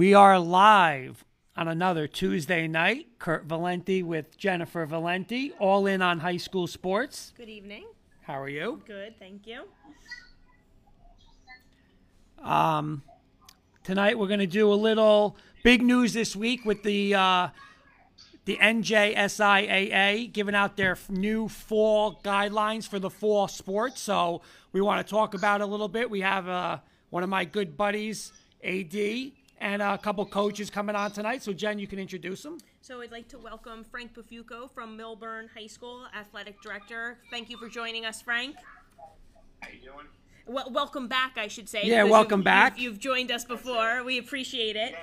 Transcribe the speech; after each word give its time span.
We 0.00 0.14
are 0.14 0.38
live 0.38 1.26
on 1.54 1.68
another 1.68 2.08
Tuesday 2.08 2.66
night. 2.66 3.18
Kurt 3.18 3.44
Valenti 3.44 4.02
with 4.02 4.38
Jennifer 4.38 4.86
Valenti, 4.86 5.52
all 5.58 5.84
in 5.84 6.00
on 6.00 6.20
high 6.20 6.38
school 6.38 6.66
sports. 6.66 7.34
Good 7.36 7.50
evening. 7.50 7.84
How 8.22 8.40
are 8.40 8.48
you? 8.48 8.80
Good, 8.86 9.18
thank 9.18 9.46
you. 9.46 9.64
Um, 12.42 13.02
tonight 13.84 14.18
we're 14.18 14.26
going 14.26 14.40
to 14.40 14.46
do 14.46 14.72
a 14.72 14.74
little 14.74 15.36
big 15.62 15.82
news 15.82 16.14
this 16.14 16.34
week 16.34 16.64
with 16.64 16.82
the 16.82 17.14
uh, 17.14 17.48
the 18.46 18.56
NJSIAA 18.56 20.32
giving 20.32 20.54
out 20.54 20.78
their 20.78 20.96
new 21.10 21.46
fall 21.46 22.18
guidelines 22.24 22.88
for 22.88 22.98
the 22.98 23.10
fall 23.10 23.48
sports. 23.48 24.00
So 24.00 24.40
we 24.72 24.80
want 24.80 25.06
to 25.06 25.10
talk 25.10 25.34
about 25.34 25.60
it 25.60 25.64
a 25.64 25.66
little 25.66 25.88
bit. 25.88 26.08
We 26.08 26.22
have 26.22 26.48
uh, 26.48 26.78
one 27.10 27.22
of 27.22 27.28
my 27.28 27.44
good 27.44 27.76
buddies, 27.76 28.32
AD, 28.64 29.32
and 29.60 29.82
a 29.82 29.98
couple 29.98 30.24
coaches 30.26 30.70
coming 30.70 30.96
on 30.96 31.10
tonight. 31.12 31.42
So 31.42 31.52
Jen, 31.52 31.78
you 31.78 31.86
can 31.86 31.98
introduce 31.98 32.42
them. 32.42 32.58
So 32.80 33.02
I'd 33.02 33.12
like 33.12 33.28
to 33.28 33.38
welcome 33.38 33.84
Frank 33.84 34.14
Pafuco 34.14 34.70
from 34.70 34.96
Millburn 34.96 35.48
High 35.54 35.66
School, 35.66 36.06
athletic 36.16 36.60
director. 36.62 37.18
Thank 37.30 37.50
you 37.50 37.58
for 37.58 37.68
joining 37.68 38.04
us, 38.06 38.22
Frank. 38.22 38.56
How 39.60 39.68
you 39.70 39.80
doing? 39.80 40.06
Well, 40.46 40.70
welcome 40.72 41.06
back, 41.06 41.36
I 41.36 41.46
should 41.48 41.68
say. 41.68 41.82
Yeah, 41.84 42.04
welcome 42.04 42.40
you've- 42.40 42.44
back. 42.44 42.78
You've, 42.78 42.92
you've 42.94 42.98
joined 42.98 43.30
us 43.30 43.44
before. 43.44 44.02
We 44.02 44.18
appreciate 44.18 44.76
it. 44.76 44.94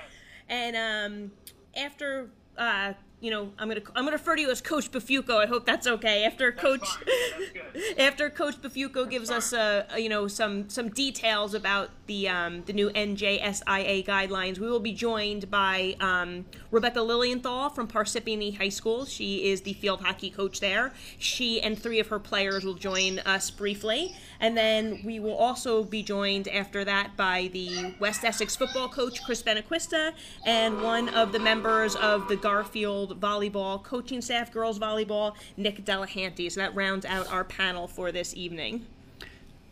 And 0.48 0.76
um, 0.76 1.32
after, 1.76 2.30
uh, 2.56 2.94
you 3.20 3.30
know, 3.30 3.52
I'm 3.58 3.68
gonna 3.68 3.80
I'm 3.94 4.04
gonna 4.04 4.12
refer 4.12 4.36
to 4.36 4.42
you 4.42 4.50
as 4.50 4.60
Coach 4.60 4.90
Pafuco. 4.90 5.36
I 5.36 5.46
hope 5.46 5.66
that's 5.66 5.86
okay. 5.86 6.24
After 6.24 6.52
Coach, 6.52 6.86
fine. 6.86 7.04
That's 7.38 7.50
good. 7.72 7.98
after 7.98 8.30
Coach 8.30 8.60
Pafuco 8.62 9.08
gives 9.08 9.30
us 9.30 9.52
uh, 9.52 9.84
you 9.96 10.08
know 10.08 10.28
some 10.28 10.68
some 10.68 10.88
details 10.88 11.52
about 11.52 11.90
the 12.08 12.28
um, 12.28 12.62
the 12.64 12.72
new 12.72 12.90
NJSIA 12.90 14.04
guidelines, 14.04 14.58
we 14.58 14.68
will 14.68 14.80
be 14.80 14.92
joined 14.92 15.48
by 15.50 15.94
um, 16.00 16.46
Rebecca 16.72 17.00
Lilienthal 17.00 17.70
from 17.70 17.86
Parsippany 17.86 18.58
High 18.58 18.70
School. 18.70 19.04
She 19.04 19.50
is 19.50 19.60
the 19.60 19.74
field 19.74 20.00
hockey 20.00 20.30
coach 20.30 20.58
there. 20.58 20.92
She 21.18 21.62
and 21.62 21.78
three 21.78 22.00
of 22.00 22.08
her 22.08 22.18
players 22.18 22.64
will 22.64 22.74
join 22.74 23.20
us 23.20 23.50
briefly, 23.50 24.16
and 24.40 24.56
then 24.56 25.00
we 25.04 25.20
will 25.20 25.36
also 25.36 25.84
be 25.84 26.02
joined 26.02 26.48
after 26.48 26.84
that 26.84 27.16
by 27.16 27.50
the 27.52 27.94
West 28.00 28.24
Essex 28.24 28.56
football 28.56 28.88
coach 28.88 29.22
Chris 29.24 29.42
Benaquista 29.42 30.12
and 30.44 30.82
one 30.82 31.08
of 31.10 31.30
the 31.32 31.38
members 31.38 31.94
of 31.96 32.26
the 32.28 32.36
Garfield 32.36 33.20
volleyball 33.20 33.82
coaching 33.84 34.20
staff, 34.20 34.50
girls 34.52 34.78
volleyball, 34.78 35.34
Nick 35.56 35.84
Delahanty. 35.84 36.50
So 36.50 36.60
that 36.60 36.74
rounds 36.74 37.04
out 37.04 37.30
our 37.30 37.44
panel 37.44 37.86
for 37.86 38.10
this 38.10 38.34
evening. 38.34 38.86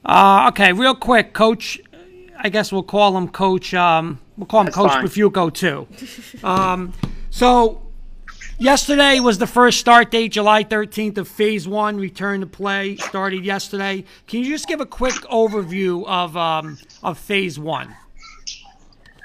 Uh, 0.04 0.46
okay, 0.50 0.72
real 0.72 0.94
quick, 0.94 1.32
Coach. 1.32 1.80
I 2.38 2.48
guess 2.48 2.72
we'll 2.72 2.82
call 2.82 3.16
him 3.16 3.28
Coach. 3.28 3.74
Um, 3.74 4.20
we'll 4.36 4.46
call 4.46 4.60
him 4.60 4.66
That's 4.66 4.76
Coach 4.76 4.92
fine. 4.92 5.50
Too. 5.50 5.86
um, 6.44 6.92
so 7.30 7.82
yesterday 8.58 9.20
was 9.20 9.38
the 9.38 9.46
first 9.46 9.80
start 9.80 10.10
date, 10.10 10.32
July 10.32 10.64
13th 10.64 11.18
of 11.18 11.28
Phase 11.28 11.66
One. 11.66 11.98
Return 11.98 12.40
to 12.40 12.46
play 12.46 12.96
started 12.96 13.44
yesterday. 13.44 14.04
Can 14.26 14.40
you 14.40 14.50
just 14.50 14.68
give 14.68 14.80
a 14.80 14.86
quick 14.86 15.14
overview 15.30 16.04
of 16.06 16.36
um, 16.36 16.78
of 17.02 17.18
Phase 17.18 17.58
One? 17.58 17.94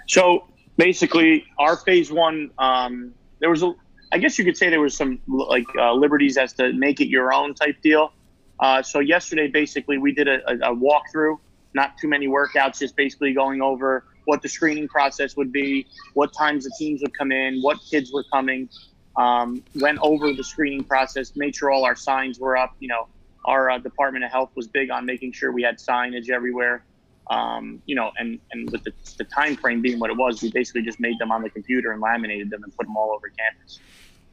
So 0.07 0.47
basically, 0.77 1.45
our 1.57 1.77
phase 1.77 2.11
one, 2.11 2.51
um, 2.57 3.13
there 3.39 3.49
was 3.49 3.63
a, 3.63 3.73
I 4.11 4.17
guess 4.17 4.37
you 4.37 4.43
could 4.43 4.57
say 4.57 4.69
there 4.69 4.81
was 4.81 4.95
some 4.95 5.19
like 5.27 5.65
uh, 5.77 5.93
liberties 5.93 6.37
as 6.37 6.53
to 6.53 6.73
make 6.73 6.99
it 6.99 7.07
your 7.07 7.33
own 7.33 7.53
type 7.53 7.81
deal. 7.81 8.11
Uh, 8.59 8.81
so 8.81 8.99
yesterday, 8.99 9.47
basically, 9.47 9.97
we 9.97 10.11
did 10.11 10.27
a, 10.27 10.41
a, 10.49 10.73
a 10.73 10.75
walkthrough, 10.75 11.37
not 11.73 11.97
too 11.97 12.07
many 12.07 12.27
workouts, 12.27 12.79
just 12.79 12.95
basically 12.95 13.33
going 13.33 13.61
over 13.61 14.05
what 14.25 14.41
the 14.41 14.49
screening 14.49 14.87
process 14.87 15.35
would 15.35 15.51
be, 15.51 15.87
what 16.13 16.33
times 16.33 16.63
the 16.63 16.71
teams 16.77 17.01
would 17.01 17.17
come 17.17 17.31
in, 17.31 17.61
what 17.61 17.77
kids 17.89 18.11
were 18.11 18.25
coming. 18.31 18.69
Um, 19.17 19.63
went 19.75 19.99
over 20.01 20.31
the 20.31 20.43
screening 20.43 20.83
process, 20.83 21.35
made 21.35 21.55
sure 21.55 21.69
all 21.69 21.83
our 21.83 21.95
signs 21.95 22.39
were 22.39 22.55
up. 22.55 22.75
You 22.79 22.87
know, 22.87 23.07
our 23.45 23.69
uh, 23.69 23.77
Department 23.77 24.23
of 24.23 24.31
Health 24.31 24.51
was 24.55 24.67
big 24.67 24.89
on 24.89 25.05
making 25.05 25.33
sure 25.33 25.51
we 25.51 25.63
had 25.63 25.77
signage 25.77 26.29
everywhere. 26.29 26.85
Um, 27.29 27.81
you 27.85 27.95
know, 27.95 28.11
and, 28.17 28.39
and 28.51 28.69
with 28.71 28.83
the, 28.83 28.93
the 29.17 29.23
time 29.23 29.55
frame 29.55 29.81
being 29.81 29.99
what 29.99 30.09
it 30.09 30.17
was, 30.17 30.41
we 30.41 30.51
basically 30.51 30.81
just 30.81 30.99
made 30.99 31.17
them 31.19 31.31
on 31.31 31.41
the 31.41 31.49
computer 31.49 31.91
and 31.91 32.01
laminated 32.01 32.49
them 32.49 32.63
and 32.63 32.75
put 32.75 32.85
them 32.85 32.97
all 32.97 33.11
over 33.11 33.29
campus. 33.29 33.79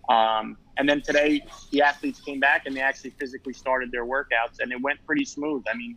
Um, 0.08 0.56
and 0.78 0.88
then 0.88 1.02
today, 1.02 1.42
the 1.70 1.82
athletes 1.82 2.20
came 2.20 2.40
back 2.40 2.66
and 2.66 2.76
they 2.76 2.80
actually 2.80 3.10
physically 3.10 3.52
started 3.52 3.92
their 3.92 4.06
workouts, 4.06 4.60
and 4.60 4.72
it 4.72 4.80
went 4.80 5.04
pretty 5.06 5.24
smooth. 5.24 5.64
I 5.72 5.76
mean, 5.76 5.96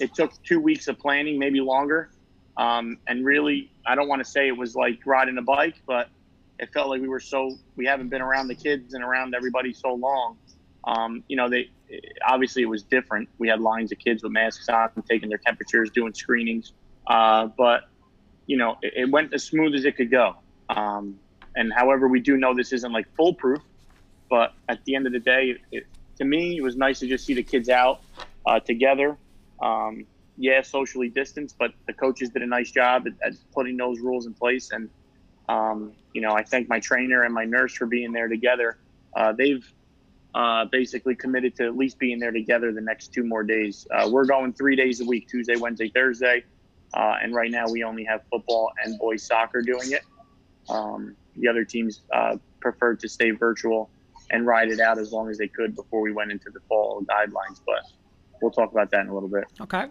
it 0.00 0.14
took 0.14 0.32
two 0.42 0.60
weeks 0.60 0.88
of 0.88 0.98
planning, 0.98 1.38
maybe 1.38 1.60
longer. 1.60 2.10
Um, 2.56 2.98
and 3.06 3.24
really, 3.24 3.70
I 3.86 3.94
don't 3.94 4.08
want 4.08 4.24
to 4.24 4.30
say 4.30 4.48
it 4.48 4.56
was 4.56 4.74
like 4.74 5.00
riding 5.06 5.38
a 5.38 5.42
bike, 5.42 5.76
but 5.86 6.08
it 6.58 6.72
felt 6.72 6.88
like 6.88 7.00
we 7.00 7.08
were 7.08 7.20
so 7.20 7.50
we 7.76 7.86
haven't 7.86 8.08
been 8.08 8.22
around 8.22 8.48
the 8.48 8.54
kids 8.54 8.94
and 8.94 9.04
around 9.04 9.34
everybody 9.34 9.72
so 9.72 9.94
long. 9.94 10.38
Um, 10.84 11.22
you 11.28 11.36
know, 11.36 11.48
they 11.48 11.70
obviously 12.26 12.62
it 12.62 12.68
was 12.68 12.82
different. 12.82 13.28
We 13.38 13.48
had 13.48 13.60
lines 13.60 13.92
of 13.92 13.98
kids 13.98 14.22
with 14.22 14.32
masks 14.32 14.68
on, 14.68 14.90
taking 15.08 15.28
their 15.28 15.38
temperatures, 15.38 15.90
doing 15.90 16.14
screenings. 16.14 16.72
Uh, 17.06 17.46
but 17.46 17.88
you 18.46 18.56
know, 18.56 18.78
it, 18.82 18.92
it 18.96 19.10
went 19.10 19.34
as 19.34 19.44
smooth 19.44 19.74
as 19.74 19.84
it 19.84 19.96
could 19.96 20.10
go. 20.10 20.36
Um, 20.68 21.18
and 21.54 21.72
however, 21.72 22.08
we 22.08 22.20
do 22.20 22.36
know 22.36 22.54
this 22.54 22.72
isn't 22.72 22.92
like 22.92 23.06
foolproof, 23.16 23.60
but 24.28 24.54
at 24.68 24.84
the 24.84 24.94
end 24.94 25.06
of 25.06 25.12
the 25.12 25.20
day, 25.20 25.56
it, 25.72 25.86
to 26.18 26.24
me, 26.24 26.56
it 26.56 26.62
was 26.62 26.76
nice 26.76 27.00
to 27.00 27.06
just 27.06 27.26
see 27.26 27.34
the 27.34 27.42
kids 27.42 27.68
out 27.68 28.00
uh, 28.46 28.60
together. 28.60 29.16
Um, 29.60 30.06
yeah, 30.38 30.62
socially 30.62 31.08
distanced, 31.08 31.56
but 31.58 31.72
the 31.86 31.92
coaches 31.92 32.30
did 32.30 32.42
a 32.42 32.46
nice 32.46 32.70
job 32.70 33.06
at, 33.06 33.14
at 33.26 33.34
putting 33.54 33.76
those 33.76 34.00
rules 34.00 34.26
in 34.26 34.34
place. 34.34 34.70
And 34.70 34.90
um, 35.48 35.92
you 36.12 36.20
know, 36.20 36.32
I 36.32 36.42
thank 36.42 36.68
my 36.68 36.80
trainer 36.80 37.22
and 37.22 37.32
my 37.32 37.44
nurse 37.44 37.74
for 37.74 37.86
being 37.86 38.12
there 38.12 38.28
together. 38.28 38.78
Uh, 39.14 39.32
they've 39.32 39.66
uh, 40.34 40.66
basically 40.66 41.14
committed 41.14 41.56
to 41.56 41.64
at 41.64 41.76
least 41.76 41.98
being 41.98 42.18
there 42.18 42.32
together 42.32 42.72
the 42.72 42.80
next 42.80 43.12
two 43.12 43.24
more 43.24 43.42
days. 43.42 43.86
Uh, 43.90 44.08
we're 44.10 44.26
going 44.26 44.52
three 44.52 44.76
days 44.76 45.00
a 45.00 45.04
week 45.04 45.28
Tuesday, 45.28 45.56
Wednesday, 45.56 45.88
Thursday. 45.88 46.44
Uh, 46.92 47.14
and 47.22 47.34
right 47.34 47.50
now 47.50 47.66
we 47.70 47.82
only 47.82 48.04
have 48.04 48.22
football 48.30 48.70
and 48.84 48.98
boys 48.98 49.22
soccer 49.22 49.62
doing 49.62 49.92
it. 49.92 50.02
Um, 50.68 51.16
the 51.36 51.48
other 51.48 51.64
teams 51.64 52.02
uh, 52.12 52.36
preferred 52.60 53.00
to 53.00 53.08
stay 53.08 53.30
virtual 53.30 53.90
and 54.30 54.46
ride 54.46 54.70
it 54.70 54.80
out 54.80 54.98
as 54.98 55.12
long 55.12 55.30
as 55.30 55.38
they 55.38 55.48
could 55.48 55.74
before 55.76 56.00
we 56.00 56.12
went 56.12 56.32
into 56.32 56.50
the 56.50 56.60
fall 56.68 57.02
guidelines. 57.02 57.60
But 57.64 57.84
we'll 58.40 58.50
talk 58.50 58.70
about 58.72 58.90
that 58.90 59.00
in 59.00 59.08
a 59.08 59.14
little 59.14 59.28
bit. 59.28 59.44
Okay. 59.60 59.86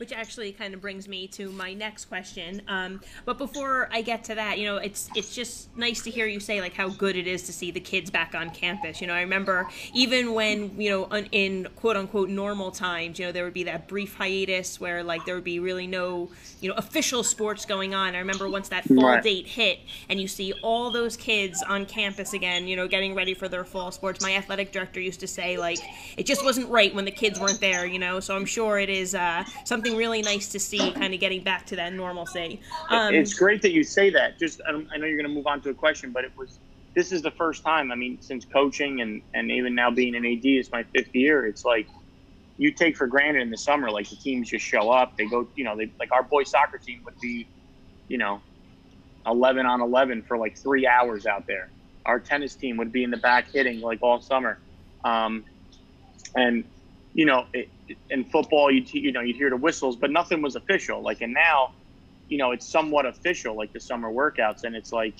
Which 0.00 0.12
actually 0.12 0.50
kind 0.50 0.72
of 0.72 0.80
brings 0.80 1.06
me 1.06 1.28
to 1.28 1.52
my 1.52 1.74
next 1.74 2.06
question. 2.06 2.62
Um, 2.68 3.02
but 3.26 3.36
before 3.36 3.86
I 3.92 4.00
get 4.00 4.24
to 4.24 4.34
that, 4.34 4.58
you 4.58 4.64
know, 4.64 4.78
it's 4.78 5.10
it's 5.14 5.34
just 5.34 5.76
nice 5.76 6.00
to 6.02 6.10
hear 6.10 6.26
you 6.26 6.40
say 6.40 6.62
like 6.62 6.72
how 6.72 6.88
good 6.88 7.16
it 7.16 7.26
is 7.26 7.42
to 7.44 7.52
see 7.52 7.70
the 7.70 7.80
kids 7.80 8.10
back 8.10 8.34
on 8.34 8.48
campus. 8.50 9.02
You 9.02 9.06
know, 9.08 9.12
I 9.12 9.20
remember 9.20 9.68
even 9.92 10.32
when 10.32 10.80
you 10.80 10.88
know 10.88 11.06
un- 11.10 11.28
in 11.32 11.68
quote 11.76 11.98
unquote 11.98 12.30
normal 12.30 12.70
times, 12.70 13.18
you 13.18 13.26
know, 13.26 13.32
there 13.32 13.44
would 13.44 13.52
be 13.52 13.64
that 13.64 13.88
brief 13.88 14.14
hiatus 14.14 14.80
where 14.80 15.04
like 15.04 15.26
there 15.26 15.34
would 15.34 15.44
be 15.44 15.58
really 15.60 15.86
no 15.86 16.30
you 16.60 16.68
know 16.70 16.74
official 16.76 17.22
sports 17.22 17.66
going 17.66 17.94
on. 17.94 18.14
I 18.14 18.18
remember 18.18 18.48
once 18.48 18.70
that 18.70 18.86
fall 18.94 19.18
Right. 19.18 19.20
date 19.20 19.48
hit 19.48 19.80
and 20.08 20.20
you 20.20 20.28
see 20.28 20.52
all 20.62 20.90
those 20.90 21.16
kids 21.16 21.62
on 21.62 21.86
campus 21.86 22.32
again, 22.32 22.66
you 22.66 22.76
know, 22.76 22.88
getting 22.88 23.14
ready 23.14 23.34
for 23.34 23.48
their 23.48 23.64
fall 23.64 23.90
sports. 23.92 24.20
My 24.20 24.34
athletic 24.34 24.72
director 24.72 25.00
used 25.00 25.20
to 25.20 25.26
say 25.26 25.58
like 25.58 25.90
it 26.16 26.26
just 26.26 26.42
wasn't 26.42 26.68
right 26.68 26.94
when 26.94 27.04
the 27.04 27.10
kids 27.10 27.38
weren't 27.38 27.60
there, 27.60 27.86
you 27.86 27.98
know. 27.98 28.20
So 28.20 28.34
I'm 28.36 28.44
sure 28.44 28.78
it 28.78 28.90
is 28.90 29.14
uh, 29.14 29.44
something 29.64 29.89
really 29.96 30.22
nice 30.22 30.48
to 30.52 30.58
see, 30.58 30.92
kind 30.92 31.14
of 31.14 31.20
getting 31.20 31.42
back 31.42 31.66
to 31.66 31.76
that 31.76 31.92
normalcy. 31.92 32.60
Um, 32.88 33.14
it's 33.14 33.34
great 33.34 33.62
that 33.62 33.72
you 33.72 33.84
say 33.84 34.10
that. 34.10 34.38
Just 34.38 34.60
I, 34.66 34.72
know 34.72 35.06
you're 35.06 35.16
going 35.16 35.28
to 35.28 35.34
move 35.34 35.46
on 35.46 35.60
to 35.62 35.70
a 35.70 35.74
question, 35.74 36.10
but 36.12 36.24
it 36.24 36.32
was 36.36 36.58
this 36.94 37.12
is 37.12 37.22
the 37.22 37.30
first 37.30 37.62
time. 37.62 37.92
I 37.92 37.94
mean, 37.94 38.20
since 38.20 38.44
coaching 38.44 39.00
and 39.00 39.22
and 39.34 39.50
even 39.50 39.74
now 39.74 39.90
being 39.90 40.14
an 40.14 40.26
AD, 40.26 40.44
it's 40.44 40.70
my 40.70 40.82
fifth 40.82 41.14
year. 41.14 41.46
It's 41.46 41.64
like 41.64 41.86
you 42.56 42.70
take 42.72 42.96
for 42.96 43.06
granted 43.06 43.42
in 43.42 43.50
the 43.50 43.56
summer, 43.56 43.90
like 43.90 44.08
the 44.08 44.16
teams 44.16 44.50
just 44.50 44.64
show 44.64 44.90
up. 44.90 45.16
They 45.16 45.26
go, 45.26 45.48
you 45.54 45.64
know, 45.64 45.76
they 45.76 45.90
like 45.98 46.12
our 46.12 46.22
boys 46.22 46.50
soccer 46.50 46.78
team 46.78 47.02
would 47.04 47.18
be, 47.20 47.46
you 48.08 48.18
know, 48.18 48.40
eleven 49.26 49.66
on 49.66 49.80
eleven 49.80 50.22
for 50.22 50.36
like 50.36 50.58
three 50.58 50.86
hours 50.86 51.26
out 51.26 51.46
there. 51.46 51.70
Our 52.06 52.18
tennis 52.18 52.54
team 52.54 52.76
would 52.76 52.92
be 52.92 53.04
in 53.04 53.10
the 53.10 53.16
back 53.16 53.50
hitting 53.50 53.80
like 53.80 54.02
all 54.02 54.20
summer, 54.20 54.58
um, 55.04 55.44
and 56.34 56.64
you 57.12 57.26
know, 57.26 57.44
it, 57.52 57.68
in 58.10 58.24
football, 58.24 58.70
you 58.70 58.84
you 58.92 59.12
know, 59.12 59.20
you'd 59.20 59.36
hear 59.36 59.50
the 59.50 59.56
whistles, 59.56 59.96
but 59.96 60.10
nothing 60.10 60.42
was 60.42 60.56
official. 60.56 61.02
Like, 61.02 61.20
and 61.22 61.34
now 61.34 61.70
you 62.30 62.38
know 62.38 62.52
it's 62.52 62.70
somewhat 62.70 63.04
official 63.04 63.56
like 63.56 63.72
the 63.74 63.80
summer 63.80 64.10
workouts 64.10 64.64
and 64.64 64.74
it's 64.74 64.92
like 64.92 65.18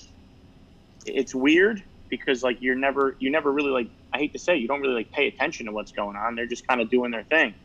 it's 1.05 1.35
weird 1.35 1.83
because 2.09 2.41
like 2.43 2.57
you're 2.61 2.75
never 2.75 3.15
you 3.19 3.29
never 3.31 3.51
really 3.51 3.69
like 3.69 3.87
i 4.13 4.17
hate 4.17 4.33
to 4.33 4.39
say 4.39 4.57
you 4.57 4.67
don't 4.67 4.81
really 4.81 4.95
like 4.95 5.11
pay 5.11 5.27
attention 5.27 5.67
to 5.67 5.71
what's 5.71 5.91
going 5.91 6.15
on 6.17 6.35
they're 6.35 6.47
just 6.47 6.65
kind 6.67 6.81
of 6.81 6.89
doing 6.89 7.11
their 7.11 7.25
thing 7.25 7.55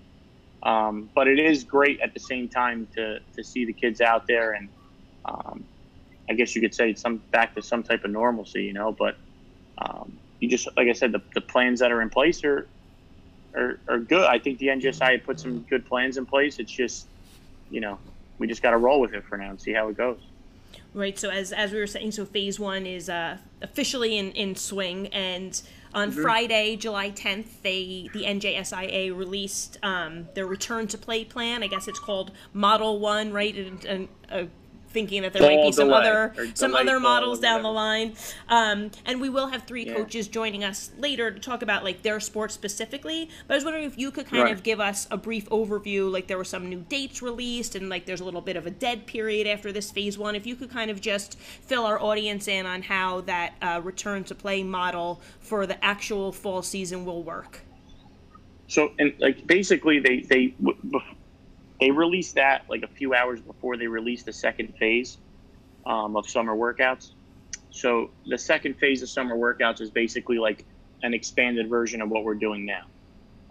um, 0.65 1.11
but 1.15 1.29
it 1.29 1.39
is 1.39 1.65
great 1.65 2.01
at 2.03 2.13
the 2.15 2.21
same 2.21 2.49
time 2.49 2.89
to 2.97 3.19
to 3.35 3.45
see 3.45 3.65
the 3.67 3.75
kids 3.75 4.01
out 4.01 4.23
there 4.29 4.53
and 4.55 4.71
um, 5.29 5.69
i 6.31 6.35
guess 6.35 6.55
you 6.55 6.61
could 6.61 6.75
say 6.75 6.91
it's 6.91 7.03
some 7.03 7.23
back 7.33 7.55
to 7.55 7.63
some 7.63 7.83
type 7.83 8.03
of 8.05 8.11
normalcy 8.11 8.63
you 8.63 8.73
know 8.73 8.95
but 8.99 9.15
um, 9.85 10.21
you 10.41 10.49
just 10.51 10.69
like 10.77 10.89
i 10.89 10.93
said 10.93 11.13
the, 11.13 11.21
the 11.35 11.41
plans 11.43 11.81
that 11.81 11.93
are 11.93 12.03
in 12.03 12.11
place 12.11 12.45
are, 12.45 12.69
are 13.57 13.79
are 13.89 13.99
good 13.99 14.27
i 14.27 14.39
think 14.39 14.59
the 14.59 14.67
njsi 14.67 15.23
put 15.25 15.41
some 15.41 15.61
good 15.71 15.85
plans 15.87 16.17
in 16.17 16.27
place 16.27 16.59
it's 16.59 16.71
just 16.71 17.07
you 17.71 17.81
know 17.81 17.99
we 18.39 18.47
just 18.47 18.63
got 18.63 18.71
to 18.71 18.79
roll 18.79 19.01
with 19.01 19.15
it 19.15 19.25
for 19.25 19.37
now 19.37 19.51
and 19.51 19.61
see 19.61 19.73
how 19.73 19.89
it 19.89 19.97
goes. 19.97 20.19
Right. 20.95 21.19
So 21.19 21.31
as 21.31 21.53
as 21.53 21.73
we 21.73 21.79
were 21.79 21.87
saying, 21.87 22.13
so 22.13 22.25
phase 22.25 22.59
one 22.59 22.87
is 22.87 23.09
uh, 23.09 23.39
officially 23.63 24.17
in 24.19 24.31
in 24.33 24.55
swing, 24.57 25.09
and 25.09 25.61
on 25.95 26.11
Mm-hmm. 26.11 26.23
Friday, 26.23 26.77
July 26.77 27.11
10th, 27.11 27.63
they 27.63 28.09
the 28.13 28.25
NJSIA 28.25 29.17
released 29.17 29.79
um, 29.83 30.29
their 30.35 30.47
return 30.47 30.87
to 30.89 30.99
play 30.99 31.25
plan. 31.25 31.63
I 31.63 31.67
guess 31.69 31.89
it's 31.89 31.99
called 31.99 32.33
Model 32.53 32.99
One, 32.99 33.33
right? 33.33 33.57
And, 33.57 33.85
and 33.85 34.09
uh, 34.31 34.45
thinking 34.97 35.21
that 35.21 35.35
there 35.35 35.43
might 35.43 35.63
be 35.63 35.73
some 35.73 35.93
other 35.93 36.33
some 36.55 36.75
other 36.75 36.99
models 36.99 37.39
down 37.39 37.63
the 37.63 37.71
line. 37.71 38.15
Um, 38.49 38.91
and 39.05 39.21
we 39.21 39.29
will 39.29 39.49
have 39.49 39.65
three 39.65 39.85
Yeah. 39.85 39.93
coaches 39.97 40.27
joining 40.27 40.65
us 40.65 40.91
later 40.99 41.31
to 41.31 41.39
talk 41.39 41.61
about 41.61 41.85
like 41.85 42.01
their 42.01 42.19
sport 42.19 42.51
specifically. 42.51 43.29
But 43.47 43.55
I 43.55 43.57
was 43.59 43.65
wondering 43.65 43.85
if 43.85 43.99
you 43.99 44.11
could 44.11 44.27
kind 44.27 44.45
Right. 44.45 44.53
of 44.55 44.63
give 44.63 44.81
us 44.81 45.07
a 45.11 45.19
brief 45.19 45.51
overview. 45.51 46.11
Like 46.11 46.29
there 46.29 46.39
were 46.39 46.45
some 46.45 46.71
new 46.71 46.83
dates 46.89 47.21
released, 47.21 47.75
and 47.75 47.91
like 47.91 48.07
there's 48.07 48.23
a 48.23 48.25
little 48.25 48.41
bit 48.41 48.57
of 48.57 48.67
a 48.67 48.71
dead 48.71 49.07
period 49.07 49.47
after 49.47 49.71
this 49.71 49.91
phase 49.91 50.17
one. 50.17 50.35
If 50.35 50.47
you 50.47 50.57
could 50.57 50.71
kind 50.71 50.91
of 50.91 51.03
just 51.03 51.39
fill 51.39 51.85
our 51.85 52.01
audience 52.01 52.49
in 52.49 52.65
on 52.65 52.81
how 52.81 53.21
that 53.23 53.53
uh, 53.61 53.83
return 53.85 54.25
to 54.25 54.35
play 54.35 54.63
model 54.63 55.21
for 55.41 55.67
the 55.67 55.85
actual 55.85 56.33
fall 56.33 56.63
season 56.63 57.05
will 57.05 57.23
work. 57.23 57.61
So 58.69 58.93
and 58.99 59.13
like 59.19 59.47
basically 59.47 59.99
they 60.01 60.21
they 60.21 60.55
they 61.81 61.91
released 61.91 62.35
that 62.37 62.65
like 62.69 62.83
a 62.83 62.89
few 62.89 63.15
hours 63.15 63.41
before 63.41 63.77
they 63.77 63.87
released 63.87 64.27
the 64.27 64.33
second 64.33 64.75
phase 64.79 65.19
um, 65.87 66.17
of 66.17 66.29
summer 66.29 66.55
workouts. 66.55 67.13
So 67.71 68.11
the 68.27 68.39
second 68.39 68.79
phase 68.79 69.03
of 69.03 69.09
summer 69.09 69.37
workouts 69.37 69.81
is 69.81 69.91
basically 69.91 70.39
like 70.39 70.65
an 71.03 71.13
expanded 71.15 71.69
version 71.69 72.01
of 72.01 72.09
what 72.09 72.25
we're 72.25 72.35
doing 72.35 72.65
now. 72.65 72.87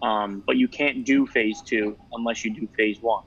Um, 0.02 0.44
but 0.46 0.58
you 0.58 0.68
can't 0.68 1.06
do 1.06 1.26
phase 1.26 1.62
two 1.62 1.98
unless 2.12 2.44
you 2.44 2.54
do 2.54 2.68
phase 2.76 2.98
one. 3.02 3.24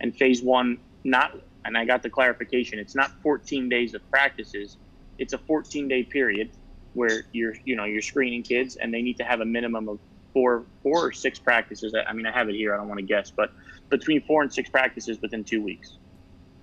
And 0.00 0.16
phase 0.16 0.42
one, 0.42 0.78
not 1.04 1.38
and 1.64 1.76
I 1.76 1.84
got 1.84 2.02
the 2.02 2.10
clarification. 2.10 2.78
It's 2.78 2.94
not 2.94 3.10
14 3.22 3.68
days 3.68 3.94
of 3.94 4.08
practices. 4.10 4.78
It's 5.18 5.34
a 5.34 5.38
14 5.38 5.88
day 5.88 6.02
period 6.02 6.50
where 6.94 7.24
you're 7.32 7.54
you 7.64 7.76
know 7.76 7.84
you're 7.84 8.02
screening 8.02 8.42
kids 8.42 8.76
and 8.76 8.92
they 8.92 9.02
need 9.02 9.18
to 9.18 9.24
have 9.24 9.40
a 9.40 9.44
minimum 9.44 9.88
of 9.88 9.98
four 10.32 10.64
four 10.82 11.06
or 11.06 11.12
six 11.12 11.38
practices. 11.38 11.94
I 11.94 12.12
mean 12.12 12.26
I 12.26 12.32
have 12.32 12.48
it 12.48 12.54
here. 12.54 12.74
I 12.74 12.78
don't 12.78 12.88
want 12.88 12.98
to 12.98 13.06
guess, 13.06 13.30
but 13.30 13.52
between 13.90 14.22
four 14.22 14.42
and 14.42 14.52
six 14.52 14.70
practices 14.70 15.18
within 15.20 15.44
two 15.44 15.62
weeks. 15.62 15.98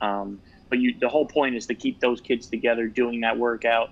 Um, 0.02 0.42
but 0.70 0.80
you 0.80 0.94
the 1.00 1.10
whole 1.10 1.28
point 1.28 1.56
is 1.56 1.66
to 1.68 1.76
keep 1.76 2.00
those 2.00 2.22
kids 2.22 2.48
together 2.48 2.88
doing 2.88 3.22
that 3.22 3.38
workout 3.38 3.90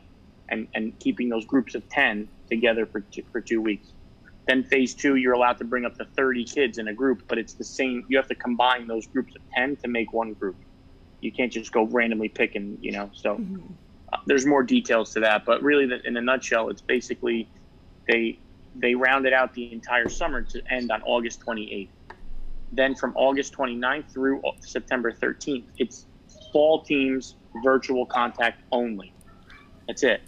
and 0.50 0.68
and 0.74 0.98
keeping 1.00 1.30
those 1.30 1.46
groups 1.46 1.76
of 1.76 1.88
10 1.90 2.28
together 2.50 2.86
for 2.86 3.02
two, 3.02 3.24
for 3.32 3.42
two 3.42 3.62
weeks. 3.62 3.94
Then 4.48 4.64
phase 4.64 4.94
two, 4.94 5.16
you're 5.16 5.34
allowed 5.34 5.58
to 5.58 5.64
bring 5.64 5.86
up 5.86 5.96
to 5.96 6.06
30 6.06 6.46
kids 6.46 6.78
in 6.78 6.88
a 6.88 6.94
group, 6.94 7.24
but 7.28 7.38
it's 7.38 7.56
the 7.56 7.64
same. 7.64 8.06
You 8.08 8.18
have 8.18 8.28
to 8.28 8.36
combine 8.36 8.88
those 8.88 9.08
groups 9.08 9.34
of 9.36 9.42
10 9.56 9.78
to 9.78 9.88
make 9.88 10.14
one 10.14 10.34
group. 10.34 10.58
You 11.22 11.32
can't 11.32 11.52
just 11.52 11.72
go 11.72 11.86
randomly 11.86 12.30
picking, 12.30 12.78
you 12.80 12.92
know. 12.92 13.10
So 13.14 13.36
uh, 14.14 14.18
there's 14.28 14.46
more 14.46 14.62
details 14.62 15.14
to 15.14 15.22
that, 15.22 15.46
but 15.46 15.64
really, 15.64 15.88
the, 15.88 16.00
in 16.06 16.16
a 16.16 16.22
nutshell, 16.22 16.70
it's 16.70 16.82
basically 16.82 17.50
they 18.08 18.40
they 18.76 18.94
rounded 18.94 19.34
out 19.34 19.54
the 19.54 19.72
entire 19.72 20.10
summer 20.10 20.44
to 20.44 20.62
end 20.70 20.92
on 20.92 21.02
August 21.04 21.42
28th. 21.48 21.90
Then 22.72 22.96
from 22.96 23.14
August 23.16 23.54
29th 23.56 24.12
through 24.12 24.42
September 24.62 25.12
13th, 25.12 25.66
it's 25.78 26.08
fall 26.52 26.82
teams 26.84 27.36
virtual 27.64 28.06
contact 28.06 28.64
only. 28.72 29.14
That's 29.88 30.04
it. 30.04 30.22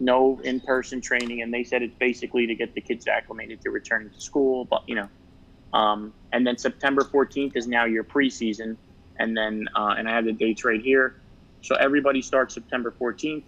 No 0.00 0.40
in-person 0.44 1.00
training, 1.00 1.42
and 1.42 1.52
they 1.52 1.64
said 1.64 1.82
it's 1.82 1.96
basically 1.98 2.46
to 2.46 2.54
get 2.54 2.74
the 2.74 2.80
kids 2.80 3.06
acclimated 3.08 3.60
to 3.62 3.70
returning 3.70 4.10
to 4.10 4.20
school. 4.20 4.64
But 4.64 4.82
you 4.86 4.94
know, 4.94 5.08
um, 5.72 6.14
and 6.32 6.46
then 6.46 6.56
September 6.56 7.02
14th 7.02 7.56
is 7.56 7.66
now 7.66 7.84
your 7.84 8.04
preseason, 8.04 8.76
and 9.18 9.36
then 9.36 9.66
uh, 9.74 9.94
and 9.98 10.08
I 10.08 10.14
have 10.14 10.24
the 10.24 10.32
dates 10.32 10.64
right 10.64 10.80
here. 10.80 11.16
So 11.62 11.74
everybody 11.74 12.22
starts 12.22 12.54
September 12.54 12.94
14th. 13.00 13.44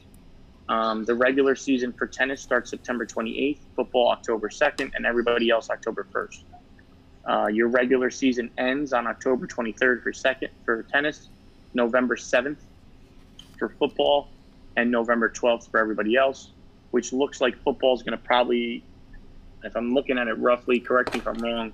Um, 0.68 1.04
the 1.04 1.14
regular 1.14 1.56
season 1.56 1.92
for 1.92 2.06
tennis 2.06 2.42
starts 2.42 2.70
September 2.70 3.04
28th, 3.06 3.60
football 3.74 4.10
October 4.10 4.48
2nd, 4.48 4.92
and 4.94 5.04
everybody 5.04 5.50
else 5.50 5.68
October 5.70 6.06
1st. 6.14 6.44
Uh, 7.26 7.46
your 7.48 7.68
regular 7.68 8.10
season 8.10 8.50
ends 8.58 8.92
on 8.92 9.06
October 9.06 9.46
23rd 9.46 10.02
for 10.02 10.12
second 10.12 10.48
for 10.64 10.82
tennis, 10.84 11.28
November 11.74 12.16
7th 12.16 12.56
for 13.58 13.68
football, 13.68 14.28
and 14.76 14.90
November 14.90 15.28
12th 15.28 15.70
for 15.70 15.78
everybody 15.78 16.16
else. 16.16 16.50
Which 16.92 17.12
looks 17.12 17.40
like 17.40 17.56
football 17.62 17.94
is 17.94 18.02
going 18.02 18.18
to 18.18 18.24
probably, 18.24 18.82
if 19.62 19.76
I'm 19.76 19.94
looking 19.94 20.18
at 20.18 20.26
it 20.28 20.38
roughly, 20.38 20.80
correct 20.80 21.12
me 21.14 21.20
if 21.20 21.28
I'm 21.28 21.38
wrong, 21.38 21.72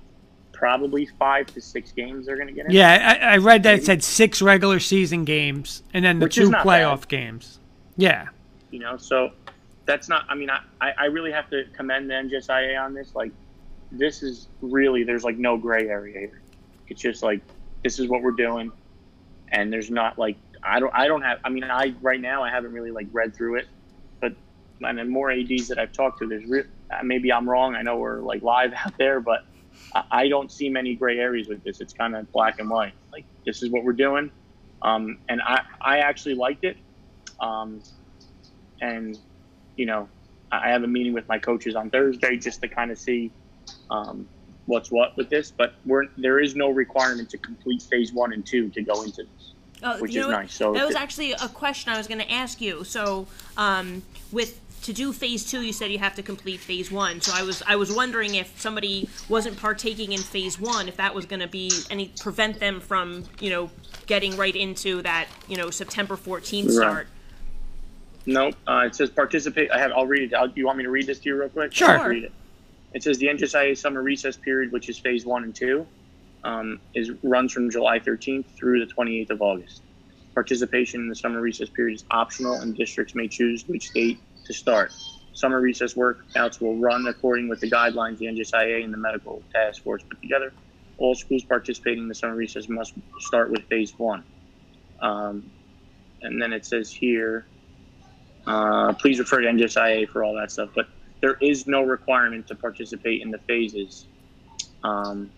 probably 0.53 1.05
five 1.17 1.47
to 1.47 1.61
six 1.61 1.91
games 1.91 2.25
they're 2.27 2.35
going 2.35 2.47
to 2.49 2.53
get 2.53 2.65
in. 2.65 2.71
Yeah, 2.71 3.17
I, 3.21 3.33
I 3.33 3.37
read 3.37 3.63
that 3.63 3.75
it 3.75 3.85
said 3.85 4.03
six 4.03 4.41
regular 4.41 4.79
season 4.79 5.23
games 5.25 5.81
and 5.93 6.03
then 6.05 6.19
the 6.19 6.25
Which 6.25 6.35
two 6.35 6.49
playoff 6.51 7.01
bad. 7.01 7.07
games. 7.09 7.59
Yeah. 7.95 8.27
you 8.69 8.79
know 8.79 8.97
so 8.97 9.31
that's 9.85 10.07
not 10.09 10.25
i 10.29 10.35
mean 10.35 10.49
I, 10.51 10.59
I 10.81 10.91
I 10.99 11.05
really 11.05 11.31
have 11.31 11.49
to 11.49 11.63
commend 11.73 12.09
the 12.09 12.13
njsia 12.15 12.79
on 12.79 12.93
this 12.93 13.15
like 13.15 13.31
this 13.91 14.23
is 14.23 14.47
really 14.61 15.03
there's 15.03 15.23
like 15.23 15.37
no 15.37 15.57
gray 15.57 15.87
area 15.87 16.19
here. 16.19 16.41
It's 16.87 17.01
just 17.01 17.23
like 17.23 17.41
this 17.83 17.99
is 17.99 18.07
what 18.07 18.21
we're 18.21 18.31
doing. 18.31 18.71
And 19.51 19.71
there's 19.71 19.89
not 19.89 20.17
like 20.17 20.37
i 20.63 20.79
don't 20.79 20.93
i 20.95 21.07
don't 21.07 21.21
have 21.21 21.37
i 21.45 21.49
mean 21.49 21.63
i 21.63 21.93
right 22.01 22.19
now 22.19 22.43
i 22.43 22.49
haven't 22.49 22.73
really 22.73 22.91
like 22.91 23.07
read 23.11 23.35
through 23.35 23.57
it. 23.57 23.67
But 24.21 24.33
and 24.81 24.97
then 24.97 25.09
more 25.09 25.31
ads 25.31 25.67
that 25.69 25.79
i've 25.79 25.93
talked 25.93 26.19
to 26.19 26.27
there's 26.27 26.45
re- 26.47 26.63
uh, 26.91 27.03
maybe 27.03 27.31
i'm 27.31 27.49
wrong. 27.49 27.75
I 27.75 27.81
know 27.81 27.97
we're 27.97 28.21
like 28.21 28.41
live 28.41 28.73
out 28.85 28.93
there 28.97 29.19
but 29.19 29.41
I, 29.93 30.03
I 30.11 30.27
don't 30.27 30.51
see 30.51 30.69
many 30.69 30.95
gray 30.95 31.19
areas 31.19 31.47
with 31.47 31.63
this. 31.63 31.81
It's 31.81 31.93
kind 31.93 32.15
of 32.15 32.31
black 32.31 32.59
and 32.59 32.69
white. 32.69 32.93
Like 33.11 33.25
this 33.45 33.63
is 33.63 33.69
what 33.69 33.83
we're 33.83 33.93
doing. 33.93 34.31
Um, 34.81 35.19
and 35.29 35.41
i 35.41 35.61
i 35.81 35.99
actually 35.99 36.35
liked 36.35 36.63
it. 36.63 36.77
Um, 37.39 37.81
and 38.81 39.17
you 39.75 39.85
know 39.85 40.09
I 40.51 40.69
have 40.69 40.83
a 40.83 40.87
meeting 40.87 41.13
with 41.13 41.27
my 41.27 41.39
coaches 41.39 41.75
on 41.75 41.89
Thursday 41.89 42.37
just 42.37 42.61
to 42.61 42.67
kind 42.67 42.91
of 42.91 42.97
see 42.97 43.33
um, 43.89 44.27
what's 44.65 44.91
what 44.91 45.15
with 45.17 45.29
this. 45.29 45.51
But 45.51 45.73
we're 45.85 46.05
there 46.17 46.39
is 46.39 46.55
no 46.55 46.69
requirement 46.69 47.29
to 47.31 47.37
complete 47.37 47.81
phase 47.81 48.13
one 48.13 48.33
and 48.33 48.45
two 48.45 48.69
to 48.69 48.81
go 48.81 49.03
into 49.03 49.23
this. 49.23 49.53
Oh, 49.83 49.99
Which 50.01 50.13
you 50.13 50.21
is 50.21 50.27
know 50.27 50.33
what? 50.33 50.41
nice. 50.41 50.53
So 50.53 50.73
that 50.73 50.85
was 50.85 50.95
it- 50.95 51.01
actually 51.01 51.31
a 51.33 51.47
question 51.49 51.91
I 51.93 51.97
was 51.97 52.07
going 52.07 52.19
to 52.21 52.31
ask 52.31 52.59
you. 52.61 52.83
So, 52.83 53.27
um, 53.57 54.01
with 54.31 54.59
to 54.83 54.93
do 54.93 55.11
phase 55.11 55.43
two, 55.49 55.61
you 55.61 55.73
said 55.73 55.91
you 55.91 55.99
have 55.99 56.15
to 56.15 56.23
complete 56.23 56.59
phase 56.59 56.91
one. 56.91 57.19
So 57.21 57.31
I 57.35 57.43
was 57.43 57.61
I 57.67 57.75
was 57.75 57.91
wondering 57.91 58.35
if 58.35 58.59
somebody 58.59 59.07
wasn't 59.29 59.57
partaking 59.57 60.13
in 60.13 60.19
phase 60.19 60.59
one, 60.59 60.87
if 60.87 60.97
that 60.97 61.13
was 61.13 61.25
going 61.25 61.39
to 61.41 61.47
be 61.47 61.71
any 61.89 62.11
prevent 62.19 62.59
them 62.59 62.79
from 62.79 63.23
you 63.39 63.49
know 63.49 63.69
getting 64.05 64.35
right 64.37 64.55
into 64.55 65.01
that 65.03 65.27
you 65.47 65.57
know 65.57 65.69
September 65.69 66.15
fourteenth 66.15 66.67
Right. 66.69 66.75
start. 66.75 67.07
Nope. 68.25 68.55
Uh, 68.67 68.83
it 68.87 68.95
says 68.95 69.09
participate. 69.09 69.71
I 69.71 69.79
have. 69.79 69.91
I'll 69.93 70.05
read 70.05 70.31
it. 70.31 70.35
I'll, 70.35 70.49
you 70.49 70.65
want 70.65 70.77
me 70.77 70.83
to 70.83 70.89
read 70.89 71.07
this 71.07 71.19
to 71.19 71.29
you 71.29 71.39
real 71.39 71.49
quick? 71.49 71.73
Sure. 71.73 71.89
I'll 71.89 72.09
read 72.09 72.25
it. 72.25 72.31
It 72.93 73.03
says 73.03 73.17
the 73.17 73.27
NJSIA 73.27 73.77
summer 73.77 74.01
recess 74.01 74.37
period, 74.37 74.71
which 74.71 74.89
is 74.89 74.97
phase 74.97 75.25
one 75.25 75.43
and 75.43 75.53
two, 75.53 75.85
um, 76.43 76.79
is 76.93 77.11
runs 77.23 77.51
from 77.51 77.69
July 77.69 77.99
13th 77.99 78.45
through 78.57 78.85
the 78.85 78.91
28th 78.91 79.31
of 79.31 79.41
August. 79.41 79.81
Participation 80.33 81.01
in 81.01 81.09
the 81.09 81.15
summer 81.15 81.41
recess 81.41 81.69
period 81.69 81.95
is 81.95 82.05
optional, 82.11 82.53
and 82.53 82.75
districts 82.75 83.15
may 83.15 83.27
choose 83.27 83.67
which 83.67 83.91
date 83.91 84.19
to 84.45 84.53
start. 84.53 84.93
Summer 85.33 85.59
recess 85.59 85.93
workouts 85.93 86.61
will 86.61 86.77
run 86.77 87.05
according 87.07 87.47
with 87.47 87.59
the 87.59 87.69
guidelines 87.69 88.17
the 88.17 88.25
NJSIA 88.25 88.83
and 88.83 88.93
the 88.93 88.97
medical 88.97 89.43
task 89.53 89.83
force 89.83 90.01
put 90.09 90.19
together. 90.21 90.51
All 90.97 91.13
schools 91.13 91.43
participating 91.43 92.03
in 92.03 92.07
the 92.07 92.15
summer 92.15 92.35
recess 92.35 92.67
must 92.69 92.93
start 93.19 93.51
with 93.51 93.63
phase 93.65 93.93
one. 93.97 94.23
Um, 94.99 95.51
and 96.21 96.41
then 96.41 96.53
it 96.53 96.65
says 96.65 96.91
here, 96.91 97.45
uh, 98.47 98.93
please 98.93 99.19
refer 99.19 99.41
to 99.41 99.47
NJSIA 99.47 100.09
for 100.09 100.23
all 100.23 100.35
that 100.35 100.51
stuff. 100.51 100.69
But 100.73 100.87
there 101.21 101.37
is 101.41 101.67
no 101.67 101.83
requirement 101.83 102.47
to 102.47 102.55
participate 102.55 103.21
in 103.21 103.31
the 103.31 103.39
phases, 103.39 104.05
um, 104.83 105.29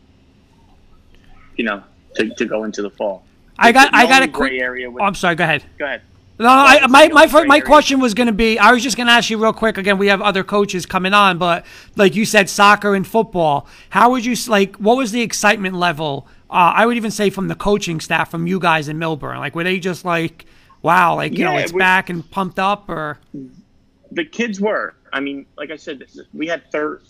you 1.55 1.63
know, 1.63 1.83
to, 2.15 2.29
to 2.35 2.45
go 2.45 2.63
into 2.63 2.81
the 2.81 2.89
fall. 2.89 3.23
I 3.57 3.71
got 3.71 3.93
I 3.93 4.05
got 4.07 4.23
a 4.23 4.27
quick. 4.27 4.53
area 4.53 4.89
with, 4.89 5.01
Oh, 5.01 5.05
I'm 5.05 5.15
sorry. 5.15 5.35
Go 5.35 5.43
ahead. 5.43 5.63
go 5.77 5.85
ahead. 5.85 6.01
No, 6.37 6.45
no, 6.45 6.51
I, 6.51 6.87
my 6.87 7.09
my 7.09 7.23
only 7.23 7.27
fir- 7.27 7.45
my 7.45 7.59
question 7.59 7.99
was 7.99 8.13
going 8.13 8.27
to 8.27 8.33
be. 8.33 8.57
I 8.57 8.71
was 8.71 8.81
just 8.81 8.95
going 8.95 9.07
to 9.07 9.11
ask 9.13 9.29
you 9.29 9.37
real 9.37 9.51
quick. 9.51 9.77
Again, 9.77 9.97
we 9.97 10.07
have 10.07 10.21
other 10.21 10.45
coaches 10.45 10.85
coming 10.85 11.13
on, 11.13 11.37
but 11.37 11.65
like 11.97 12.15
you 12.15 12.23
said, 12.23 12.49
soccer 12.49 12.95
and 12.95 13.05
football. 13.05 13.67
How 13.89 14.11
would 14.11 14.23
you 14.23 14.35
like? 14.47 14.77
What 14.77 14.95
was 14.95 15.11
the 15.11 15.21
excitement 15.21 15.75
level? 15.75 16.27
Uh, 16.49 16.71
I 16.75 16.85
would 16.85 16.95
even 16.95 17.11
say 17.11 17.29
from 17.29 17.49
the 17.49 17.55
coaching 17.55 17.99
staff, 17.99 18.31
from 18.31 18.47
you 18.47 18.57
guys 18.59 18.87
in 18.87 18.97
Millburn. 18.97 19.37
Like, 19.39 19.53
were 19.53 19.65
they 19.65 19.79
just 19.79 20.05
like, 20.05 20.45
wow, 20.81 21.15
like 21.15 21.37
you 21.37 21.43
know, 21.43 21.51
Yeah, 21.51 21.59
it's 21.59 21.73
we- 21.73 21.79
back 21.79 22.09
and 22.09 22.29
pumped 22.31 22.57
up, 22.57 22.87
or 22.87 23.19
the 24.11 24.25
kids 24.25 24.59
were. 24.59 24.95
I 25.11 25.19
mean, 25.19 25.45
like 25.57 25.71
I 25.71 25.75
said, 25.75 26.03
we 26.33 26.47
had 26.47 26.71
thir- 26.71 27.01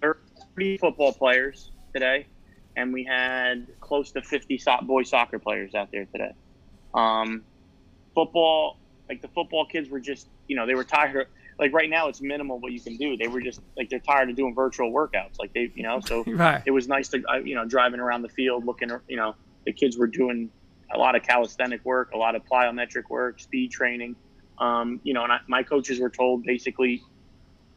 30 0.00 0.78
football 0.78 1.12
players 1.12 1.70
today, 1.92 2.26
and 2.76 2.92
we 2.92 3.04
had 3.04 3.66
close 3.80 4.12
to 4.12 4.22
50 4.22 4.58
so- 4.58 4.78
boy 4.82 5.02
soccer 5.02 5.38
players 5.38 5.74
out 5.74 5.90
there 5.92 6.06
today. 6.06 6.32
Um, 6.94 7.42
football, 8.14 8.78
like 9.08 9.22
the 9.22 9.28
football 9.28 9.66
kids 9.66 9.88
were 9.88 10.00
just, 10.00 10.28
you 10.48 10.56
know, 10.56 10.66
they 10.66 10.74
were 10.74 10.84
tired. 10.84 11.16
Of, 11.16 11.26
like 11.58 11.72
right 11.72 11.88
now, 11.88 12.08
it's 12.08 12.20
minimal 12.20 12.58
what 12.58 12.72
you 12.72 12.80
can 12.80 12.96
do. 12.96 13.16
They 13.16 13.28
were 13.28 13.40
just 13.40 13.60
like 13.76 13.88
they're 13.88 14.00
tired 14.00 14.30
of 14.30 14.36
doing 14.36 14.54
virtual 14.54 14.92
workouts. 14.92 15.38
Like 15.38 15.52
they, 15.52 15.70
you 15.74 15.82
know, 15.82 16.00
so 16.00 16.24
right? 16.26 16.62
it 16.66 16.70
was 16.70 16.88
nice 16.88 17.08
to 17.10 17.22
uh, 17.28 17.38
you 17.38 17.54
know 17.54 17.64
driving 17.64 18.00
around 18.00 18.22
the 18.22 18.28
field 18.28 18.64
looking 18.64 18.90
you 19.08 19.16
know 19.16 19.34
the 19.64 19.72
kids 19.72 19.96
were 19.96 20.06
doing 20.06 20.50
a 20.94 20.98
lot 20.98 21.14
of 21.14 21.22
calisthenic 21.22 21.84
work, 21.84 22.10
a 22.12 22.16
lot 22.16 22.34
of 22.34 22.42
plyometric 22.44 23.04
work, 23.08 23.40
speed 23.40 23.70
training. 23.70 24.16
Um, 24.58 25.00
you 25.02 25.14
know, 25.14 25.24
and 25.24 25.32
I, 25.32 25.38
my 25.48 25.62
coaches 25.62 26.00
were 26.00 26.10
told 26.10 26.44
basically 26.44 27.02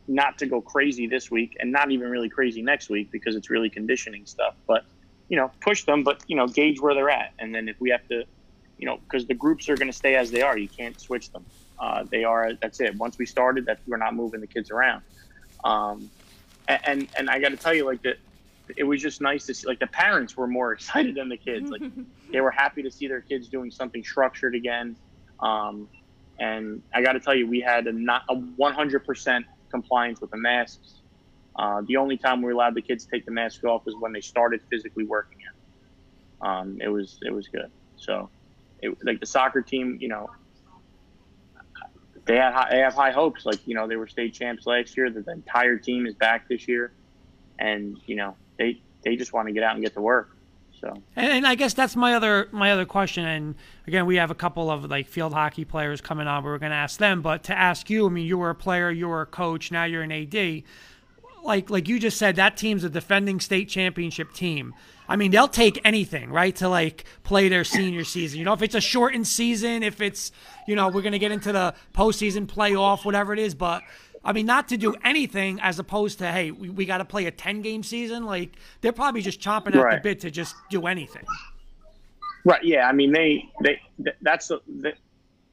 not 0.08 0.38
to 0.38 0.46
go 0.46 0.62
crazy 0.62 1.08
this 1.08 1.32
week 1.32 1.55
and 1.60 1.72
not 1.72 1.91
even 1.91 2.10
really 2.10 2.29
crazy 2.29 2.62
next 2.62 2.89
week 2.89 3.10
because 3.12 3.36
it's 3.36 3.50
really 3.50 3.70
conditioning 3.70 4.25
stuff. 4.25 4.53
But 4.67 4.84
you 5.29 5.38
know, 5.38 5.51
push 5.62 5.86
them, 5.86 6.03
but 6.03 6.22
you 6.27 6.36
know, 6.36 6.48
gauge 6.48 6.79
where 6.79 6.94
they're 6.94 7.10
at, 7.10 7.29
and 7.39 7.53
then 7.53 7.67
if 7.67 7.77
we 7.79 7.89
have 7.89 8.05
to, 8.12 8.24
you 8.77 8.86
know, 8.86 8.98
because 8.98 9.25
the 9.27 9.34
groups 9.34 9.70
are 9.70 9.75
going 9.75 9.88
to 9.89 9.98
stay 9.98 10.15
as 10.15 10.29
they 10.32 10.41
are, 10.41 10.58
you 10.58 10.70
can't 10.70 11.00
switch 11.00 11.32
them. 11.32 11.46
Uh, 11.82 12.03
they 12.12 12.24
are. 12.24 12.51
That's 12.62 12.79
it. 12.79 12.96
Once 12.98 13.17
we 13.17 13.25
started, 13.25 13.65
that 13.65 13.79
we're 13.88 13.98
not 13.98 14.13
moving 14.13 14.41
the 14.41 14.48
kids 14.48 14.70
around. 14.70 15.01
Um, 15.63 16.12
and 16.67 17.08
and 17.17 17.29
I 17.29 17.39
got 17.39 17.50
to 17.50 17.58
tell 17.58 17.74
you, 17.74 17.86
like 17.86 18.01
that, 18.03 18.17
it 18.77 18.84
was 18.84 19.01
just 19.01 19.22
nice 19.22 19.46
to 19.48 19.53
see. 19.53 19.67
Like 19.67 19.79
the 19.79 19.88
parents 19.88 20.38
were 20.38 20.48
more 20.48 20.74
excited 20.74 21.15
than 21.15 21.29
the 21.29 21.38
kids. 21.38 21.70
Like 21.72 21.82
they 22.32 22.41
were 22.41 22.51
happy 22.51 22.84
to 22.84 22.91
see 22.91 23.08
their 23.08 23.22
kids 23.22 23.50
doing 23.50 23.72
something 23.72 24.03
structured 24.03 24.55
again. 24.55 24.96
Um, 25.39 25.89
and 26.39 26.82
I 26.94 27.01
got 27.01 27.13
to 27.13 27.20
tell 27.20 27.36
you, 27.36 27.48
we 27.48 27.62
had 27.62 27.88
a 27.88 27.92
not 27.94 28.24
a 28.30 28.36
100% 28.36 29.44
compliance 29.70 30.22
with 30.22 30.32
the 30.32 30.38
masks. 30.38 31.01
Uh, 31.56 31.82
the 31.88 31.98
only 31.98 32.18
time 32.18 32.42
we 32.42 32.51
allowed 32.51 32.75
the 32.75 32.82
kids 32.82 33.06
to 33.06 33.12
take 33.12 33.25
the 33.25 33.32
mask 33.32 33.63
off 33.63 33.86
was 33.86 33.96
when 34.00 34.12
they 34.12 34.22
started 34.22 34.62
physically 34.70 35.06
working 35.06 35.39
it. 35.39 36.46
Um, 36.46 36.80
it 36.82 36.89
was 36.89 37.18
it 37.22 37.32
was 37.32 37.48
good. 37.48 37.72
So, 37.96 38.30
it, 38.82 38.98
like 39.04 39.20
the 39.22 39.25
soccer 39.25 39.62
team, 39.62 39.98
you 40.01 40.10
know, 40.10 40.30
they 42.25 42.36
had 42.36 42.54
high, 42.54 42.68
they 42.72 42.80
have 42.80 42.94
high 42.94 43.12
hopes. 43.12 43.46
Like 43.46 43.65
you 43.65 43.74
know, 43.74 43.88
they 43.88 43.96
were 43.96 44.08
state 44.08 44.34
champs 44.34 44.65
last 44.65 44.98
year. 44.98 45.10
The, 45.10 45.22
the 45.22 45.32
entire 45.32 45.77
team 45.77 46.06
is 46.06 46.15
back 46.15 46.50
this 46.50 46.68
year, 46.68 46.92
and 47.58 47.98
you 48.06 48.15
know, 48.15 48.36
they 48.58 48.82
they 49.04 49.15
just 49.15 49.32
want 49.32 49.48
to 49.48 49.54
get 49.54 49.63
out 49.63 49.75
and 49.75 49.84
get 49.84 49.94
to 49.94 50.01
work. 50.01 50.35
So, 50.86 51.01
and, 51.15 51.32
and, 51.32 51.48
I 51.48 51.56
guess 51.56 51.74
that's 51.74 51.96
my 51.96 52.13
other 52.13 52.48
my 52.51 52.72
other 52.72 52.86
question. 52.86 53.25
And 53.25 53.56
again, 53.88 54.06
we 54.06 54.18
have 54.18 54.30
a 54.30 54.36
couple 54.36 54.70
of 54.70 54.86
like 54.86 55.08
field 55.08 55.34
hockey 55.34 55.65
players 55.65 56.00
coming 56.00 56.27
on. 56.27 56.44
We're 56.44 56.60
going 56.60 56.70
to 56.70 56.75
ask 56.75 57.00
them, 57.00 57.24
but 57.24 57.46
to 57.46 57.58
ask 57.58 57.89
you, 57.89 58.06
I 58.06 58.10
mean, 58.10 58.27
you 58.27 58.38
were 58.38 58.51
a 58.51 58.56
player, 58.56 58.92
you 58.92 59.08
were 59.08 59.22
a 59.22 59.25
coach, 59.25 59.72
now 59.72 59.86
you're 59.86 60.04
an 60.04 60.12
AD. 60.12 60.62
Like 61.44 61.72
like 61.72 61.88
you 61.88 61.98
just 61.98 62.20
said, 62.20 62.36
that 62.36 62.56
team's 62.56 62.84
a 62.84 62.89
defending 62.89 63.39
state 63.39 63.68
championship 63.68 64.32
team. 64.34 64.75
I 65.10 65.15
mean, 65.15 65.32
they'll 65.32 65.48
take 65.48 65.82
anything, 65.84 66.30
right, 66.30 66.56
to 66.58 66.70
like 66.70 67.06
play 67.24 67.50
their 67.50 67.63
senior 67.63 68.04
season. 68.04 68.38
You 68.38 68.46
know, 68.46 68.54
if 68.54 68.62
it's 68.62 68.75
a 68.75 68.82
shortened 68.82 69.27
season, 69.27 69.82
if 69.82 70.01
it's 70.01 70.32
you 70.68 70.75
know 70.75 70.89
we're 70.89 71.01
going 71.01 71.13
to 71.13 71.20
get 71.20 71.32
into 71.32 71.51
the 71.51 71.74
postseason 71.96 72.46
playoff, 72.46 73.06
whatever 73.06 73.34
it 73.34 73.39
is, 73.39 73.56
but 73.56 73.82
I 74.25 74.34
mean, 74.34 74.48
not 74.48 74.67
to 74.70 74.77
do 74.77 74.96
anything 75.03 75.60
as 75.62 75.77
opposed 75.77 76.17
to, 76.17 76.32
hey, 76.32 76.50
we, 76.50 76.70
we 76.70 76.86
got 76.86 76.98
to 76.98 77.05
play 77.05 77.27
a 77.27 77.32
10 77.32 77.62
game 77.62 77.84
season. 77.84 78.25
Like, 78.25 78.53
they're 78.82 78.91
probably 78.91 79.22
just 79.22 79.39
chomping 79.39 79.75
at 79.75 79.84
right. 79.84 79.96
the 79.98 80.01
bit 80.01 80.20
to 80.22 80.32
just 80.32 80.55
do 80.72 80.88
anything. 80.88 81.24
Right. 82.44 82.63
Yeah. 82.63 82.88
I 82.88 82.91
mean, 82.91 83.12
they, 83.12 83.48
they, 83.62 83.79
that's, 84.22 84.48
the, 84.48 84.94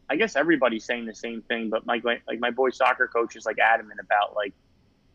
I 0.09 0.17
guess 0.17 0.37
everybody's 0.37 0.85
saying 0.85 1.05
the 1.05 1.15
same 1.15 1.43
thing, 1.43 1.69
but 1.69 1.85
my, 1.85 2.01
like 2.05 2.41
my 2.41 2.51
boy 2.51 2.71
soccer 2.71 3.07
coach 3.07 3.37
is 3.37 3.45
like 3.45 3.59
adamant 3.59 4.01
about 4.03 4.35
like, 4.35 4.55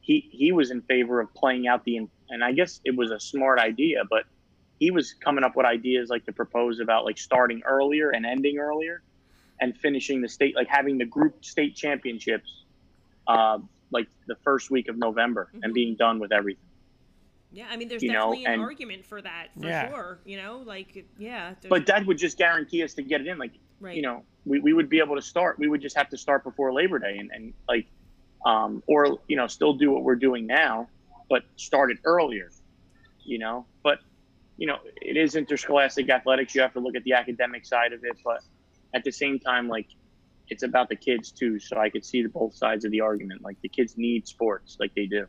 he, 0.02 0.30
he 0.32 0.52
was 0.52 0.70
in 0.70 0.82
favor 0.84 1.20
of 1.20 1.34
playing 1.34 1.68
out 1.68 1.84
the, 1.84 2.08
and 2.30 2.44
I 2.44 2.52
guess 2.52 2.80
it 2.86 2.96
was 2.96 3.10
a 3.10 3.20
smart 3.20 3.60
idea, 3.60 4.04
but 4.08 4.24
he 4.80 4.92
was 4.92 5.14
coming 5.14 5.44
up 5.44 5.56
with 5.56 5.66
ideas 5.66 6.10
like 6.10 6.26
to 6.26 6.32
propose 6.32 6.80
about 6.80 7.06
like 7.06 7.18
starting 7.18 7.64
earlier 7.66 8.12
and 8.12 8.26
ending 8.26 8.60
earlier 8.60 9.02
and 9.60 9.76
finishing 9.76 10.22
the 10.22 10.30
state, 10.30 10.56
like 10.56 10.68
having 10.68 11.00
the 11.00 11.06
group 11.06 11.44
state 11.44 11.76
championships 11.76 12.66
uh, 13.28 13.60
like 13.92 14.08
the 14.28 14.36
first 14.44 14.70
week 14.72 14.90
of 14.90 14.98
November 14.98 15.50
mm-hmm. 15.54 15.64
and 15.64 15.74
being 15.74 15.96
done 15.96 16.20
with 16.20 16.32
everything. 16.32 16.64
Yeah, 17.52 17.68
I 17.70 17.78
mean, 17.78 17.88
there's 17.88 18.04
you 18.04 18.12
definitely 18.12 18.44
know, 18.44 18.50
an 18.50 18.54
and, 18.56 18.62
argument 18.62 19.06
for 19.06 19.22
that 19.22 19.48
for 19.60 19.68
yeah. 19.68 19.90
sure. 19.90 20.20
You 20.26 20.38
know, 20.38 20.62
like 20.66 21.06
yeah. 21.18 21.54
But 21.70 21.86
that 21.86 22.06
would 22.06 22.18
just 22.18 22.38
guarantee 22.38 22.84
us 22.84 22.94
to 22.96 23.02
get 23.02 23.22
it 23.22 23.28
in. 23.28 23.38
Like, 23.38 23.54
right. 23.80 23.96
you 23.96 24.02
know, 24.02 24.24
we, 24.46 24.60
we 24.60 24.74
would 24.74 24.90
be 24.90 25.00
able 25.00 25.16
to 25.16 25.22
start. 25.22 25.58
We 25.58 25.68
would 25.68 25.82
just 25.82 25.96
have 25.98 26.10
to 26.10 26.18
start 26.18 26.44
before 26.44 26.74
Labor 26.74 27.00
Day 27.00 27.18
and, 27.18 27.32
and 27.34 27.54
like, 27.68 27.88
um, 28.46 28.84
or 28.86 29.20
you 29.28 29.38
know, 29.38 29.48
still 29.48 29.74
do 29.74 29.92
what 29.92 30.04
we're 30.04 30.16
doing 30.16 30.46
now, 30.46 30.90
but 31.30 31.44
start 31.56 31.90
it 31.92 32.00
earlier. 32.04 32.52
You 33.24 33.40
know, 33.40 33.66
but 33.82 34.00
you 34.58 34.68
know, 34.68 34.80
it 35.02 35.16
is 35.16 35.36
interscholastic 35.36 36.10
athletics. 36.10 36.54
You 36.54 36.62
have 36.62 36.74
to 36.74 36.80
look 36.80 36.96
at 36.96 37.04
the 37.04 37.14
academic 37.14 37.66
side 37.66 37.94
of 37.94 38.04
it, 38.04 38.18
but 38.26 38.42
at 38.94 39.04
the 39.04 39.12
same 39.12 39.40
time, 39.40 39.70
like 39.70 39.88
it's 40.50 40.64
about 40.64 40.90
the 40.90 40.96
kids 40.96 41.32
too. 41.32 41.60
So 41.60 41.78
I 41.78 41.90
could 41.90 42.06
see 42.06 42.22
the 42.22 42.30
both 42.30 42.56
sides 42.56 42.86
of 42.86 42.92
the 42.92 43.02
argument. 43.02 43.42
Like 43.44 43.58
the 43.62 43.70
kids 43.70 43.96
need 43.98 44.28
sports, 44.28 44.78
like 44.80 44.92
they 44.96 45.06
do 45.06 45.28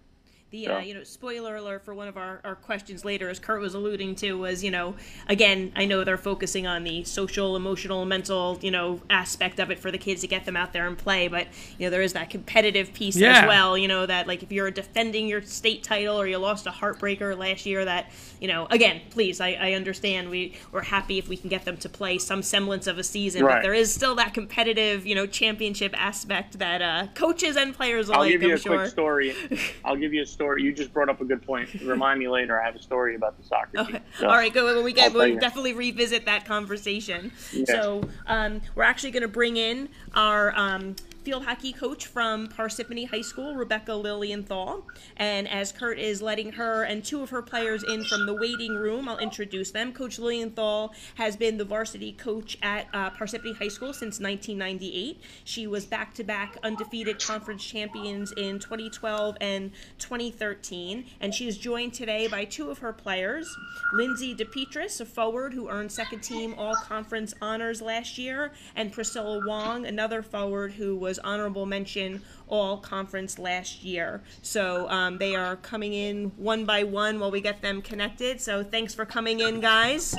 the 0.51 0.67
uh, 0.67 0.79
you 0.79 0.95
know 0.95 1.05
spoiler 1.05 1.57
alert 1.57 1.85
for 1.85 1.93
one 1.93 2.09
of 2.09 2.17
our, 2.17 2.41
our 2.43 2.55
questions 2.55 3.05
later 3.05 3.29
as 3.29 3.39
kurt 3.39 3.61
was 3.61 3.75
alluding 3.75 4.15
to 4.15 4.33
was 4.33 4.65
you 4.65 4.71
know 4.71 4.95
again 5.29 5.71
i 5.77 5.85
know 5.85 6.05
they're 6.05 6.17
focusing 6.17 6.67
on 6.67 6.85
the 6.85 7.05
social 7.05 7.55
emotional 7.55 8.07
mental 8.07 8.59
you 8.63 8.71
know 8.71 9.01
aspect 9.11 9.61
of 9.61 9.71
it 9.71 9.79
for 9.79 9.91
the 9.91 9.99
kids 9.99 10.23
to 10.23 10.27
get 10.27 10.47
them 10.47 10.57
out 10.57 10.73
there 10.73 10.87
and 10.87 10.97
play 10.97 11.29
but 11.29 11.47
you 11.77 11.87
know 11.87 11.91
there 11.91 12.01
is 12.01 12.15
that 12.15 12.31
competitive 12.31 12.95
piece 12.95 13.17
yeah. 13.17 13.41
as 13.41 13.49
well 13.49 13.77
you 13.77 13.87
know 13.87 14.07
that 14.07 14.27
like 14.27 14.43
if 14.43 14.51
you're 14.51 14.71
defending 14.71 15.29
your 15.29 15.43
state 15.43 15.83
title 15.83 16.19
or 16.19 16.27
you 16.27 16.39
lost 16.39 16.67
a 16.67 16.71
heartbreaker 16.71 17.37
last 17.37 17.67
year 17.67 17.85
that 17.85 18.11
you 18.41 18.49
know 18.49 18.67
again 18.71 19.03
please 19.11 19.43
i, 19.43 19.51
I 19.53 19.73
understand 19.73 20.31
we 20.31 20.55
we're 20.73 20.83
happy 20.83 21.19
if 21.19 21.29
we 21.29 21.37
can 21.37 21.51
get 21.51 21.67
them 21.67 21.77
to 21.79 21.91
play 21.91 22.17
some 22.17 22.43
semblance 22.43 22.87
of 22.87 22.97
a 22.97 23.05
season 23.05 23.45
right. 23.45 23.57
but 23.57 23.63
there 23.63 23.75
is 23.75 23.93
still 23.93 24.15
that 24.15 24.33
competitive 24.33 25.07
you 25.07 25.15
know 25.15 25.27
championship 25.27 25.95
aspect 26.01 26.59
that 26.59 26.81
uh, 26.81 27.07
coaches 27.15 27.57
and 27.57 27.75
players 27.75 28.09
alike 28.09 28.19
i'll 28.19 28.29
give 28.31 28.43
you 28.43 28.49
I'm 28.49 28.55
a 28.55 28.59
sure. 28.59 28.79
quick 28.79 28.91
story 28.91 29.35
i'll 29.85 29.97
give 29.97 30.15
you 30.15 30.23
a 30.23 30.27
story. 30.39 30.63
You 30.63 30.73
just 30.73 30.93
brought 30.93 31.09
up 31.09 31.21
a 31.21 31.25
good 31.25 31.43
point. 31.43 31.69
Remind 31.83 32.21
me 32.21 32.29
later. 32.29 32.61
I 32.61 32.65
have 32.65 32.77
a 32.77 32.83
story 32.83 33.17
about 33.17 33.37
the 33.37 33.45
soccer 33.45 33.85
team. 33.85 34.01
So, 34.19 34.29
All 34.29 34.37
right, 34.37 34.53
good. 34.53 34.77
When 34.77 34.85
we 34.85 34.93
get, 34.93 35.13
we'll 35.13 35.37
definitely 35.39 35.73
revisit 35.73 36.27
that 36.27 36.45
conversation. 36.45 37.33
So 37.67 38.03
um, 38.27 38.61
we're 38.77 38.85
actually 38.85 39.11
going 39.11 39.23
to 39.23 39.29
bring 39.29 39.57
in 39.57 39.89
our 40.15 40.57
um, 40.57 40.95
field 41.25 41.45
hockey 41.45 41.73
coach 41.73 42.07
from 42.07 42.49
Parsippany 42.49 43.09
High 43.09 43.23
School, 43.23 43.55
Rebecca 43.55 43.95
Lilienthal. 43.95 44.87
And 45.17 45.49
as 45.49 45.73
Kurt 45.73 45.99
is 45.99 46.23
letting 46.23 46.53
her 46.53 46.85
and 46.85 47.05
two 47.05 47.23
of 47.23 47.31
her 47.31 47.43
players 47.43 47.83
in 47.83 48.05
from 48.05 48.27
the 48.27 48.35
waiting 48.35 48.75
room, 48.75 49.09
I'll 49.09 49.19
introduce 49.19 49.71
them. 49.71 49.93
Coach 49.93 50.19
Lilienthal 50.19 50.95
has 51.17 51.37
been 51.37 51.59
the 51.59 51.65
varsity 51.65 52.13
coach 52.13 52.57
at 52.63 52.87
uh, 52.95 53.11
Parsippany 53.11 53.57
High 53.57 53.69
School 53.69 53.93
since 53.93 54.21
1998. 54.21 55.21
She 55.45 55.67
was 55.67 55.85
back 55.85 56.15
to 56.15 56.25
back 56.25 56.57
undefeated 56.63 57.23
conference 57.23 57.65
champions 57.65 58.33
in 58.33 58.59
2012 58.59 59.37
and 59.41 59.73
2013. 59.99 61.05
And 61.21 61.35
she 61.35 61.49
is 61.49 61.59
joined 61.59 61.95
today 61.95 62.29
by 62.29 62.45
two 62.45 62.71
of 62.71 62.79
her 62.79 62.93
players 62.93 63.57
Lindsay 63.93 64.35
DePetris, 64.35 65.01
a 65.01 65.05
forward 65.05 65.53
who 65.53 65.69
earned 65.69 65.93
second 65.93 66.21
team 66.21 66.55
all 66.57 66.75
conference 66.75 67.35
honors 67.41 67.83
last 67.83 68.19
year, 68.19 68.53
and 68.77 68.93
Priscilla 68.93 69.45
Wong, 69.47 69.87
another 69.87 70.23
forward 70.23 70.73
who 70.73 70.97
was 70.97 71.18
honorable 71.19 71.67
mention 71.67 72.23
all 72.49 72.79
conference 72.79 73.39
last 73.39 73.83
year. 73.83 74.23
So 74.43 74.89
um, 74.89 75.19
they 75.19 75.35
are 75.35 75.57
coming 75.57 75.93
in 75.93 76.33
one 76.37 76.65
by 76.65 76.85
one 76.85 77.21
while 77.21 77.31
we 77.31 77.41
get 77.41 77.63
them 77.63 77.83
connected. 77.83 78.41
So 78.41 78.65
thanks 78.65 78.95
for 78.95 79.05
coming 79.05 79.41
in, 79.41 79.61
guys. 79.61 80.17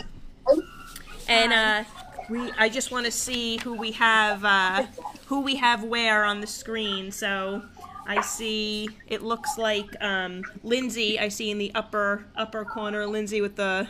And 1.27 1.53
uh, 1.53 1.83
we, 2.29 2.51
I 2.57 2.69
just 2.69 2.91
want 2.91 3.05
to 3.05 3.11
see 3.11 3.57
who 3.57 3.73
we 3.75 3.91
have, 3.93 4.43
uh, 4.45 4.85
who 5.27 5.41
we 5.41 5.55
have 5.55 5.83
where 5.83 6.23
on 6.23 6.41
the 6.41 6.47
screen. 6.47 7.11
So 7.11 7.63
I 8.07 8.21
see 8.21 8.89
it 9.07 9.21
looks 9.21 9.57
like 9.57 9.95
um, 10.01 10.43
Lindsay. 10.63 11.19
I 11.19 11.29
see 11.29 11.51
in 11.51 11.57
the 11.57 11.71
upper 11.75 12.25
upper 12.35 12.65
corner, 12.65 13.05
Lindsay 13.05 13.41
with 13.41 13.55
the 13.55 13.87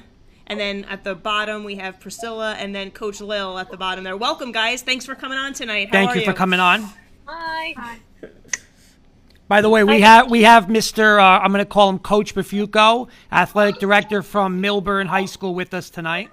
and 0.50 0.60
then 0.60 0.84
at 0.86 1.04
the 1.04 1.14
bottom, 1.14 1.64
we 1.64 1.76
have 1.76 2.00
Priscilla 2.00 2.56
and 2.56 2.74
then 2.74 2.90
Coach 2.90 3.22
Lil 3.22 3.60
at 3.60 3.70
the 3.70 3.78
bottom 3.78 4.04
there. 4.04 4.18
Welcome, 4.18 4.52
guys. 4.52 4.82
Thanks 4.82 5.06
for 5.06 5.14
coming 5.14 5.38
on 5.38 5.54
tonight. 5.54 5.88
How 5.88 5.92
Thank 5.92 6.16
you, 6.16 6.22
you 6.22 6.26
for 6.26 6.34
coming 6.34 6.60
on. 6.60 6.90
Hi. 7.32 7.74
Hi. 7.78 8.00
By 9.48 9.62
the 9.62 9.70
way, 9.70 9.84
we 9.84 10.02
have 10.02 10.32
we 10.32 10.42
have 10.44 10.66
Mr. 10.66 11.20
Uh, 11.20 11.44
I'm 11.44 11.52
going 11.52 11.64
to 11.64 11.70
call 11.70 11.88
him 11.88 12.00
Coach 12.00 12.34
Bafuco, 12.34 13.08
athletic 13.32 13.80
director 13.80 14.24
from 14.24 14.64
Millburn 14.64 15.06
High 15.06 15.26
School, 15.26 15.54
with 15.54 15.76
us 15.76 15.92
tonight. 15.92 16.30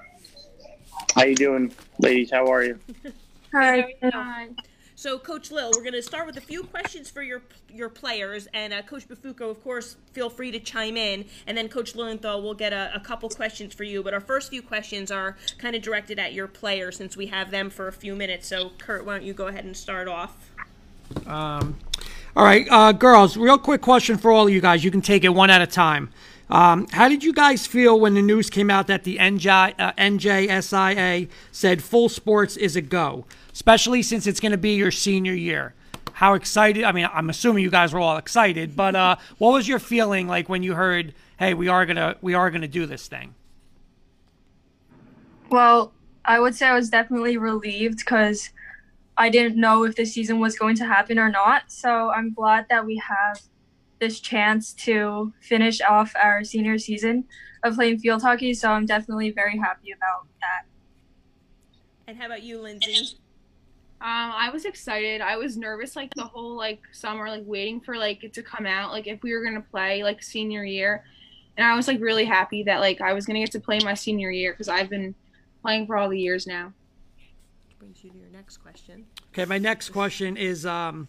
How 1.14 1.24
you 1.24 1.34
doing, 1.34 1.70
ladies? 1.98 2.30
How 2.30 2.50
are 2.50 2.64
you? 2.64 2.78
Hi. 3.52 3.94
Hi. 4.02 4.48
So, 4.94 5.18
Coach 5.18 5.50
Lil, 5.50 5.70
we're 5.76 5.82
going 5.82 5.92
to 5.92 6.02
start 6.02 6.26
with 6.26 6.38
a 6.38 6.40
few 6.40 6.62
questions 6.62 7.10
for 7.10 7.22
your 7.22 7.42
your 7.68 7.90
players, 7.90 8.48
and 8.54 8.72
uh, 8.72 8.80
Coach 8.80 9.06
Bafuco, 9.06 9.50
of 9.50 9.62
course, 9.62 9.98
feel 10.12 10.30
free 10.30 10.50
to 10.50 10.58
chime 10.58 10.96
in, 10.96 11.26
and 11.46 11.58
then 11.58 11.68
Coach 11.68 11.94
Lilienthal 11.94 12.40
will 12.40 12.54
get 12.54 12.72
a, 12.72 12.90
a, 12.94 13.00
couple 13.00 13.28
questions 13.28 13.74
for 13.74 13.84
you. 13.84 14.02
But 14.02 14.14
our 14.14 14.20
first 14.20 14.48
few 14.48 14.62
questions 14.62 15.10
are 15.10 15.36
kind 15.58 15.76
of 15.76 15.82
directed 15.82 16.18
at 16.18 16.32
your 16.32 16.48
players, 16.48 16.96
since 16.96 17.18
we 17.18 17.26
have 17.26 17.50
them 17.50 17.68
for 17.68 17.86
a 17.86 17.92
few 17.92 18.14
minutes. 18.14 18.48
So, 18.48 18.70
Kurt, 18.78 19.04
why 19.04 19.18
don't 19.18 19.26
you 19.26 19.34
go 19.34 19.48
ahead 19.48 19.66
and 19.66 19.76
start 19.76 20.08
off? 20.08 20.45
Um, 21.26 21.76
all 22.36 22.44
right, 22.44 22.66
uh, 22.70 22.92
girls, 22.92 23.36
real 23.36 23.58
quick 23.58 23.80
question 23.80 24.18
for 24.18 24.30
all 24.30 24.46
of 24.46 24.52
you 24.52 24.60
guys. 24.60 24.84
You 24.84 24.90
can 24.90 25.00
take 25.00 25.24
it 25.24 25.30
one 25.30 25.50
at 25.50 25.62
a 25.62 25.66
time. 25.66 26.10
Um, 26.48 26.86
how 26.92 27.08
did 27.08 27.24
you 27.24 27.32
guys 27.32 27.66
feel 27.66 27.98
when 27.98 28.14
the 28.14 28.22
news 28.22 28.50
came 28.50 28.70
out 28.70 28.86
that 28.86 29.04
the 29.04 29.16
NJ, 29.18 29.74
uh, 29.78 29.92
NJSIA 29.92 31.28
said 31.50 31.82
full 31.82 32.08
sports 32.08 32.56
is 32.56 32.76
a 32.76 32.82
go? 32.82 33.24
especially 33.56 34.02
since 34.02 34.26
it's 34.26 34.38
going 34.38 34.52
to 34.52 34.58
be 34.58 34.74
your 34.74 34.90
senior 34.90 35.32
year. 35.32 35.72
How 36.12 36.34
excited? 36.34 36.84
I 36.84 36.92
mean, 36.92 37.08
I'm 37.10 37.30
assuming 37.30 37.62
you 37.62 37.70
guys 37.70 37.90
were 37.90 38.00
all 38.00 38.18
excited, 38.18 38.76
but 38.76 38.94
uh, 38.94 39.16
what 39.38 39.52
was 39.52 39.66
your 39.66 39.78
feeling 39.78 40.28
like 40.28 40.50
when 40.50 40.62
you 40.62 40.74
heard, 40.74 41.14
"Hey, 41.38 41.54
we 41.54 41.66
are 41.68 41.86
gonna 41.86 42.16
we 42.20 42.34
are 42.34 42.50
gonna 42.50 42.68
do 42.68 42.84
this 42.84 43.08
thing"? 43.08 43.34
Well, 45.48 45.92
I 46.26 46.38
would 46.38 46.54
say 46.54 46.66
I 46.66 46.74
was 46.74 46.90
definitely 46.90 47.38
relieved 47.38 48.00
because 48.00 48.50
I 49.18 49.30
didn't 49.30 49.58
know 49.58 49.84
if 49.84 49.96
the 49.96 50.04
season 50.04 50.40
was 50.40 50.58
going 50.58 50.76
to 50.76 50.86
happen 50.86 51.18
or 51.18 51.30
not. 51.30 51.64
So 51.68 52.10
I'm 52.10 52.32
glad 52.34 52.66
that 52.68 52.84
we 52.84 52.96
have 53.06 53.40
this 53.98 54.20
chance 54.20 54.72
to 54.74 55.32
finish 55.40 55.80
off 55.80 56.12
our 56.22 56.44
senior 56.44 56.78
season 56.78 57.24
of 57.64 57.76
playing 57.76 57.98
field 57.98 58.22
hockey. 58.22 58.52
So 58.52 58.70
I'm 58.70 58.86
definitely 58.86 59.30
very 59.30 59.58
happy 59.58 59.92
about 59.92 60.26
that. 60.40 60.66
And 62.06 62.18
how 62.18 62.26
about 62.26 62.42
you, 62.42 62.60
Lindsay? 62.60 63.18
Um, 63.98 64.32
I 64.34 64.50
was 64.50 64.66
excited. 64.66 65.22
I 65.22 65.36
was 65.36 65.56
nervous 65.56 65.96
like 65.96 66.12
the 66.14 66.24
whole 66.24 66.54
like 66.54 66.80
summer, 66.92 67.28
like 67.30 67.44
waiting 67.46 67.80
for 67.80 67.96
like 67.96 68.22
it 68.24 68.34
to 68.34 68.42
come 68.42 68.66
out, 68.66 68.92
like 68.92 69.06
if 69.06 69.22
we 69.22 69.32
were 69.32 69.42
gonna 69.42 69.62
play 69.62 70.02
like 70.02 70.22
senior 70.22 70.64
year, 70.64 71.02
and 71.56 71.66
I 71.66 71.74
was 71.74 71.88
like 71.88 72.00
really 72.00 72.26
happy 72.26 72.62
that 72.64 72.80
like 72.80 73.00
I 73.00 73.14
was 73.14 73.24
gonna 73.24 73.38
get 73.38 73.52
to 73.52 73.60
play 73.60 73.78
my 73.82 73.94
senior 73.94 74.30
year 74.30 74.52
because 74.52 74.68
I've 74.68 74.90
been 74.90 75.14
playing 75.62 75.86
for 75.86 75.96
all 75.96 76.10
the 76.10 76.20
years 76.20 76.46
now. 76.46 76.74
Brings 77.86 78.02
you 78.02 78.10
to 78.10 78.18
your 78.18 78.30
next 78.30 78.56
question. 78.56 79.06
Okay, 79.28 79.44
my 79.44 79.58
next 79.58 79.90
question 79.90 80.36
is 80.36 80.66
um, 80.66 81.06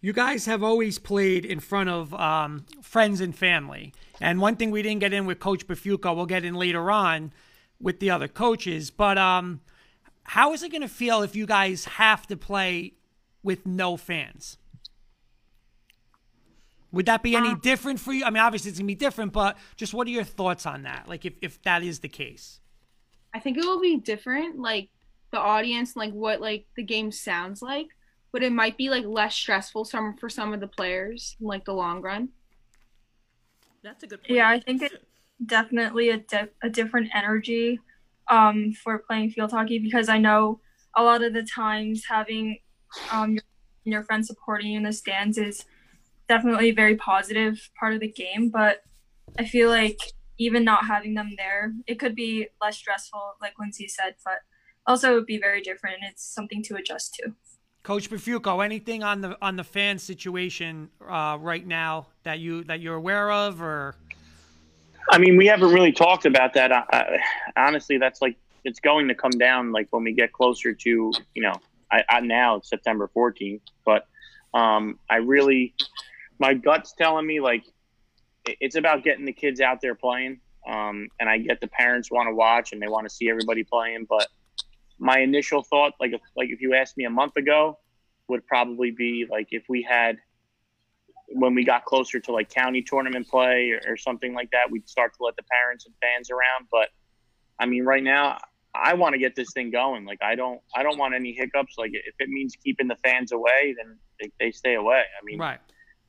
you 0.00 0.12
guys 0.12 0.44
have 0.46 0.60
always 0.60 0.98
played 0.98 1.44
in 1.44 1.60
front 1.60 1.88
of 1.88 2.12
um, 2.14 2.64
friends 2.82 3.20
and 3.20 3.32
family. 3.32 3.94
And 4.20 4.40
one 4.40 4.56
thing 4.56 4.72
we 4.72 4.82
didn't 4.82 4.98
get 4.98 5.12
in 5.12 5.24
with 5.24 5.38
Coach 5.38 5.68
Bafuco, 5.68 6.16
we'll 6.16 6.26
get 6.26 6.44
in 6.44 6.54
later 6.54 6.90
on 6.90 7.32
with 7.80 8.00
the 8.00 8.10
other 8.10 8.26
coaches. 8.26 8.90
But 8.90 9.18
um, 9.18 9.60
how 10.24 10.52
is 10.52 10.64
it 10.64 10.72
going 10.72 10.82
to 10.82 10.88
feel 10.88 11.22
if 11.22 11.36
you 11.36 11.46
guys 11.46 11.84
have 11.84 12.26
to 12.26 12.36
play 12.36 12.94
with 13.44 13.64
no 13.64 13.96
fans? 13.96 14.58
Would 16.90 17.06
that 17.06 17.22
be 17.22 17.36
any 17.36 17.54
different 17.54 18.00
for 18.00 18.12
you? 18.12 18.24
I 18.24 18.30
mean, 18.30 18.42
obviously 18.42 18.70
it's 18.70 18.80
going 18.80 18.88
to 18.88 18.94
be 18.94 18.96
different, 18.96 19.32
but 19.32 19.56
just 19.76 19.94
what 19.94 20.08
are 20.08 20.10
your 20.10 20.24
thoughts 20.24 20.66
on 20.66 20.82
that? 20.82 21.06
Like, 21.06 21.24
if, 21.24 21.34
if 21.40 21.62
that 21.62 21.84
is 21.84 22.00
the 22.00 22.08
case? 22.08 22.58
I 23.32 23.38
think 23.38 23.58
it 23.58 23.64
will 23.64 23.80
be 23.80 23.98
different, 23.98 24.58
like 24.58 24.88
the 25.30 25.38
audience, 25.38 25.96
like 25.96 26.12
what 26.12 26.40
like 26.40 26.66
the 26.76 26.82
game 26.82 27.12
sounds 27.12 27.62
like, 27.62 27.88
but 28.32 28.42
it 28.42 28.52
might 28.52 28.76
be 28.76 28.90
like 28.90 29.04
less 29.04 29.34
stressful 29.34 29.84
some 29.84 30.16
for 30.16 30.28
some 30.28 30.52
of 30.52 30.60
the 30.60 30.66
players 30.66 31.36
in 31.40 31.46
like 31.46 31.64
the 31.64 31.74
long 31.74 32.02
run. 32.02 32.30
That's 33.82 34.02
a 34.02 34.06
good 34.06 34.22
point. 34.22 34.30
Yeah, 34.30 34.48
I 34.48 34.60
think 34.60 34.82
it's 34.82 34.94
definitely 35.46 36.10
a, 36.10 36.18
di- 36.18 36.48
a 36.62 36.68
different 36.68 37.10
energy 37.14 37.80
um, 38.28 38.72
for 38.72 38.98
playing 38.98 39.30
field 39.30 39.52
hockey 39.52 39.78
because 39.78 40.08
I 40.08 40.18
know 40.18 40.60
a 40.96 41.02
lot 41.02 41.22
of 41.22 41.32
the 41.32 41.42
times 41.42 42.04
having 42.08 42.58
um, 43.10 43.32
your, 43.32 43.42
your 43.84 44.02
friends 44.04 44.26
supporting 44.26 44.72
you 44.72 44.76
in 44.76 44.82
the 44.82 44.92
stands 44.92 45.38
is 45.38 45.64
definitely 46.28 46.68
a 46.68 46.74
very 46.74 46.96
positive 46.96 47.70
part 47.78 47.94
of 47.94 48.00
the 48.00 48.08
game. 48.08 48.50
But 48.50 48.82
I 49.38 49.44
feel 49.44 49.70
like 49.70 49.98
even 50.38 50.64
not 50.64 50.86
having 50.86 51.14
them 51.14 51.34
there, 51.36 51.72
it 51.86 51.98
could 51.98 52.14
be 52.14 52.48
less 52.60 52.76
stressful, 52.76 53.34
like 53.40 53.54
Lindsay 53.58 53.88
said, 53.88 54.14
but 54.24 54.40
also 54.86 55.12
it 55.12 55.14
would 55.14 55.26
be 55.26 55.38
very 55.38 55.60
different. 55.60 55.98
It's 56.02 56.24
something 56.24 56.62
to 56.64 56.76
adjust 56.76 57.14
to. 57.14 57.32
Coach 57.82 58.10
Bafuco, 58.10 58.62
anything 58.64 59.02
on 59.02 59.20
the 59.22 59.38
on 59.40 59.56
the 59.56 59.64
fan 59.64 59.98
situation 59.98 60.90
uh, 61.08 61.38
right 61.40 61.66
now 61.66 62.08
that 62.24 62.38
you 62.38 62.62
that 62.64 62.80
you're 62.80 62.96
aware 62.96 63.30
of, 63.30 63.62
or 63.62 63.94
I 65.10 65.18
mean, 65.18 65.36
we 65.36 65.46
haven't 65.46 65.72
really 65.72 65.92
talked 65.92 66.26
about 66.26 66.52
that. 66.54 66.72
I, 66.72 66.84
I, 66.92 67.18
honestly, 67.56 67.96
that's 67.96 68.20
like 68.20 68.36
it's 68.64 68.80
going 68.80 69.08
to 69.08 69.14
come 69.14 69.30
down 69.30 69.72
like 69.72 69.88
when 69.90 70.04
we 70.04 70.12
get 70.12 70.32
closer 70.32 70.72
to 70.74 71.12
you 71.34 71.42
know. 71.42 71.54
I, 71.92 72.04
I 72.08 72.20
now 72.20 72.56
it's 72.56 72.68
September 72.68 73.10
14th, 73.16 73.62
but 73.84 74.06
um, 74.54 74.98
I 75.08 75.16
really 75.16 75.74
my 76.38 76.54
gut's 76.54 76.92
telling 76.92 77.26
me 77.26 77.40
like 77.40 77.64
it's 78.44 78.76
about 78.76 79.04
getting 79.04 79.24
the 79.24 79.32
kids 79.32 79.60
out 79.60 79.80
there 79.80 79.94
playing. 79.94 80.40
Um, 80.68 81.08
and 81.18 81.28
I 81.28 81.38
get 81.38 81.60
the 81.60 81.68
parents 81.68 82.10
want 82.10 82.28
to 82.28 82.34
watch 82.34 82.72
and 82.72 82.82
they 82.82 82.88
want 82.88 83.08
to 83.08 83.14
see 83.14 83.30
everybody 83.30 83.64
playing, 83.64 84.06
but 84.08 84.28
my 85.00 85.18
initial 85.20 85.62
thought, 85.62 85.94
like 85.98 86.12
if 86.12 86.20
like 86.36 86.50
if 86.50 86.60
you 86.60 86.74
asked 86.74 86.96
me 86.96 87.04
a 87.04 87.10
month 87.10 87.36
ago, 87.36 87.78
would 88.28 88.46
probably 88.46 88.90
be 88.90 89.26
like 89.28 89.48
if 89.50 89.64
we 89.68 89.82
had 89.82 90.18
when 91.32 91.54
we 91.54 91.64
got 91.64 91.84
closer 91.84 92.20
to 92.20 92.32
like 92.32 92.50
county 92.50 92.82
tournament 92.82 93.26
play 93.28 93.70
or, 93.70 93.92
or 93.92 93.96
something 93.96 94.34
like 94.34 94.50
that, 94.50 94.70
we'd 94.70 94.88
start 94.88 95.14
to 95.16 95.24
let 95.24 95.36
the 95.36 95.42
parents 95.44 95.86
and 95.86 95.94
fans 96.00 96.30
around. 96.30 96.68
But 96.70 96.88
I 97.58 97.66
mean, 97.66 97.84
right 97.84 98.02
now, 98.02 98.38
I 98.74 98.94
want 98.94 99.14
to 99.14 99.18
get 99.18 99.34
this 99.34 99.52
thing 99.52 99.70
going. 99.70 100.04
Like 100.04 100.18
I 100.22 100.34
don't, 100.34 100.60
I 100.76 100.82
don't 100.82 100.98
want 100.98 101.14
any 101.14 101.32
hiccups. 101.32 101.76
Like 101.78 101.92
if 101.92 102.14
it 102.18 102.28
means 102.28 102.54
keeping 102.62 102.86
the 102.86 102.96
fans 102.96 103.32
away, 103.32 103.74
then 103.76 103.96
they, 104.20 104.30
they 104.38 104.50
stay 104.50 104.74
away. 104.74 105.02
I 105.20 105.24
mean, 105.24 105.38
right? 105.38 105.60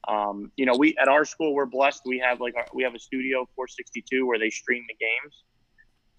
um, 0.08 0.52
you 0.58 0.66
know, 0.66 0.76
we 0.78 0.96
at 0.98 1.08
our 1.08 1.24
school 1.24 1.54
we're 1.54 1.66
blessed. 1.66 2.02
We 2.06 2.20
have 2.20 2.42
like 2.42 2.56
our, 2.56 2.66
we 2.74 2.84
have 2.84 2.94
a 2.94 3.00
studio 3.00 3.48
462 3.56 4.28
where 4.28 4.38
they 4.38 4.50
stream 4.50 4.84
the 4.88 4.96
games. 4.96 5.44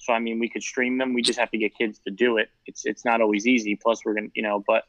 So 0.03 0.13
I 0.13 0.19
mean, 0.19 0.41
we 0.41 0.49
could 0.49 0.65
stream 0.65 0.99
them. 0.99 1.15
We 1.15 1.23
just 1.23 1.39
have 1.39 1.51
to 1.53 1.59
get 1.59 1.79
kids 1.79 2.01
to 2.07 2.11
do 2.11 2.37
it. 2.39 2.51
It's 2.67 2.85
it's 2.85 3.05
not 3.05 3.21
always 3.21 3.47
easy. 3.47 3.77
Plus, 3.77 4.05
we're 4.05 4.15
gonna, 4.15 4.29
you 4.35 4.43
know, 4.43 4.63
but 4.67 4.85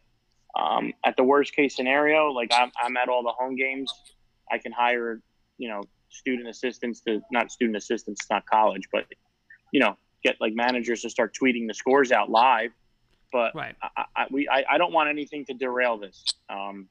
um, 0.60 0.92
at 1.06 1.16
the 1.18 1.24
worst 1.24 1.56
case 1.56 1.76
scenario, 1.76 2.32
like 2.32 2.52
I'm 2.52 2.72
I'm 2.82 2.98
at 2.98 3.10
all 3.10 3.22
the 3.22 3.32
home 3.32 3.56
games. 3.56 3.94
I 4.52 4.58
can 4.58 4.72
hire, 4.72 5.22
you 5.60 5.70
know, 5.70 5.84
student 6.10 6.50
assistants 6.50 7.02
to 7.02 7.22
not 7.32 7.52
student 7.52 7.78
assistants, 7.78 8.26
not 8.32 8.48
college, 8.48 8.88
but 8.92 9.06
you 9.72 9.80
know, 9.80 9.98
get 10.24 10.38
like 10.42 10.54
managers 10.56 11.04
to 11.04 11.12
start 11.12 11.36
tweeting 11.40 11.68
the 11.68 11.76
scores 11.76 12.12
out 12.12 12.32
live. 12.32 12.72
But 13.32 13.54
Right. 13.54 13.76
I, 13.84 14.06
I, 14.16 14.26
we 14.32 14.50
I, 14.50 14.64
I 14.68 14.78
don't 14.80 14.94
want 14.94 15.10
anything 15.10 15.46
to 15.46 15.54
derail 15.54 15.98
this. 15.98 16.24
Um, 16.50 16.88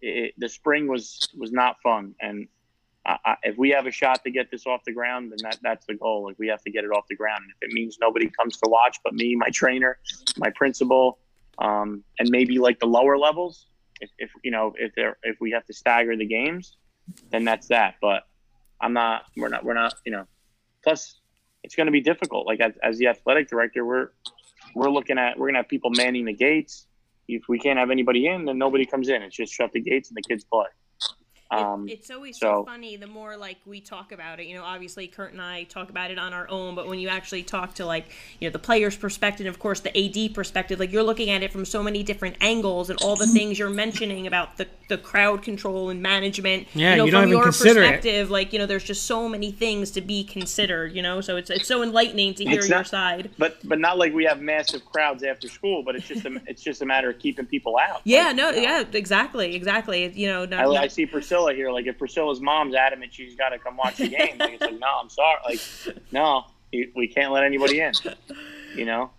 it, 0.00 0.34
the 0.38 0.48
spring 0.48 0.86
was 0.86 1.28
was 1.36 1.50
not 1.50 1.80
fun, 1.82 2.14
and 2.20 2.46
I, 3.06 3.36
if 3.44 3.56
we 3.56 3.70
have 3.70 3.86
a 3.86 3.90
shot 3.90 4.24
to 4.24 4.30
get 4.30 4.50
this 4.50 4.66
off 4.66 4.82
the 4.84 4.92
ground, 4.92 5.30
then 5.30 5.38
that 5.42 5.58
that's 5.62 5.86
the 5.86 5.94
goal. 5.94 6.24
Like 6.24 6.38
we 6.38 6.48
have 6.48 6.62
to 6.62 6.70
get 6.70 6.84
it 6.84 6.88
off 6.88 7.04
the 7.08 7.14
ground. 7.14 7.42
And 7.44 7.52
if 7.52 7.70
it 7.70 7.72
means 7.72 7.98
nobody 8.00 8.28
comes 8.28 8.56
to 8.58 8.68
watch 8.68 8.98
but 9.04 9.14
me, 9.14 9.36
my 9.36 9.48
trainer, 9.50 9.98
my 10.36 10.50
principal, 10.50 11.18
um, 11.58 12.02
and 12.18 12.28
maybe 12.30 12.58
like 12.58 12.80
the 12.80 12.86
lower 12.86 13.16
levels, 13.16 13.66
if, 14.00 14.10
if 14.18 14.30
you 14.42 14.50
know 14.50 14.74
if 14.76 14.94
there 14.94 15.16
if 15.22 15.36
we 15.40 15.52
have 15.52 15.64
to 15.66 15.72
stagger 15.72 16.16
the 16.16 16.26
games, 16.26 16.76
then 17.30 17.44
that's 17.44 17.68
that. 17.68 17.94
But 18.00 18.24
I'm 18.80 18.92
not. 18.92 19.24
We're 19.36 19.48
not. 19.48 19.64
We're 19.64 19.74
not. 19.74 19.94
You 20.04 20.12
know. 20.12 20.26
Plus, 20.82 21.20
it's 21.62 21.74
going 21.74 21.86
to 21.86 21.92
be 21.92 22.00
difficult. 22.00 22.46
Like 22.46 22.60
as, 22.60 22.72
as 22.82 22.98
the 22.98 23.08
athletic 23.08 23.48
director, 23.48 23.84
we're 23.84 24.08
we're 24.74 24.90
looking 24.90 25.18
at 25.18 25.38
we're 25.38 25.46
going 25.46 25.54
to 25.54 25.60
have 25.60 25.68
people 25.68 25.90
manning 25.90 26.24
the 26.24 26.32
gates. 26.32 26.86
If 27.28 27.44
we 27.48 27.58
can't 27.58 27.78
have 27.78 27.90
anybody 27.90 28.26
in, 28.26 28.44
then 28.44 28.58
nobody 28.58 28.86
comes 28.86 29.08
in. 29.08 29.22
It's 29.22 29.34
just 29.34 29.52
shut 29.52 29.72
the 29.72 29.80
gates 29.80 30.10
and 30.10 30.16
the 30.16 30.22
kids 30.22 30.44
play. 30.44 30.66
It- 31.52 31.54
Um, 31.56 31.88
it's 31.88 32.10
always 32.10 32.38
so, 32.40 32.46
so- 32.60 32.64
funny 32.64 32.96
the 32.96 33.06
more 33.06 33.36
like 33.36 33.58
we 33.66 33.80
talk 33.80 34.10
about 34.10 34.40
it 34.40 34.46
you 34.46 34.56
know 34.56 34.64
obviously 34.64 35.06
kurt 35.06 35.30
and 35.32 35.40
i 35.40 35.62
talk 35.62 35.90
about 35.90 36.10
it 36.10 36.18
on 36.18 36.32
our 36.32 36.48
own 36.50 36.74
but 36.74 36.88
when 36.88 36.98
you 36.98 37.08
actually 37.08 37.44
talk 37.44 37.74
to 37.74 37.86
like 37.86 38.06
you 38.40 38.48
know 38.48 38.52
the 38.52 38.58
players 38.58 38.96
perspective 38.96 39.46
of 39.46 39.60
course 39.60 39.78
the 39.78 39.96
ad 39.96 40.34
perspective 40.34 40.80
like 40.80 40.90
you're 40.90 41.04
looking 41.04 41.30
at 41.30 41.44
it 41.44 41.52
from 41.52 41.64
so 41.64 41.84
many 41.84 42.02
different 42.02 42.34
angles 42.40 42.90
and 42.90 43.00
all 43.00 43.14
the 43.14 43.28
things 43.28 43.60
you're 43.60 43.70
mentioning 43.70 44.26
about 44.26 44.56
the, 44.56 44.66
the 44.88 44.98
crowd 44.98 45.40
control 45.42 45.88
and 45.88 46.02
management 46.02 46.66
Yeah, 46.74 46.90
you 46.92 46.96
know 46.96 47.04
you 47.04 47.10
don't 47.12 47.22
from 47.22 47.28
even 47.28 47.36
your 47.38 47.44
consider 47.44 47.80
it. 47.82 47.86
perspective 47.86 48.28
like 48.30 48.52
you 48.52 48.58
know 48.58 48.66
there's 48.66 48.82
just 48.82 49.04
so 49.06 49.28
many 49.28 49.52
things 49.52 49.92
to 49.92 50.00
be 50.00 50.24
considered 50.24 50.94
you 50.96 51.02
know 51.02 51.20
so 51.20 51.36
it's 51.36 51.50
it's 51.50 51.68
so 51.68 51.84
enlightening 51.84 52.34
to 52.34 52.44
hear 52.44 52.58
It's 52.58 52.68
your 52.68 52.82
side 52.82 53.30
but 53.38 53.58
but 53.62 53.78
not 53.78 53.98
like 53.98 54.12
we 54.12 54.24
have 54.24 54.40
massive 54.40 54.84
crowds 54.84 55.22
after 55.22 55.46
school. 55.48 55.84
But 55.84 55.94
it's 55.94 56.08
just 56.08 56.24
a, 56.24 56.40
it's 56.46 56.62
just 56.62 56.82
a 56.82 56.86
matter 56.86 57.10
of 57.10 57.18
keeping 57.20 57.46
people 57.46 57.78
out. 57.78 58.00
yeah 58.04 58.26
Like, 58.28 58.36
no 58.36 58.50
you 58.50 58.56
know, 58.56 58.62
yeah 58.62 58.84
exactly 58.94 59.54
exactly 59.54 60.10
you 60.12 60.26
know 60.26 60.44
not, 60.44 60.66
I, 60.66 60.82
I 60.84 60.88
see 60.88 61.06
Priscilla 61.06 61.35
here. 61.54 61.70
Like 61.70 61.86
if 61.86 61.98
Priscilla's 61.98 62.40
mom's 62.40 62.74
adamant 62.74 63.12
she's 63.12 63.36
got 63.36 63.50
to 63.50 63.58
come 63.58 63.76
watch 63.76 63.96
the 63.96 64.08
game, 64.08 64.38
like 64.38 64.54
it's 64.54 64.62
like 64.62 64.78
no, 64.78 64.86
I'm 65.02 65.10
sorry. 65.10 65.38
Like 65.44 65.60
no, 66.12 66.44
we 66.72 67.08
can't 67.08 67.32
let 67.32 67.44
anybody 67.44 67.80
in. 67.80 67.92
You 68.74 68.84
know. 68.84 69.10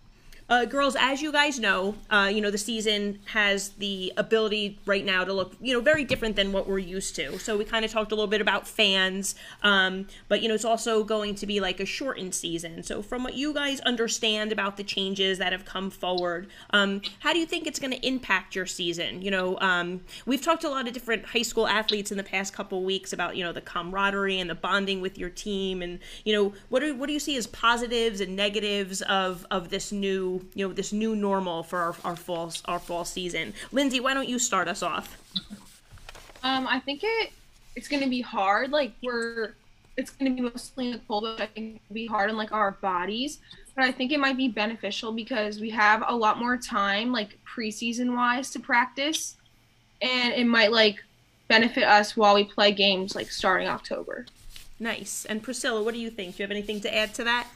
Uh, 0.50 0.64
girls, 0.64 0.96
as 0.98 1.20
you 1.20 1.30
guys 1.30 1.60
know, 1.60 1.94
uh, 2.08 2.30
you 2.32 2.40
know 2.40 2.50
the 2.50 2.56
season 2.56 3.18
has 3.26 3.70
the 3.72 4.10
ability 4.16 4.78
right 4.86 5.04
now 5.04 5.22
to 5.22 5.30
look, 5.30 5.54
you 5.60 5.74
know, 5.74 5.80
very 5.80 6.04
different 6.04 6.36
than 6.36 6.52
what 6.52 6.66
we're 6.66 6.78
used 6.78 7.14
to. 7.14 7.38
So 7.38 7.58
we 7.58 7.66
kind 7.66 7.84
of 7.84 7.90
talked 7.90 8.12
a 8.12 8.14
little 8.14 8.30
bit 8.30 8.40
about 8.40 8.66
fans, 8.66 9.34
um, 9.62 10.06
but 10.26 10.40
you 10.40 10.48
know 10.48 10.54
it's 10.54 10.64
also 10.64 11.04
going 11.04 11.34
to 11.34 11.46
be 11.46 11.60
like 11.60 11.80
a 11.80 11.84
shortened 11.84 12.34
season. 12.34 12.82
So 12.82 13.02
from 13.02 13.24
what 13.24 13.34
you 13.34 13.52
guys 13.52 13.80
understand 13.80 14.50
about 14.50 14.78
the 14.78 14.84
changes 14.84 15.36
that 15.36 15.52
have 15.52 15.66
come 15.66 15.90
forward, 15.90 16.46
um, 16.70 17.02
how 17.18 17.34
do 17.34 17.38
you 17.38 17.46
think 17.46 17.66
it's 17.66 17.78
going 17.78 17.92
to 17.92 18.06
impact 18.06 18.56
your 18.56 18.64
season? 18.64 19.20
You 19.20 19.30
know, 19.30 19.58
um, 19.60 20.00
we've 20.24 20.40
talked 20.40 20.62
to 20.62 20.68
a 20.68 20.70
lot 20.70 20.88
of 20.88 20.94
different 20.94 21.26
high 21.26 21.42
school 21.42 21.68
athletes 21.68 22.10
in 22.10 22.16
the 22.16 22.24
past 22.24 22.54
couple 22.54 22.82
weeks 22.84 23.12
about 23.12 23.36
you 23.36 23.44
know 23.44 23.52
the 23.52 23.60
camaraderie 23.60 24.40
and 24.40 24.48
the 24.48 24.54
bonding 24.54 25.02
with 25.02 25.18
your 25.18 25.28
team, 25.28 25.82
and 25.82 25.98
you 26.24 26.32
know 26.32 26.54
what 26.70 26.80
do 26.80 26.94
what 26.94 27.06
do 27.06 27.12
you 27.12 27.20
see 27.20 27.36
as 27.36 27.46
positives 27.46 28.22
and 28.22 28.34
negatives 28.34 29.02
of 29.02 29.46
of 29.50 29.68
this 29.68 29.92
new 29.92 30.37
you 30.54 30.66
know 30.66 30.72
this 30.72 30.92
new 30.92 31.14
normal 31.16 31.62
for 31.62 31.78
our, 31.78 31.96
our 32.04 32.16
fall 32.16 32.52
our 32.66 32.78
fall 32.78 33.04
season? 33.04 33.54
Lindsay, 33.72 34.00
why 34.00 34.14
don't 34.14 34.28
you 34.28 34.38
start 34.38 34.68
us 34.68 34.82
off? 34.82 35.16
Um, 36.42 36.66
I 36.66 36.80
think 36.80 37.00
it 37.02 37.32
it's 37.76 37.88
gonna 37.88 38.08
be 38.08 38.20
hard. 38.20 38.70
Like 38.70 38.92
we're 39.02 39.54
it's 39.96 40.10
gonna 40.10 40.30
be 40.30 40.42
mostly 40.42 40.86
in 40.86 40.92
the 40.92 41.00
cold, 41.06 41.24
but 41.24 41.40
I 41.40 41.46
think 41.46 41.80
it'll 41.84 41.94
be 41.94 42.06
hard 42.06 42.30
on 42.30 42.36
like 42.36 42.52
our 42.52 42.72
bodies. 42.72 43.38
But 43.74 43.84
I 43.84 43.92
think 43.92 44.12
it 44.12 44.18
might 44.18 44.36
be 44.36 44.48
beneficial 44.48 45.12
because 45.12 45.60
we 45.60 45.70
have 45.70 46.02
a 46.06 46.14
lot 46.14 46.38
more 46.38 46.56
time, 46.56 47.12
like 47.12 47.38
preseason 47.44 48.14
wise, 48.14 48.50
to 48.50 48.60
practice, 48.60 49.36
and 50.02 50.32
it 50.34 50.46
might 50.46 50.72
like 50.72 51.02
benefit 51.48 51.84
us 51.84 52.16
while 52.16 52.34
we 52.34 52.44
play 52.44 52.72
games 52.72 53.14
like 53.14 53.30
starting 53.30 53.68
October. 53.68 54.26
Nice. 54.80 55.24
And 55.24 55.42
Priscilla, 55.42 55.82
what 55.82 55.94
do 55.94 56.00
you 56.00 56.10
think? 56.10 56.36
Do 56.36 56.42
you 56.42 56.44
have 56.44 56.50
anything 56.50 56.80
to 56.82 56.94
add 56.94 57.14
to 57.14 57.24
that? 57.24 57.48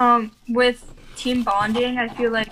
Um, 0.00 0.32
with 0.48 0.94
team 1.22 1.42
bonding. 1.42 1.98
I 1.98 2.08
feel 2.08 2.32
like 2.32 2.48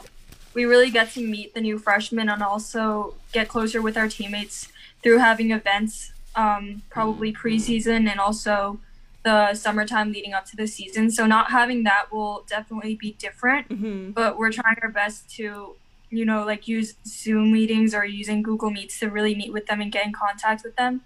we 0.54 0.64
really 0.64 0.90
get 0.90 1.11
to 1.12 1.20
meet 1.20 1.54
the 1.54 1.61
new 1.61 1.78
freshmen 1.78 2.28
and 2.28 2.42
also 2.42 3.14
get 3.33 3.48
closer 3.48 3.83
with 3.83 3.96
our 3.96 4.09
teammates 4.09 4.68
through 5.02 5.18
having 5.18 5.50
events, 5.50 6.12
um, 6.37 6.83
probably 6.90 7.33
preseason 7.33 8.09
and 8.09 8.20
also 8.20 8.78
the 9.22 9.54
summertime 9.54 10.12
leading 10.12 10.33
up 10.33 10.46
to 10.46 10.56
the 10.56 10.66
season. 10.66 11.11
So 11.11 11.26
not 11.26 11.50
having 11.50 11.83
that 11.85 12.12
will 12.12 12.44
definitely 12.48 12.94
be 12.94 13.12
different, 13.12 13.68
Mm-hmm. 13.68 14.12
but 14.12 14.38
we're 14.38 14.52
trying 14.52 14.76
our 14.83 14.88
best 14.88 15.28
to, 15.37 15.74
you 16.11 16.24
know, 16.24 16.44
like 16.44 16.66
use 16.66 16.94
Zoom 17.06 17.52
meetings 17.52 17.94
or 17.94 18.04
using 18.04 18.42
Google 18.42 18.70
Meets 18.70 18.98
to 19.00 19.09
really 19.09 19.35
meet 19.35 19.52
with 19.52 19.66
them 19.66 19.80
and 19.80 19.92
get 19.92 20.06
in 20.06 20.12
contact 20.12 20.64
with 20.64 20.76
them. 20.76 21.02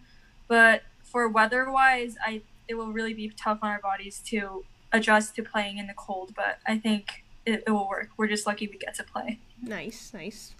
But 0.48 0.82
for 1.02 1.28
weather 1.28 1.70
wise, 1.70 2.16
I 2.24 2.42
it 2.68 2.74
will 2.74 2.92
really 2.92 3.12
be 3.14 3.28
tough 3.30 3.58
on 3.62 3.70
our 3.70 3.80
bodies 3.80 4.22
to 4.26 4.64
adjust 4.92 5.34
to 5.36 5.42
playing 5.42 5.78
in 5.78 5.86
the 5.86 5.94
cold, 5.94 6.32
but 6.34 6.58
I 6.66 6.78
think 6.78 7.23
it, 7.46 7.64
it 7.66 7.70
will 7.70 7.88
work. 7.88 8.10
We're 8.16 8.28
just 8.28 8.46
lucky 8.46 8.66
we 8.66 8.78
get 8.78 8.94
to 8.94 9.04
play. 9.04 9.38
Nice, 9.62 10.12
nice. 10.14 10.54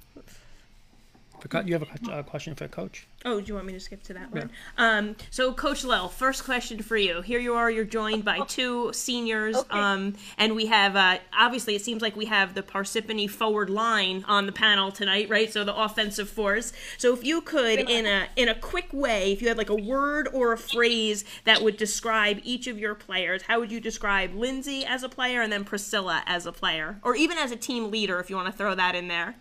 Forgot 1.41 1.69
you 1.69 1.75
have 1.75 1.83
a 1.83 2.13
uh, 2.13 2.23
question 2.23 2.55
for 2.55 2.67
Coach. 2.69 3.07
Oh, 3.27 3.41
do 3.41 3.49
you 3.49 3.55
want 3.55 3.67
me 3.67 3.73
to 3.75 3.81
skip 3.81 4.03
to 4.05 4.15
that 4.15 4.33
one? 4.33 4.51
Um, 4.79 5.17
so, 5.31 5.53
Coach 5.53 5.85
Lil, 5.85 6.09
first 6.09 6.45
question 6.45 6.83
for 6.83 6.97
you. 6.97 7.21
Here 7.23 7.39
you 7.39 7.55
are. 7.55 7.71
You're 7.71 7.85
joined 7.85 8.25
by 8.25 8.41
two 8.41 8.93
seniors, 8.93 9.57
Okay. 9.57 9.79
um, 9.79 10.15
and 10.39 10.55
we 10.55 10.67
have 10.67 10.97
uh, 10.97 11.19
obviously 11.37 11.75
it 11.75 11.83
seems 11.83 12.03
like 12.03 12.17
we 12.17 12.27
have 12.27 12.55
the 12.55 12.63
Parsippany 12.63 13.29
forward 13.29 13.69
line 13.71 14.25
on 14.27 14.47
the 14.47 14.53
panel 14.53 14.91
tonight, 14.91 15.29
right? 15.29 15.53
So 15.53 15.65
the 15.65 15.77
offensive 15.77 16.29
force. 16.29 16.73
So, 16.99 17.13
if 17.13 17.25
you 17.25 17.41
could, 17.41 17.79
in 17.79 18.07
a 18.07 18.27
in 18.37 18.49
a 18.49 18.55
quick 18.55 18.93
way, 18.93 19.33
if 19.33 19.43
you 19.43 19.49
had 19.49 19.59
like 19.59 19.71
a 19.71 19.75
word 19.75 20.29
or 20.33 20.53
a 20.53 20.59
phrase 20.59 21.25
that 21.45 21.63
would 21.63 21.77
describe 21.77 22.41
each 22.43 22.67
of 22.67 22.79
your 22.79 22.95
players, 22.95 23.43
how 23.43 23.61
would 23.61 23.73
you 23.73 23.81
describe 23.81 24.35
Lindsay 24.35 24.85
as 24.85 25.03
a 25.03 25.09
player, 25.09 25.43
and 25.43 25.53
then 25.53 25.65
Priscilla 25.65 26.23
as 26.27 26.47
a 26.47 26.53
player, 26.53 27.01
or 27.03 27.17
even 27.17 27.39
as 27.39 27.51
a 27.51 27.57
team 27.57 27.91
leader, 27.91 28.19
if 28.21 28.31
you 28.31 28.37
want 28.37 28.47
to 28.47 28.57
throw 28.57 28.75
that 28.75 28.95
in 28.95 29.09
there? 29.09 29.35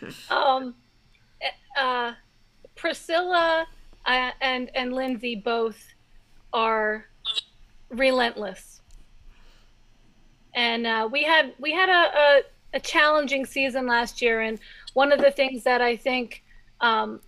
Um, 0.30 0.74
uh, 1.78 2.12
Priscilla 2.76 3.66
uh, 4.06 4.30
and 4.40 4.70
and 4.74 4.92
Lindsay 4.92 5.36
both 5.36 5.78
are 6.52 7.06
relentless, 7.90 8.80
and 10.54 10.86
uh, 10.86 11.08
we 11.10 11.22
had 11.22 11.52
we 11.58 11.72
had 11.72 11.88
a, 11.88 12.18
a 12.18 12.42
a 12.74 12.80
challenging 12.80 13.44
season 13.44 13.86
last 13.86 14.22
year, 14.22 14.40
and 14.40 14.58
one 14.94 15.12
of 15.12 15.20
the 15.20 15.30
things 15.30 15.64
that 15.64 15.80
I 15.80 15.96
think 15.96 16.42
um, 16.80 17.20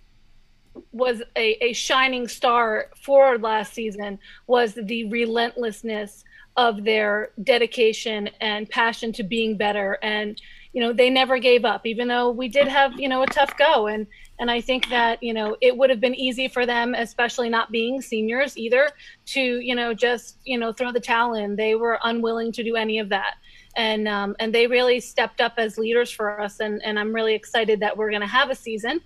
was 0.91 1.21
a, 1.35 1.63
a 1.63 1.73
shining 1.73 2.27
star 2.27 2.89
for 3.01 3.37
last 3.37 3.73
season 3.73 4.19
was 4.47 4.73
the 4.73 5.05
relentlessness 5.05 6.23
of 6.55 6.83
their 6.83 7.31
dedication 7.43 8.29
and 8.39 8.69
passion 8.69 9.11
to 9.13 9.23
being 9.23 9.57
better. 9.57 9.97
And 10.01 10.39
you 10.73 10.81
know 10.81 10.91
they 10.91 11.09
never 11.09 11.37
gave 11.37 11.65
up 11.65 11.85
even 11.85 12.07
though 12.07 12.31
we 12.31 12.47
did 12.47 12.67
have 12.67 12.99
you 12.99 13.07
know 13.07 13.21
a 13.21 13.27
tough 13.27 13.55
go. 13.57 13.87
And 13.87 14.07
and 14.39 14.49
i 14.49 14.59
think 14.59 14.89
that 14.89 15.21
you 15.21 15.33
know 15.33 15.55
it 15.61 15.77
would 15.77 15.89
have 15.89 16.01
been 16.01 16.15
easy 16.15 16.47
for 16.47 16.65
them 16.65 16.95
especially 16.95 17.47
not 17.47 17.71
being 17.71 18.01
seniors 18.01 18.57
either 18.57 18.89
to 19.27 19.39
you 19.39 19.75
know 19.75 19.93
just 19.93 20.37
you 20.43 20.57
know 20.57 20.73
throw 20.73 20.91
the 20.91 20.99
towel 20.99 21.35
in. 21.35 21.55
They 21.55 21.75
were 21.75 21.99
unwilling 22.03 22.51
to 22.53 22.63
do 22.63 22.75
any 22.75 22.99
of 22.99 23.09
that. 23.09 23.35
And 23.77 24.07
um, 24.07 24.35
and 24.39 24.53
they 24.53 24.67
really 24.67 24.99
stepped 24.99 25.41
up 25.41 25.53
as 25.57 25.77
leaders 25.77 26.11
for 26.11 26.41
us. 26.41 26.59
And 26.59 26.81
and 26.83 26.99
i'm 26.99 27.13
really 27.13 27.35
excited 27.35 27.79
that 27.79 27.95
we're 27.95 28.09
going 28.09 28.21
to 28.21 28.27
have 28.27 28.49
a 28.49 28.55
season 28.55 28.99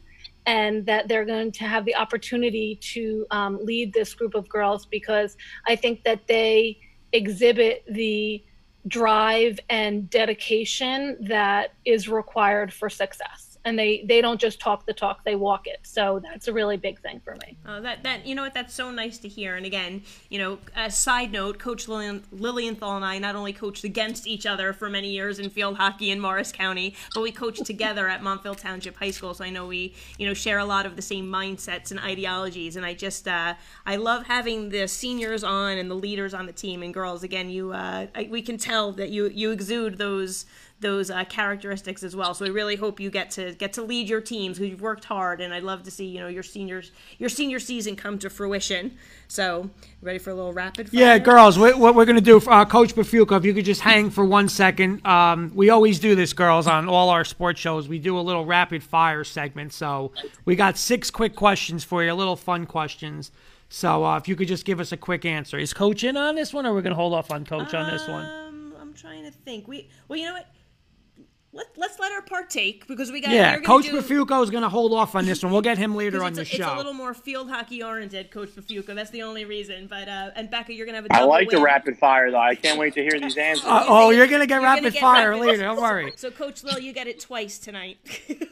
and 0.45 0.85
that 0.85 1.09
they're 1.09 1.25
going 1.25 1.51
to 1.51 1.65
have 1.65 1.83
the 1.83 1.95
opportunity 1.95 2.79
to 2.81 3.25
um, 3.31 3.59
lead 3.61 3.93
this 3.93 4.13
group 4.13 4.33
of 4.33 4.47
girls 4.47 4.85
because 4.85 5.35
i 5.67 5.75
think 5.75 6.03
that 6.05 6.25
they 6.27 6.77
exhibit 7.11 7.83
the 7.89 8.43
drive 8.87 9.59
and 9.69 10.09
dedication 10.09 11.17
that 11.27 11.73
is 11.85 12.07
required 12.07 12.71
for 12.73 12.89
success 12.89 13.46
and 13.67 13.77
they 13.77 14.03
they 14.07 14.21
don't 14.21 14.39
just 14.39 14.59
talk 14.59 14.85
the 14.85 14.93
talk 14.93 15.23
they 15.25 15.35
walk 15.35 15.67
it 15.67 15.79
so 15.83 16.19
that's 16.23 16.47
a 16.47 16.53
really 16.53 16.77
big 16.77 16.99
thing 17.01 17.19
for 17.23 17.35
me 17.43 17.57
Uh, 17.65 17.79
that 17.81 18.03
that 18.03 18.25
you 18.25 18.33
know 18.33 18.43
what 18.43 18.53
that's 18.53 18.73
so 18.73 18.91
nice 18.91 19.17
to 19.19 19.27
hear. 19.27 19.55
And 19.55 19.65
again, 19.65 20.01
you 20.29 20.39
know, 20.39 20.59
a 20.75 20.89
side 20.89 21.31
note, 21.31 21.59
Coach 21.59 21.87
Lillian, 21.87 22.23
Lilienthal 22.31 22.95
and 22.95 23.05
I 23.05 23.19
not 23.19 23.35
only 23.35 23.53
coached 23.53 23.83
against 23.83 24.25
each 24.27 24.45
other 24.45 24.73
for 24.73 24.89
many 24.89 25.09
years 25.09 25.39
in 25.39 25.49
field 25.49 25.77
hockey 25.77 26.09
in 26.11 26.19
Morris 26.19 26.51
County, 26.51 26.95
but 27.13 27.21
we 27.21 27.31
coached 27.31 27.65
together 27.65 28.07
at 28.07 28.23
Montville 28.23 28.55
Township 28.55 28.95
High 28.97 29.11
School. 29.11 29.33
So 29.33 29.43
I 29.43 29.49
know 29.49 29.65
we 29.67 29.93
you 30.17 30.25
know 30.27 30.33
share 30.33 30.59
a 30.59 30.65
lot 30.65 30.85
of 30.85 30.95
the 30.95 31.01
same 31.01 31.27
mindsets 31.27 31.91
and 31.91 31.99
ideologies. 31.99 32.75
And 32.75 32.85
I 32.85 32.93
just 32.93 33.27
uh, 33.27 33.55
I 33.85 33.95
love 33.97 34.27
having 34.27 34.69
the 34.69 34.87
seniors 34.87 35.43
on 35.43 35.77
and 35.77 35.89
the 35.89 35.95
leaders 35.95 36.33
on 36.33 36.45
the 36.45 36.53
team 36.53 36.83
and 36.83 36.93
girls. 36.93 37.23
Again, 37.23 37.49
you 37.49 37.73
uh, 37.73 38.07
I, 38.15 38.27
we 38.29 38.41
can 38.41 38.57
tell 38.57 38.91
that 38.93 39.09
you 39.09 39.29
you 39.29 39.51
exude 39.51 39.97
those 39.97 40.45
those 40.79 41.09
uh, 41.09 41.23
characteristics 41.25 42.03
as 42.03 42.15
well. 42.15 42.33
So 42.33 42.45
I 42.45 42.49
really 42.49 42.75
hope 42.75 42.99
you 42.99 43.09
get 43.09 43.31
to 43.31 43.53
get 43.55 43.73
to 43.73 43.81
lead 43.81 44.07
your 44.07 44.21
teams 44.21 44.57
because 44.57 44.69
you've 44.69 44.81
worked 44.81 45.05
hard, 45.05 45.41
and 45.41 45.53
I'd 45.53 45.63
love 45.63 45.83
to 45.83 45.91
see 45.91 46.05
you 46.05 46.19
know 46.19 46.27
your 46.27 46.43
seniors 46.43 46.91
your 47.17 47.29
senior 47.29 47.59
season 47.59 47.95
come 47.95 48.19
to 48.19 48.29
fruition. 48.29 48.97
So 49.27 49.69
ready 50.01 50.19
for 50.19 50.29
a 50.29 50.35
little 50.35 50.53
rapid 50.53 50.89
fire? 50.89 50.99
Yeah, 50.99 51.17
girls, 51.17 51.57
what, 51.59 51.77
what 51.77 51.95
we're 51.95 52.05
going 52.05 52.15
to 52.15 52.21
do, 52.21 52.37
uh, 52.49 52.65
Coach 52.65 52.95
Bafuco, 52.95 53.37
if 53.37 53.43
you 53.43 53.53
could 53.53 53.65
just 53.65 53.81
hang 53.81 54.09
for 54.09 54.23
one 54.23 54.47
second. 54.47 55.05
Um, 55.05 55.51
we 55.53 55.69
always 55.69 55.99
do 55.99 56.15
this, 56.15 56.31
girls, 56.33 56.67
on 56.67 56.87
all 56.87 57.09
our 57.09 57.25
sports 57.25 57.59
shows. 57.59 57.89
We 57.89 57.99
do 57.99 58.17
a 58.17 58.21
little 58.21 58.45
rapid 58.45 58.83
fire 58.83 59.23
segment. 59.23 59.73
So 59.73 60.11
we 60.45 60.55
got 60.55 60.77
six 60.77 61.11
quick 61.11 61.35
questions 61.35 61.83
for 61.83 62.03
you, 62.03 62.13
little 62.13 62.35
fun 62.35 62.65
questions. 62.65 63.31
So 63.69 64.05
uh, 64.05 64.17
if 64.17 64.27
you 64.27 64.35
could 64.35 64.47
just 64.47 64.63
give 64.63 64.79
us 64.79 64.91
a 64.91 64.97
quick 64.97 65.25
answer. 65.25 65.57
Is 65.57 65.73
Coach 65.73 66.03
in 66.03 66.15
on 66.15 66.35
this 66.35 66.53
one, 66.53 66.65
or 66.65 66.73
we're 66.73 66.81
going 66.81 66.91
to 66.91 66.95
hold 66.95 67.13
off 67.13 67.31
on 67.31 67.45
Coach 67.45 67.73
on 67.73 67.91
this 67.91 68.07
one? 68.07 68.25
Um, 68.25 68.73
I'm 68.79 68.93
trying 68.93 69.25
to 69.25 69.31
think. 69.31 69.67
We 69.67 69.89
well, 70.07 70.17
you 70.17 70.25
know 70.25 70.33
what? 70.33 70.47
Let 71.57 71.75
let's 71.75 71.97
let 71.99 72.11
her 72.11 72.21
partake 72.21 72.87
because 72.87 73.11
we 73.11 73.19
got 73.19 73.31
Yeah, 73.31 73.57
Coach 73.57 73.85
do, 73.85 73.99
Bafuco 73.99 74.43
is 74.43 74.51
going 74.51 74.61
to 74.61 74.69
hold 74.69 74.93
off 74.93 75.15
on 75.15 75.25
this 75.25 75.41
one. 75.41 75.51
We'll 75.51 75.63
get 75.63 75.79
him 75.79 75.95
later 76.03 76.23
on 76.23 76.33
the 76.33 76.41
it's, 76.41 76.53
a, 76.53 76.55
show. 76.55 76.63
it's 76.65 76.71
a 76.73 76.77
little 76.77 76.93
more 76.93 77.15
field 77.15 77.49
hockey 77.49 77.81
oriented, 77.81 78.29
Coach 78.29 78.49
Bafuco. 78.49 78.93
That's 78.93 79.09
the 79.09 79.23
only 79.23 79.43
reason. 79.43 79.87
But 79.87 80.07
uh, 80.07 80.29
and 80.35 80.51
Becca, 80.51 80.71
you're 80.71 80.85
gonna 80.85 80.97
have 80.97 81.05
a 81.05 81.13
I 81.13 81.19
double 81.19 81.29
like 81.29 81.49
the 81.49 81.59
rapid 81.59 81.97
fire 81.97 82.29
though. 82.29 82.37
I 82.37 82.53
can't 82.53 82.77
wait 82.77 82.93
to 82.93 83.01
hear 83.01 83.19
these 83.19 83.35
answers. 83.37 83.65
Uh, 83.65 83.85
oh, 83.87 84.11
you're 84.11 84.27
going 84.27 84.41
to 84.41 84.45
get 84.45 84.61
rapid 84.61 84.93
get 84.93 85.01
fire 85.01 85.31
rapid- 85.31 85.47
later. 85.47 85.63
Don't 85.63 85.81
worry. 85.81 86.13
So, 86.15 86.29
Coach 86.29 86.63
Lil, 86.63 86.77
you 86.77 86.93
get 86.93 87.07
it 87.07 87.19
twice 87.19 87.57
tonight. 87.57 87.97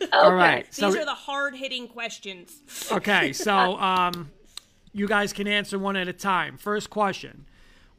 All 0.12 0.34
right. 0.34 0.66
These 0.66 0.76
So 0.76 0.88
are 0.88 1.06
the 1.06 1.14
hard 1.14 1.56
hitting 1.56 1.88
questions. 1.88 2.64
Okay, 2.92 3.34
so 3.34 3.78
um, 3.78 4.32
you 4.94 5.08
guys 5.08 5.32
can 5.32 5.48
answer 5.48 5.78
one 5.78 5.96
at 5.96 6.08
a 6.08 6.14
time. 6.14 6.58
First 6.58 6.90
question: 6.90 7.46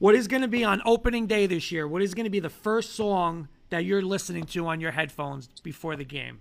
What 0.00 0.16
is 0.16 0.26
going 0.26 0.42
to 0.42 0.48
be 0.48 0.64
on 0.64 0.82
opening 0.84 1.28
day 1.28 1.46
this 1.46 1.70
year? 1.70 1.86
What 1.86 2.02
is 2.02 2.12
going 2.12 2.24
to 2.24 2.30
be 2.30 2.40
the 2.40 2.50
first 2.50 2.96
song 2.96 3.46
that 3.70 3.84
you're 3.84 4.02
listening 4.02 4.44
to 4.44 4.66
on 4.66 4.80
your 4.80 4.92
headphones 4.92 5.48
before 5.62 5.96
the 5.96 6.04
game? 6.04 6.40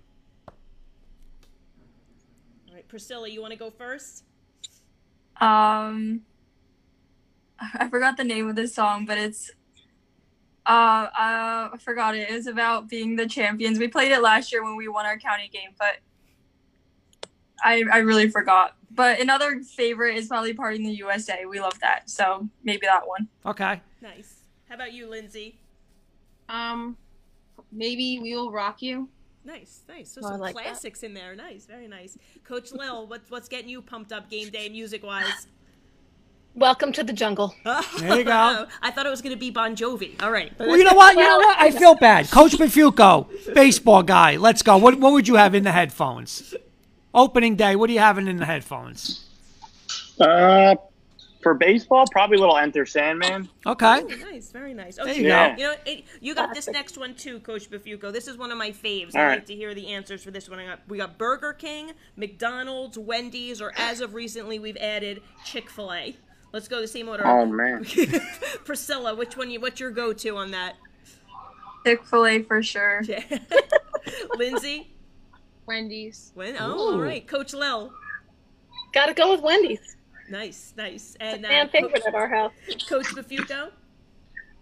All 2.68 2.74
right, 2.74 2.86
Priscilla, 2.88 3.28
you 3.28 3.40
want 3.40 3.52
to 3.52 3.58
go 3.58 3.70
first? 3.70 4.24
Um, 5.40 6.22
I 7.74 7.88
forgot 7.88 8.16
the 8.16 8.24
name 8.24 8.48
of 8.48 8.56
this 8.56 8.74
song, 8.74 9.06
but 9.06 9.18
it's 9.18 9.50
uh, 10.66 11.08
uh 11.18 11.70
I 11.72 11.78
forgot 11.78 12.16
it. 12.16 12.30
It 12.30 12.34
was 12.34 12.46
about 12.46 12.88
being 12.88 13.16
the 13.16 13.26
champions. 13.26 13.78
We 13.78 13.88
played 13.88 14.12
it 14.12 14.20
last 14.20 14.52
year 14.52 14.64
when 14.64 14.76
we 14.76 14.88
won 14.88 15.06
our 15.06 15.18
county 15.18 15.48
game, 15.52 15.70
but 15.78 15.98
I 17.62 17.84
I 17.92 17.98
really 17.98 18.28
forgot. 18.28 18.76
But 18.90 19.20
another 19.20 19.60
favorite 19.60 20.16
is 20.16 20.28
probably 20.28 20.54
"Party 20.54 20.76
in 20.76 20.84
the 20.84 20.92
USA." 20.92 21.44
We 21.44 21.60
love 21.60 21.78
that, 21.80 22.08
so 22.08 22.48
maybe 22.64 22.86
that 22.86 23.06
one. 23.06 23.28
Okay. 23.44 23.80
Nice. 24.00 24.40
How 24.68 24.74
about 24.74 24.92
you, 24.92 25.08
Lindsay? 25.08 25.58
Um, 26.48 26.96
maybe 27.72 28.18
we 28.20 28.34
will 28.34 28.50
rock 28.50 28.82
you. 28.82 29.08
Nice, 29.44 29.82
nice. 29.88 30.10
So 30.10 30.20
Oh, 30.24 30.30
some 30.30 30.40
like 30.40 30.54
that. 30.56 30.62
classics 30.64 31.02
in 31.02 31.14
there. 31.14 31.34
Nice, 31.36 31.66
very 31.66 31.86
nice. 31.86 32.18
Coach 32.44 32.72
Lil, 32.72 33.06
what's 33.06 33.30
what's 33.30 33.48
getting 33.48 33.68
you 33.68 33.80
pumped 33.82 34.12
up 34.12 34.28
game 34.28 34.50
day 34.50 34.68
music 34.68 35.04
wise? 35.04 35.46
welcome 36.58 36.90
to 36.90 37.04
the 37.04 37.12
jungle 37.12 37.54
There 37.98 38.16
you 38.16 38.24
go. 38.24 38.66
I 38.80 38.90
thought 38.90 39.04
it 39.06 39.10
was 39.10 39.20
gonna 39.20 39.36
be 39.36 39.50
Bon 39.50 39.76
Jovi. 39.76 40.20
All 40.22 40.30
right. 40.30 40.52
Well, 40.58 40.76
you 40.76 40.84
know 40.84 40.94
what? 40.94 41.14
You 41.14 41.20
know 41.22 41.36
what? 41.38 41.58
I 41.58 41.70
feel 41.70 41.94
bad. 41.94 42.30
Coach 42.30 42.52
Bafuco, 42.52 43.28
baseball 43.54 44.02
guy. 44.02 44.36
Let's 44.36 44.62
go. 44.62 44.76
What 44.78 44.98
what 44.98 45.12
would 45.12 45.28
you 45.28 45.36
have 45.36 45.54
in 45.54 45.64
the 45.64 45.72
headphones? 45.72 46.54
Opening 47.14 47.56
day. 47.56 47.76
What 47.76 47.88
are 47.90 47.92
you 47.92 47.98
having 48.00 48.26
in 48.26 48.38
the 48.38 48.46
headphones? 48.46 49.26
Uh, 50.18 50.74
for 51.42 51.54
baseball, 51.54 52.06
probably 52.10 52.36
a 52.36 52.40
little 52.40 52.56
Enter 52.56 52.86
Sandman. 52.86 53.48
Okay. 53.66 54.02
Oh, 54.02 54.30
nice, 54.30 54.50
very 54.50 54.74
nice. 54.74 54.96
There 54.96 55.06
Okay, 55.06 55.22
you 55.22 55.28
go. 55.28 55.54
You 55.56 55.64
know, 55.64 55.74
it, 55.84 56.04
you 56.20 56.34
got 56.34 56.54
this 56.54 56.68
next 56.68 56.98
one 56.98 57.14
too, 57.14 57.40
Coach 57.40 57.70
Bafuco. 57.70 58.12
This 58.12 58.28
is 58.28 58.36
one 58.36 58.50
of 58.50 58.58
my 58.58 58.70
faves. 58.70 59.14
I 59.14 59.22
All 59.22 59.28
like 59.28 59.46
to 59.46 59.54
hear 59.54 59.74
the 59.74 59.88
answers 59.88 60.22
for 60.22 60.30
this 60.30 60.48
one. 60.48 60.58
I 60.58 60.66
got, 60.66 60.80
we 60.88 60.98
got 60.98 61.18
Burger 61.18 61.52
King, 61.52 61.92
McDonald's, 62.16 62.98
Wendy's, 62.98 63.60
or 63.60 63.72
as 63.76 64.00
of 64.00 64.14
recently, 64.14 64.58
we've 64.58 64.76
added 64.76 65.22
Chick 65.44 65.70
Fil 65.70 65.92
A. 65.92 66.16
Let's 66.52 66.68
go 66.68 66.80
the 66.80 66.88
same 66.88 67.08
order. 67.08 67.26
Oh 67.26 67.44
man. 67.46 67.84
Priscilla, 68.64 69.14
which 69.14 69.36
one? 69.36 69.50
You, 69.50 69.60
what's 69.60 69.80
your 69.80 69.90
go-to 69.90 70.36
on 70.36 70.52
that? 70.52 70.76
Chick 71.84 72.04
Fil 72.06 72.26
A 72.26 72.42
for 72.42 72.62
sure. 72.62 73.02
Lindsay. 74.36 74.92
Wendy's. 75.66 76.30
When? 76.34 76.56
Oh, 76.58 76.72
all 76.72 76.94
Ooh. 76.94 77.02
right. 77.02 77.26
Coach 77.26 77.52
Lil. 77.52 77.92
gotta 78.92 79.12
go 79.14 79.32
with 79.32 79.42
wendy's 79.42 79.95
Nice, 80.30 80.72
nice. 80.76 81.16
And 81.20 81.44
uh, 81.44 81.48
fan 81.48 81.66
Co- 81.68 81.72
favorite 81.72 82.02
at 82.06 82.14
our 82.14 82.28
house 82.28 82.52
Coach 82.88 83.06
Bafuco. 83.06 83.70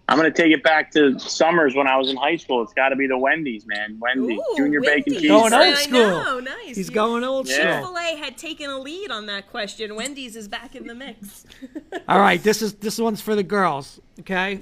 I'm 0.06 0.18
gonna 0.18 0.30
take 0.30 0.52
it 0.52 0.62
back 0.62 0.90
to 0.92 1.18
summers 1.18 1.74
when 1.74 1.86
I 1.88 1.96
was 1.96 2.10
in 2.10 2.16
high 2.16 2.36
school. 2.36 2.62
It's 2.62 2.74
got 2.74 2.90
to 2.90 2.96
be 2.96 3.06
the 3.06 3.16
Wendy's, 3.16 3.66
man. 3.66 3.96
Wendy's 3.98 4.38
Ooh, 4.38 4.54
junior 4.58 4.82
bacon 4.82 5.14
cheese. 5.14 5.28
Going 5.30 5.54
old 5.54 5.62
I 5.62 5.72
school. 5.74 5.98
know, 5.98 6.40
nice. 6.40 6.76
He's 6.76 6.90
going 6.90 7.24
old 7.24 7.48
Yeah. 7.48 7.54
school. 7.80 7.94
Chick-fil-A 7.94 8.16
had 8.22 8.36
taken 8.36 8.68
a 8.68 8.78
lead 8.78 9.10
on 9.10 9.24
that 9.26 9.48
question. 9.50 9.94
Wendy's 9.96 10.36
is 10.36 10.46
back 10.46 10.76
in 10.76 10.86
the 10.86 10.94
mix. 10.94 11.46
All 12.08 12.18
right, 12.20 12.42
this 12.42 12.60
is 12.60 12.74
this 12.74 12.98
one's 12.98 13.22
for 13.22 13.34
the 13.34 13.42
girls. 13.42 13.98
Okay, 14.20 14.60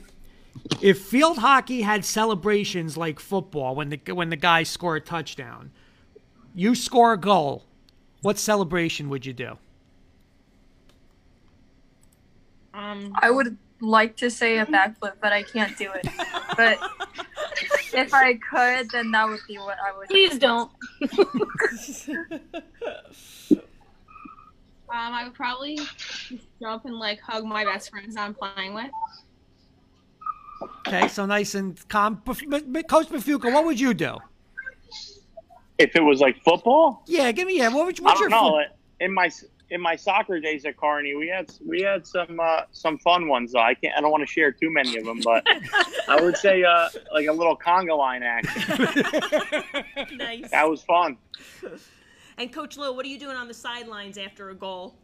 if 0.80 1.00
field 1.02 1.38
hockey 1.38 1.82
had 1.82 2.04
celebrations 2.04 2.96
like 2.96 3.18
football 3.18 3.74
when 3.74 3.88
the 3.90 4.12
when 4.14 4.30
the 4.30 4.36
guys 4.36 4.68
score 4.68 4.94
a 4.94 5.00
touchdown, 5.00 5.72
you 6.54 6.76
score 6.76 7.14
a 7.14 7.18
goal, 7.18 7.64
what 8.20 8.38
celebration 8.38 9.08
would 9.08 9.26
you 9.26 9.32
do? 9.32 9.58
Um, 12.74 13.12
I 13.16 13.30
would 13.30 13.56
like 13.80 14.16
to 14.18 14.30
say 14.30 14.58
a 14.58 14.66
backflip, 14.66 15.14
but 15.20 15.32
I 15.32 15.42
can't 15.42 15.76
do 15.76 15.90
it. 15.92 16.06
But 16.56 16.78
if 17.92 18.14
I 18.14 18.34
could, 18.34 18.90
then 18.90 19.10
that 19.10 19.28
would 19.28 19.40
be 19.46 19.58
what 19.58 19.76
I 19.84 19.96
would. 19.96 20.08
Please 20.08 20.38
don't. 20.38 20.70
um, 23.52 23.58
I 24.90 25.24
would 25.24 25.34
probably 25.34 25.78
jump 26.60 26.84
and 26.84 26.94
like 26.98 27.20
hug 27.20 27.44
my 27.44 27.64
best 27.64 27.90
friends 27.90 28.16
I'm 28.16 28.34
playing 28.34 28.74
with. 28.74 28.90
Okay, 30.86 31.08
so 31.08 31.26
nice 31.26 31.54
and 31.54 31.76
calm. 31.88 32.22
Bef- 32.24 32.42
M- 32.44 32.76
M- 32.76 32.82
Coach 32.84 33.08
Mafuka, 33.08 33.52
what 33.52 33.64
would 33.64 33.80
you 33.80 33.94
do? 33.94 34.18
If 35.78 35.96
it 35.96 36.02
was 36.02 36.20
like 36.20 36.40
football, 36.44 37.02
Yeah, 37.06 37.32
give 37.32 37.48
me 37.48 37.58
yeah. 37.58 37.68
What 37.68 37.86
would 37.86 37.98
you, 37.98 38.04
I 38.04 38.08
what's 38.10 38.20
don't 38.20 38.30
your 38.30 38.40
know. 38.42 38.50
foot- 38.50 38.76
In 39.00 39.12
my 39.12 39.28
in 39.72 39.80
my 39.80 39.96
soccer 39.96 40.38
days 40.38 40.66
at 40.66 40.76
Kearny, 40.76 41.18
we 41.18 41.28
had 41.28 41.50
we 41.66 41.80
had 41.80 42.06
some 42.06 42.38
uh, 42.38 42.62
some 42.72 42.98
fun 42.98 43.26
ones. 43.26 43.52
Though. 43.52 43.60
I 43.60 43.74
can't. 43.74 43.96
I 43.96 44.00
don't 44.02 44.10
want 44.10 44.20
to 44.22 44.30
share 44.30 44.52
too 44.52 44.70
many 44.70 44.98
of 44.98 45.04
them, 45.04 45.20
but 45.24 45.46
I 46.08 46.20
would 46.20 46.36
say 46.36 46.62
uh, 46.62 46.90
like 47.12 47.26
a 47.26 47.32
little 47.32 47.56
conga 47.56 47.96
line 47.96 48.22
action. 48.22 48.62
nice. 50.18 50.50
That 50.50 50.68
was 50.68 50.82
fun. 50.82 51.16
And 52.36 52.52
Coach 52.52 52.76
Lou, 52.76 52.92
what 52.94 53.06
are 53.06 53.08
you 53.08 53.18
doing 53.18 53.36
on 53.36 53.48
the 53.48 53.54
sidelines 53.54 54.18
after 54.18 54.50
a 54.50 54.54
goal? 54.54 54.94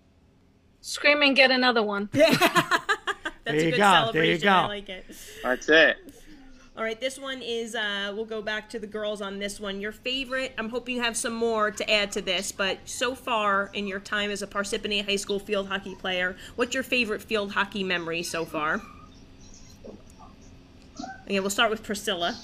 Screaming, 0.82 1.28
and 1.28 1.36
get 1.36 1.50
another 1.50 1.82
one. 1.82 2.08
That's 2.12 2.38
There 3.44 3.54
a 3.54 3.62
you 3.64 3.70
good 3.70 3.78
go, 3.78 4.10
there 4.12 4.24
you 4.24 4.38
go. 4.38 4.50
I 4.50 4.66
like 4.66 4.88
it. 4.90 5.04
That's 5.42 5.68
it. 5.70 5.96
All 6.78 6.84
right, 6.84 7.00
this 7.00 7.18
one 7.18 7.42
is, 7.42 7.74
uh, 7.74 8.12
we'll 8.14 8.24
go 8.24 8.40
back 8.40 8.70
to 8.70 8.78
the 8.78 8.86
girls 8.86 9.20
on 9.20 9.40
this 9.40 9.58
one. 9.58 9.80
Your 9.80 9.90
favorite, 9.90 10.54
I'm 10.56 10.68
hoping 10.68 10.94
you 10.94 11.02
have 11.02 11.16
some 11.16 11.32
more 11.32 11.72
to 11.72 11.90
add 11.90 12.12
to 12.12 12.22
this, 12.22 12.52
but 12.52 12.78
so 12.84 13.16
far 13.16 13.72
in 13.74 13.88
your 13.88 13.98
time 13.98 14.30
as 14.30 14.42
a 14.42 14.46
Parsippany 14.46 15.04
High 15.04 15.16
School 15.16 15.40
field 15.40 15.66
hockey 15.66 15.96
player, 15.96 16.36
what's 16.54 16.74
your 16.74 16.84
favorite 16.84 17.20
field 17.20 17.50
hockey 17.50 17.82
memory 17.82 18.22
so 18.22 18.44
far? 18.44 18.80
Okay, 21.24 21.40
we'll 21.40 21.50
start 21.50 21.72
with 21.72 21.82
Priscilla. 21.82 22.38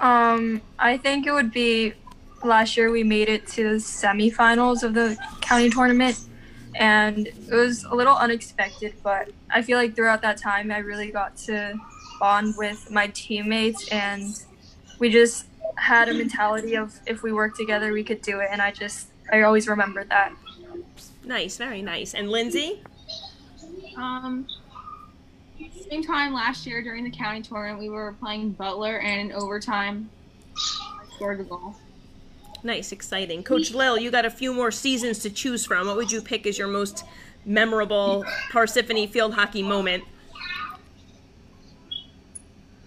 Um, 0.00 0.62
I 0.78 0.96
think 0.96 1.26
it 1.26 1.32
would 1.32 1.52
be 1.52 1.92
last 2.42 2.78
year 2.78 2.90
we 2.90 3.04
made 3.04 3.28
it 3.28 3.46
to 3.48 3.74
the 3.74 3.76
semifinals 3.76 4.82
of 4.82 4.94
the 4.94 5.18
county 5.42 5.68
tournament, 5.68 6.18
and 6.76 7.26
it 7.26 7.50
was 7.50 7.84
a 7.84 7.94
little 7.94 8.16
unexpected, 8.16 8.94
but 9.02 9.28
I 9.50 9.60
feel 9.60 9.76
like 9.76 9.94
throughout 9.94 10.22
that 10.22 10.38
time 10.38 10.70
I 10.70 10.78
really 10.78 11.10
got 11.10 11.36
to 11.36 11.78
bond 12.24 12.54
with 12.56 12.90
my 12.90 13.06
teammates, 13.08 13.86
and 13.88 14.40
we 14.98 15.10
just 15.10 15.44
had 15.76 16.08
a 16.08 16.14
mentality 16.14 16.74
of 16.74 16.98
if 17.06 17.22
we 17.22 17.30
work 17.34 17.54
together 17.54 17.92
we 17.92 18.02
could 18.02 18.22
do 18.22 18.40
it, 18.40 18.48
and 18.50 18.62
I 18.62 18.70
just 18.70 19.08
I 19.30 19.42
always 19.42 19.68
remember 19.68 20.04
that. 20.04 20.32
Nice, 21.22 21.58
very 21.58 21.82
nice. 21.82 22.14
And 22.14 22.30
Lindsay? 22.30 22.82
Um, 23.98 24.46
same 25.90 26.02
time 26.02 26.32
last 26.32 26.64
year 26.66 26.82
during 26.82 27.04
the 27.04 27.10
county 27.10 27.42
tournament, 27.42 27.78
we 27.78 27.90
were 27.90 28.14
playing 28.18 28.52
Butler, 28.52 29.00
and 29.00 29.30
in 29.30 29.36
overtime, 29.36 30.08
I 30.56 31.04
scored 31.16 31.40
the 31.40 31.44
goal. 31.44 31.76
Nice, 32.62 32.90
exciting. 32.90 33.42
Coach 33.42 33.72
Lil, 33.72 33.98
you 33.98 34.10
got 34.10 34.24
a 34.24 34.30
few 34.30 34.54
more 34.54 34.70
seasons 34.70 35.18
to 35.18 35.28
choose 35.28 35.66
from. 35.66 35.88
What 35.88 35.96
would 35.96 36.10
you 36.10 36.22
pick 36.22 36.46
as 36.46 36.56
your 36.56 36.68
most 36.68 37.04
memorable 37.44 38.24
Parsippany 38.50 39.10
field 39.10 39.34
hockey 39.34 39.62
moment? 39.62 40.04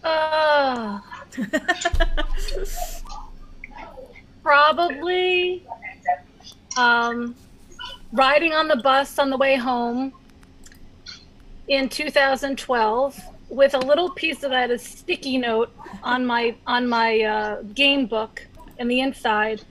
Uh, 0.08 1.02
probably 4.42 5.66
um, 6.78 7.36
riding 8.14 8.54
on 8.54 8.70
the 8.70 8.78
bus 8.78 9.20
on 9.20 9.30
the 9.30 9.36
way 9.36 9.58
home 9.58 10.14
in 11.68 11.90
2012 11.90 13.20
with 13.50 13.74
a 13.74 13.80
little 13.80 14.10
piece 14.12 14.44
of 14.44 14.52
that 14.52 14.72
a 14.72 14.78
sticky 14.78 15.38
note 15.38 15.70
on 16.04 16.26
my 16.26 16.56
on 16.66 16.88
my 16.88 17.20
uh, 17.22 17.62
game 17.74 18.06
book 18.06 18.48
in 18.80 18.88
the 18.88 19.02
inside. 19.02 19.62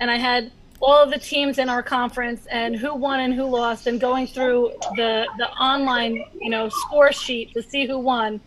And 0.00 0.10
i 0.10 0.18
had 0.18 0.52
all 0.80 1.02
of 1.02 1.10
the 1.10 1.18
teams 1.18 1.58
in 1.58 1.68
our 1.68 1.82
conference 1.82 2.46
and 2.46 2.76
who 2.76 2.94
won 2.94 3.20
and 3.20 3.32
who 3.32 3.44
lost 3.44 3.86
and 3.86 3.98
going 3.98 4.26
through 4.26 4.72
the 4.96 5.26
the 5.38 5.48
online 5.52 6.22
you 6.40 6.50
know 6.50 6.68
score 6.68 7.12
sheet 7.12 7.52
to 7.54 7.62
see 7.62 7.86
who 7.86 7.98
won 7.98 8.40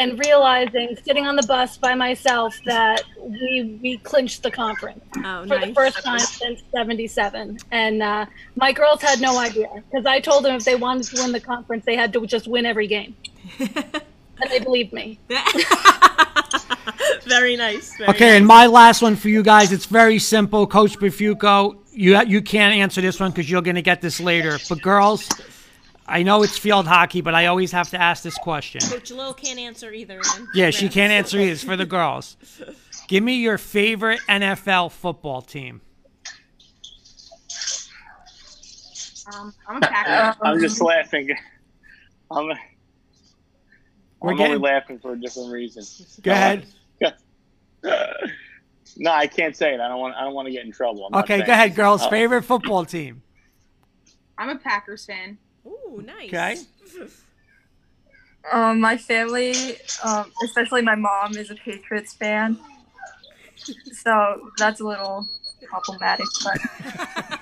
and 0.00 0.18
realizing 0.18 0.96
sitting 1.04 1.26
on 1.26 1.36
the 1.36 1.46
bus 1.46 1.76
by 1.76 1.94
myself 1.94 2.58
that 2.64 3.02
we 3.18 3.78
we 3.82 3.98
clinched 3.98 4.42
the 4.42 4.50
conference 4.50 5.04
Oh, 5.18 5.46
for 5.46 5.58
the 5.58 5.72
first 5.74 6.02
time 6.02 6.18
since 6.18 6.62
77 6.74 7.58
and 7.70 8.02
uh, 8.02 8.26
my 8.56 8.72
girls 8.72 9.02
had 9.02 9.20
no 9.20 9.38
idea 9.38 9.68
because 9.90 10.06
i 10.06 10.18
told 10.18 10.44
them 10.44 10.54
if 10.56 10.64
they 10.64 10.74
wanted 10.74 11.04
to 11.04 11.22
win 11.22 11.32
the 11.32 11.40
conference 11.40 11.84
they 11.84 11.96
had 11.96 12.12
to 12.14 12.26
just 12.26 12.48
win 12.48 12.64
every 12.66 12.86
game 12.86 13.14
and 13.58 14.50
they 14.50 14.58
believed 14.58 14.92
me 14.92 15.18
very 17.26 17.56
nice. 17.56 17.96
Very 17.96 18.10
Okay, 18.10 18.36
and 18.36 18.46
my 18.46 18.66
last 18.66 19.02
one 19.02 19.16
for 19.16 19.28
you 19.28 19.42
guys. 19.42 19.72
It's 19.72 19.86
very 19.86 20.18
simple, 20.18 20.66
Coach 20.66 20.98
Bafuco. 20.98 21.76
You 21.92 22.20
you 22.22 22.42
can't 22.42 22.74
answer 22.74 23.00
this 23.00 23.20
one 23.20 23.30
because 23.30 23.50
you're 23.50 23.62
going 23.62 23.76
to 23.76 23.82
get 23.82 24.00
this 24.00 24.20
later. 24.20 24.58
But 24.68 24.80
girls, 24.82 25.28
I 26.10 26.24
know 26.24 26.42
it's 26.42 26.58
field 26.58 26.88
hockey, 26.88 27.20
but 27.20 27.34
I 27.36 27.46
always 27.46 27.70
have 27.70 27.88
to 27.90 28.00
ask 28.00 28.22
this 28.24 28.36
question. 28.38 28.80
Coach 28.80 29.10
Lil 29.12 29.32
can't 29.32 29.58
answer 29.60 29.92
either. 29.92 30.20
Then. 30.34 30.48
Yeah, 30.54 30.70
she 30.70 30.88
can't 30.88 31.12
answer 31.12 31.38
either. 31.38 31.52
It's 31.52 31.62
for 31.62 31.76
the 31.76 31.86
girls. 31.86 32.36
Give 33.06 33.22
me 33.22 33.36
your 33.36 33.58
favorite 33.58 34.20
NFL 34.28 34.90
football 34.90 35.40
team. 35.40 35.80
Um, 39.32 39.54
I'm 39.68 39.76
a 39.76 39.80
Packer. 39.80 40.38
I'm 40.42 40.60
just 40.60 40.80
laughing. 40.80 41.30
I'm, 42.30 42.46
We're 42.46 42.52
I'm 42.52 42.56
only 44.30 44.36
getting- 44.36 44.60
laughing 44.60 44.98
for 44.98 45.12
a 45.12 45.20
different 45.20 45.52
reason. 45.52 45.84
Go 46.22 46.32
ahead. 46.32 46.66
no, 48.96 49.12
I 49.12 49.28
can't 49.28 49.56
say 49.56 49.74
it. 49.74 49.80
I 49.80 49.86
don't 49.88 50.00
want. 50.00 50.16
I 50.16 50.22
don't 50.24 50.34
want 50.34 50.46
to 50.46 50.52
get 50.52 50.64
in 50.64 50.72
trouble. 50.72 51.08
I'm 51.12 51.20
Okay, 51.22 51.38
go 51.44 51.52
ahead, 51.52 51.74
girls. 51.76 52.02
Oh. 52.02 52.10
Favorite 52.10 52.42
football 52.42 52.84
team. 52.84 53.22
I'm 54.36 54.48
a 54.48 54.56
Packers 54.58 55.04
fan. 55.06 55.38
Ooh, 55.66 56.02
nice. 56.04 56.28
Okay. 56.28 56.56
Um, 58.52 58.80
my 58.80 58.96
family, 58.96 59.76
um, 60.02 60.32
especially 60.44 60.82
my 60.82 60.94
mom, 60.94 61.36
is 61.36 61.50
a 61.50 61.54
Patriots 61.54 62.14
fan, 62.14 62.58
so 63.92 64.50
that's 64.56 64.80
a 64.80 64.84
little 64.84 65.28
problematic. 65.68 66.26
But 66.42 66.58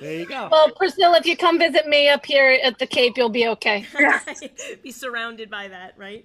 There 0.00 0.14
you 0.14 0.26
go. 0.26 0.48
well 0.50 0.70
priscilla 0.70 1.18
if 1.18 1.26
you 1.26 1.36
come 1.36 1.58
visit 1.58 1.86
me 1.88 2.08
up 2.08 2.24
here 2.24 2.58
at 2.62 2.78
the 2.78 2.86
cape 2.86 3.14
you'll 3.16 3.28
be 3.28 3.48
okay 3.48 3.84
Be 4.82 4.92
surrounded 4.92 5.50
by 5.50 5.68
that, 5.68 5.94
right? 5.96 6.24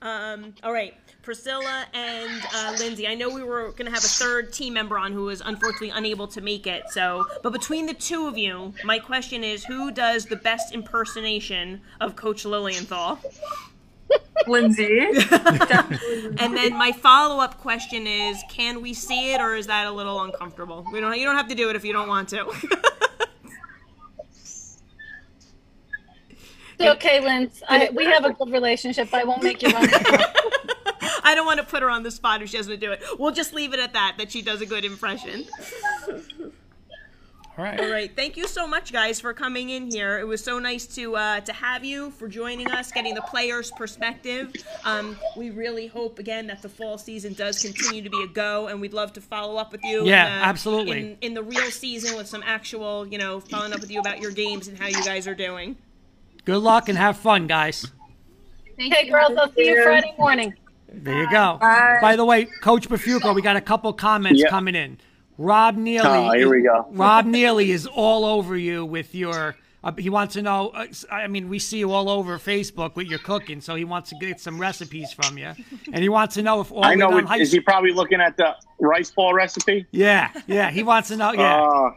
Um, 0.00 0.54
all 0.62 0.72
right, 0.72 0.94
Priscilla 1.22 1.86
and 1.92 2.42
uh, 2.54 2.76
Lindsay. 2.78 3.08
I 3.08 3.14
know 3.14 3.28
we 3.28 3.42
were 3.42 3.72
going 3.72 3.86
to 3.86 3.90
have 3.90 4.04
a 4.04 4.08
third 4.08 4.52
team 4.52 4.74
member 4.74 4.98
on 4.98 5.12
who 5.12 5.24
was 5.24 5.40
unfortunately 5.40 5.90
unable 5.90 6.28
to 6.28 6.40
make 6.40 6.66
it. 6.66 6.84
So, 6.90 7.26
but 7.42 7.52
between 7.52 7.86
the 7.86 7.94
two 7.94 8.28
of 8.28 8.38
you, 8.38 8.72
my 8.84 8.98
question 8.98 9.42
is, 9.42 9.64
who 9.64 9.90
does 9.90 10.26
the 10.26 10.36
best 10.36 10.72
impersonation 10.72 11.80
of 12.00 12.14
Coach 12.14 12.44
Lilienthal? 12.44 13.18
Lindsay, 14.46 15.00
And 16.38 16.56
then 16.56 16.78
my 16.78 16.92
follow-up 16.92 17.58
question 17.58 18.06
is, 18.06 18.42
can 18.48 18.80
we 18.80 18.94
see 18.94 19.34
it, 19.34 19.40
or 19.40 19.54
is 19.54 19.66
that 19.66 19.86
a 19.86 19.90
little 19.90 20.22
uncomfortable? 20.22 20.86
We 20.92 21.00
don't. 21.00 21.18
You 21.18 21.26
don't 21.26 21.36
have 21.36 21.48
to 21.48 21.54
do 21.54 21.68
it 21.70 21.76
if 21.76 21.84
you 21.84 21.92
don't 21.92 22.08
want 22.08 22.28
to. 22.30 22.46
It's 26.78 26.96
okay 26.96 27.20
Linz. 27.20 27.62
I, 27.68 27.90
we 27.92 28.04
have 28.06 28.24
a 28.24 28.32
good 28.38 28.50
relationship 28.50 29.10
but 29.10 29.20
i 29.20 29.24
won't 29.24 29.42
make 29.42 29.62
you 29.62 29.70
run 29.70 29.88
I 31.28 31.34
don't 31.34 31.44
want 31.44 31.60
to 31.60 31.66
put 31.66 31.82
her 31.82 31.90
on 31.90 32.02
the 32.04 32.10
spot 32.10 32.40
if 32.40 32.48
she 32.48 32.56
doesn't 32.56 32.80
do 32.80 32.90
it. 32.92 33.02
We'll 33.18 33.32
just 33.32 33.52
leave 33.52 33.74
it 33.74 33.80
at 33.80 33.92
that. 33.92 34.14
That 34.16 34.32
she 34.32 34.40
does 34.40 34.62
a 34.62 34.66
good 34.66 34.86
impression. 34.86 35.44
All 37.58 37.64
right. 37.64 37.80
All 37.80 37.90
right. 37.90 38.10
Thank 38.14 38.36
you 38.36 38.46
so 38.46 38.68
much, 38.68 38.92
guys, 38.92 39.20
for 39.20 39.34
coming 39.34 39.70
in 39.70 39.90
here. 39.90 40.20
It 40.20 40.26
was 40.26 40.42
so 40.42 40.60
nice 40.60 40.86
to 40.94 41.16
uh, 41.16 41.40
to 41.40 41.52
have 41.52 41.84
you 41.84 42.12
for 42.12 42.28
joining 42.28 42.70
us, 42.70 42.92
getting 42.92 43.14
the 43.14 43.22
players' 43.22 43.72
perspective. 43.72 44.52
Um, 44.84 45.18
we 45.36 45.50
really 45.50 45.88
hope 45.88 46.20
again 46.20 46.46
that 46.46 46.62
the 46.62 46.68
fall 46.68 46.98
season 46.98 47.32
does 47.32 47.60
continue 47.60 48.00
to 48.00 48.10
be 48.10 48.22
a 48.22 48.28
go, 48.28 48.68
and 48.68 48.80
we'd 48.80 48.94
love 48.94 49.12
to 49.14 49.20
follow 49.20 49.56
up 49.56 49.72
with 49.72 49.82
you. 49.82 50.06
Yeah, 50.06 50.26
in, 50.28 50.42
uh, 50.42 50.44
absolutely. 50.46 50.98
In, 50.98 51.18
in 51.20 51.34
the 51.34 51.42
real 51.42 51.70
season 51.72 52.16
with 52.16 52.28
some 52.28 52.44
actual, 52.46 53.06
you 53.08 53.18
know, 53.18 53.40
following 53.40 53.72
up 53.72 53.80
with 53.80 53.90
you 53.90 53.98
about 53.98 54.20
your 54.20 54.30
games 54.30 54.68
and 54.68 54.78
how 54.78 54.86
you 54.86 55.04
guys 55.04 55.26
are 55.26 55.34
doing. 55.34 55.76
Good 56.48 56.62
luck 56.62 56.88
and 56.88 56.96
have 56.96 57.18
fun, 57.18 57.46
guys. 57.46 57.86
Thank 58.78 58.94
Okay, 58.94 59.04
you. 59.08 59.12
girls, 59.12 59.36
I'll 59.36 59.52
see 59.52 59.66
you 59.66 59.74
you. 59.76 59.82
Friday 59.82 60.14
morning. 60.18 60.54
There 60.90 61.20
you 61.20 61.30
go. 61.30 61.58
Bye. 61.60 61.98
By 62.00 62.16
the 62.16 62.24
way, 62.24 62.46
Coach 62.62 62.88
Bafuco, 62.88 63.34
we 63.34 63.42
got 63.42 63.56
a 63.56 63.60
couple 63.60 63.92
comments 63.92 64.40
Yeah. 64.40 64.48
coming 64.48 64.74
in. 64.74 64.96
Rob 65.36 65.76
Neely. 65.76 66.06
Oh, 66.06 66.32
here 66.32 66.48
we 66.48 66.62
go. 66.62 66.86
Rob 66.92 67.26
Neely 67.26 67.70
is 67.70 67.86
all 67.86 68.24
over 68.24 68.56
you 68.56 68.82
with 68.86 69.14
your. 69.14 69.56
Uh, 69.84 69.92
he 69.98 70.08
wants 70.08 70.32
to 70.34 70.42
know. 70.42 70.70
Uh, 70.70 70.86
I 71.10 71.26
mean, 71.26 71.50
we 71.50 71.58
see 71.58 71.80
you 71.80 71.92
all 71.92 72.08
over 72.08 72.38
Facebook 72.38 72.96
with 72.96 73.08
your 73.08 73.18
cooking, 73.18 73.60
so 73.60 73.74
he 73.74 73.84
wants 73.84 74.08
to 74.08 74.16
get 74.16 74.40
some 74.40 74.58
recipes 74.58 75.12
from 75.12 75.36
you, 75.36 75.52
and 75.92 76.02
he 76.02 76.08
wants 76.08 76.34
to 76.36 76.42
know 76.42 76.62
if 76.62 76.72
all 76.72 76.82
I 76.82 76.94
know. 76.94 77.12
on 77.12 77.24
It, 77.24 77.26
high 77.26 77.40
is 77.40 77.52
he 77.52 77.60
probably 77.60 77.92
looking 77.92 78.22
at 78.22 78.38
the 78.38 78.54
rice 78.80 79.10
ball 79.10 79.34
recipe? 79.34 79.84
Yeah, 79.90 80.30
yeah, 80.46 80.70
he 80.70 80.82
wants 80.82 81.08
to 81.08 81.16
know. 81.18 81.32
Yeah. 81.34 81.62
Uh, 81.62 81.90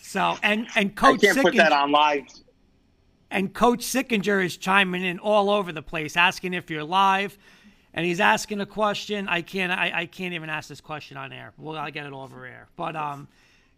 so 0.00 0.38
and 0.42 0.66
and 0.76 0.96
Coach. 0.96 1.22
I 1.22 1.26
Coach 1.26 1.34
can't 1.34 1.42
put 1.42 1.56
that 1.56 1.72
on 1.72 1.92
live. 1.92 2.22
And 3.30 3.52
Coach 3.52 3.80
Sickinger 3.80 4.44
is 4.44 4.56
chiming 4.56 5.04
in 5.04 5.18
all 5.18 5.50
over 5.50 5.72
the 5.72 5.82
place, 5.82 6.16
asking 6.16 6.54
if 6.54 6.70
you're 6.70 6.84
live, 6.84 7.36
and 7.92 8.06
he's 8.06 8.20
asking 8.20 8.60
a 8.60 8.66
question. 8.66 9.28
I 9.28 9.42
can't. 9.42 9.72
I, 9.72 9.92
I 9.94 10.06
can't 10.06 10.34
even 10.34 10.50
ask 10.50 10.68
this 10.68 10.80
question 10.80 11.16
on 11.16 11.32
air. 11.32 11.52
Well, 11.58 11.76
I'll 11.76 11.90
get 11.90 12.06
it 12.06 12.12
over 12.12 12.44
air. 12.44 12.68
But 12.76 12.94
um, 12.94 13.26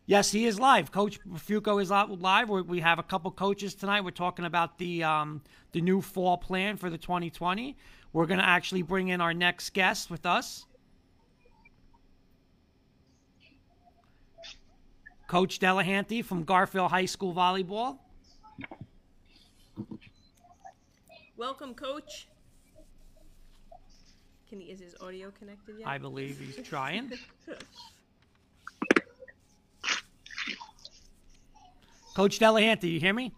yes, 0.07 0.31
he 0.31 0.47
is 0.47 0.59
live. 0.59 0.93
Coach 0.93 1.21
Fuco 1.29 1.81
is 1.81 1.91
live. 1.91 2.49
we 2.49 2.63
we 2.63 2.81
have 2.81 2.99
a 2.99 3.03
couple 3.03 3.31
coaches 3.31 3.75
tonight. 3.75 4.03
We're 4.03 4.11
talking 4.11 4.45
about 4.45 4.79
the 4.79 5.05
um 5.05 5.41
the 5.73 5.81
new 5.81 6.01
fall 6.01 6.37
plan 6.37 6.77
for 6.77 6.91
the 6.91 6.99
2020. 6.99 7.77
We're 8.13 8.27
gonna 8.27 8.43
actually 8.43 8.83
bring 8.83 9.09
in 9.09 9.21
our 9.21 9.33
next 9.33 9.71
guest 9.71 10.11
with 10.11 10.27
us. 10.27 10.67
Coach 15.29 15.61
Delahanty 15.61 16.25
from 16.25 16.43
Garfield 16.43 16.91
High 16.91 17.05
School 17.05 17.35
Volleyball. 17.35 17.99
Welcome, 21.39 21.73
Coach. 21.75 22.27
Can 24.51 24.59
he? 24.59 24.73
Is 24.73 24.81
his 24.81 24.97
audio 25.01 25.31
connected 25.31 25.79
yet? 25.79 25.87
I 25.87 25.97
believe 25.97 26.41
he's 26.41 26.57
trying. 26.67 27.13
Coach 32.17 32.41
Delahanty, 32.41 32.91
you 32.91 32.99
hear 32.99 33.15
me? 33.15 33.33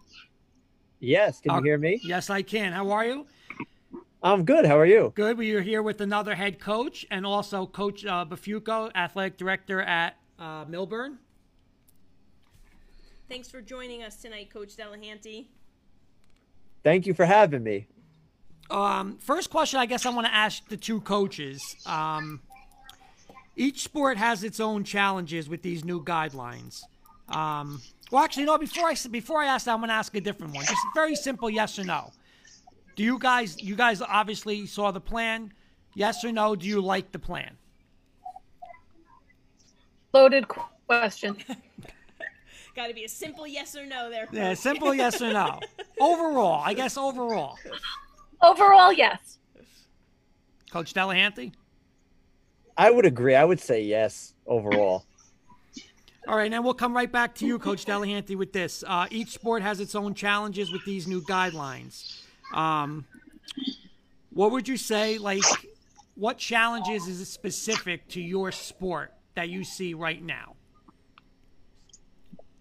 Yes, 0.99 1.39
can 1.41 1.51
Uh, 1.51 1.57
you 1.57 1.63
hear 1.63 1.77
me? 1.77 2.01
Yes, 2.03 2.31
I 2.31 2.41
can. 2.41 2.73
How 2.73 2.89
are 2.89 3.05
you? 3.05 3.27
I'm 4.23 4.45
good. 4.45 4.65
How 4.65 4.79
are 4.79 4.85
you? 4.87 5.11
Good. 5.13 5.37
We 5.37 5.53
are 5.53 5.61
here 5.61 5.83
with 5.83 6.01
another 6.01 6.33
head 6.33 6.59
coach 6.59 7.05
and 7.11 7.23
also 7.23 7.67
Coach 7.67 8.03
uh, 8.03 8.25
Bafuco, 8.27 8.89
athletic 8.95 9.37
director 9.37 9.79
at 9.83 10.15
uh, 10.39 10.65
Millburn. 10.65 11.17
Thanks 13.29 13.51
for 13.51 13.61
joining 13.61 14.01
us 14.01 14.15
tonight, 14.15 14.51
Coach 14.51 14.75
Delahanty. 14.75 15.49
Thank 16.83 17.05
you 17.05 17.13
for 17.13 17.25
having 17.25 17.61
me. 17.63 17.85
Um, 18.71 19.17
first 19.17 19.49
question, 19.49 19.79
I 19.79 19.85
guess 19.85 20.05
I 20.05 20.09
want 20.09 20.25
to 20.27 20.33
ask 20.33 20.65
the 20.69 20.77
two 20.77 21.01
coaches. 21.01 21.75
Um, 21.85 22.39
each 23.57 23.83
sport 23.83 24.17
has 24.17 24.43
its 24.43 24.59
own 24.61 24.85
challenges 24.85 25.49
with 25.49 25.61
these 25.61 25.83
new 25.83 26.01
guidelines. 26.03 26.81
Um, 27.27 27.81
well, 28.11 28.23
actually, 28.23 28.45
no. 28.45 28.57
Before 28.57 28.87
I 28.87 28.95
before 29.09 29.41
I 29.41 29.47
ask 29.47 29.65
that, 29.65 29.73
I'm 29.73 29.79
going 29.79 29.89
to 29.89 29.93
ask 29.93 30.15
a 30.15 30.21
different 30.21 30.55
one. 30.55 30.65
Just 30.65 30.81
very 30.95 31.15
simple, 31.15 31.49
yes 31.49 31.77
or 31.77 31.83
no. 31.83 32.11
Do 32.95 33.03
you 33.03 33.19
guys 33.19 33.61
you 33.61 33.75
guys 33.75 34.01
obviously 34.01 34.65
saw 34.65 34.91
the 34.91 35.01
plan? 35.01 35.53
Yes 35.93 36.23
or 36.23 36.31
no? 36.31 36.55
Do 36.55 36.67
you 36.67 36.81
like 36.81 37.11
the 37.11 37.19
plan? 37.19 37.57
Loaded 40.13 40.45
question. 40.87 41.37
Got 42.75 42.87
to 42.87 42.93
be 42.93 43.03
a 43.03 43.09
simple 43.09 43.45
yes 43.45 43.75
or 43.75 43.85
no 43.85 44.09
there. 44.09 44.27
Yeah, 44.31 44.53
simple 44.53 44.93
yes 44.93 45.21
or 45.21 45.33
no. 45.33 45.59
Overall, 45.99 46.61
I 46.63 46.73
guess 46.73 46.97
overall. 46.97 47.57
Overall, 48.41 48.91
yes. 48.91 49.37
Coach 50.71 50.93
Delahanty. 50.93 51.53
I 52.77 52.89
would 52.89 53.05
agree. 53.05 53.35
I 53.35 53.43
would 53.43 53.59
say 53.59 53.83
yes 53.83 54.33
overall. 54.47 55.05
All 56.27 56.37
right, 56.37 56.51
now 56.51 56.61
we'll 56.61 56.73
come 56.73 56.95
right 56.95 57.11
back 57.11 57.35
to 57.35 57.45
you, 57.45 57.57
Coach 57.59 57.85
Delahanty, 57.85 58.35
with 58.35 58.53
this. 58.53 58.83
Uh, 58.87 59.07
each 59.09 59.29
sport 59.29 59.63
has 59.63 59.79
its 59.79 59.95
own 59.95 60.13
challenges 60.13 60.71
with 60.71 60.85
these 60.85 61.07
new 61.07 61.21
guidelines. 61.21 62.21
Um, 62.53 63.05
what 64.31 64.51
would 64.51 64.67
you 64.67 64.77
say, 64.77 65.17
like, 65.17 65.43
what 66.15 66.37
challenges 66.37 67.07
is 67.07 67.27
specific 67.27 68.07
to 68.09 68.21
your 68.21 68.51
sport 68.51 69.13
that 69.35 69.49
you 69.49 69.63
see 69.63 69.93
right 69.93 70.23
now? 70.23 70.55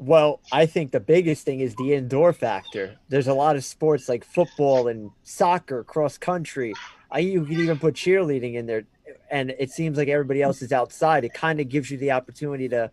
Well, 0.00 0.40
I 0.50 0.64
think 0.64 0.92
the 0.92 1.00
biggest 1.00 1.44
thing 1.44 1.60
is 1.60 1.74
the 1.74 1.92
indoor 1.92 2.32
factor. 2.32 2.96
There's 3.10 3.28
a 3.28 3.34
lot 3.34 3.54
of 3.54 3.64
sports 3.66 4.08
like 4.08 4.24
football 4.24 4.88
and 4.88 5.10
soccer, 5.24 5.84
cross 5.84 6.16
country. 6.16 6.72
I 7.10 7.18
you 7.18 7.44
can 7.44 7.60
even 7.60 7.78
put 7.78 7.96
cheerleading 7.96 8.54
in 8.54 8.64
there, 8.64 8.84
and 9.30 9.50
it 9.58 9.70
seems 9.70 9.98
like 9.98 10.08
everybody 10.08 10.40
else 10.40 10.62
is 10.62 10.72
outside. 10.72 11.24
It 11.24 11.34
kind 11.34 11.60
of 11.60 11.68
gives 11.68 11.90
you 11.90 11.98
the 11.98 12.12
opportunity 12.12 12.66
to 12.70 12.90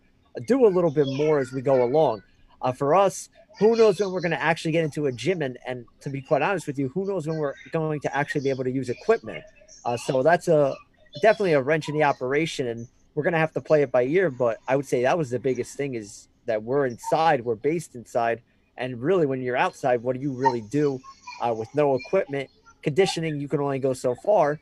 do 0.48 0.65
a 0.65 0.67
little 0.67 0.91
bit 0.91 1.08
more 1.08 1.39
as 1.39 1.54
we 1.54 1.62
go 1.62 1.82
along. 1.82 2.24
Uh, 2.62 2.74
for 2.74 2.93
us, 2.93 3.30
who 3.58 3.78
knows 3.78 4.02
when 4.02 4.12
we're 4.12 4.20
going 4.20 4.32
to 4.32 4.43
actually 4.43 4.74
get 4.74 4.84
into 4.84 5.06
a 5.06 5.12
gym, 5.13 5.41
and 5.41 5.58
and 5.65 5.86
to 6.02 6.10
be 6.10 6.22
quite 6.22 6.41
honest 6.41 6.67
with 6.67 6.78
you, 6.78 6.89
who 6.89 7.08
knows 7.08 7.26
when 7.26 7.38
we're 7.38 7.56
going 7.72 8.02
to 8.02 8.13
actually 8.13 8.41
be 8.41 8.50
able 8.50 8.65
to 8.65 8.72
use 8.72 8.89
equipment. 8.89 9.46
Uh, 9.86 9.96
so 9.96 10.24
that's 10.24 10.50
a 10.50 10.76
definitely 11.22 11.54
a 11.54 11.62
wrench 11.62 11.88
in 11.88 11.96
the 11.96 12.04
operation, 12.04 12.67
and 12.67 12.86
we're 13.15 13.24
going 13.24 13.32
to 13.32 13.39
have 13.39 13.54
to 13.54 13.62
play 13.62 13.82
it 13.82 13.93
by 13.93 14.04
ear. 14.04 14.30
But 14.30 14.58
I 14.67 14.76
would 14.76 14.86
say 14.86 15.04
that 15.04 15.17
was 15.17 15.30
the 15.30 15.39
biggest 15.39 15.78
thing 15.78 15.93
is 15.93 16.28
that 16.47 16.63
we're 16.63 16.88
inside, 16.88 17.43
we're 17.45 17.55
based 17.55 17.95
inside, 17.95 18.41
and 18.77 19.01
really 19.01 19.25
when 19.25 19.41
you're 19.41 19.57
outside, 19.57 20.01
what 20.01 20.15
do 20.15 20.21
you 20.21 20.31
really 20.31 20.62
do 20.62 20.99
uh, 21.41 21.53
with 21.53 21.69
no 21.75 21.95
equipment? 21.95 22.49
Conditioning, 22.81 23.39
you 23.39 23.47
can 23.47 23.60
only 23.60 23.79
go 23.79 23.93
so 23.93 24.15
far. 24.15 24.60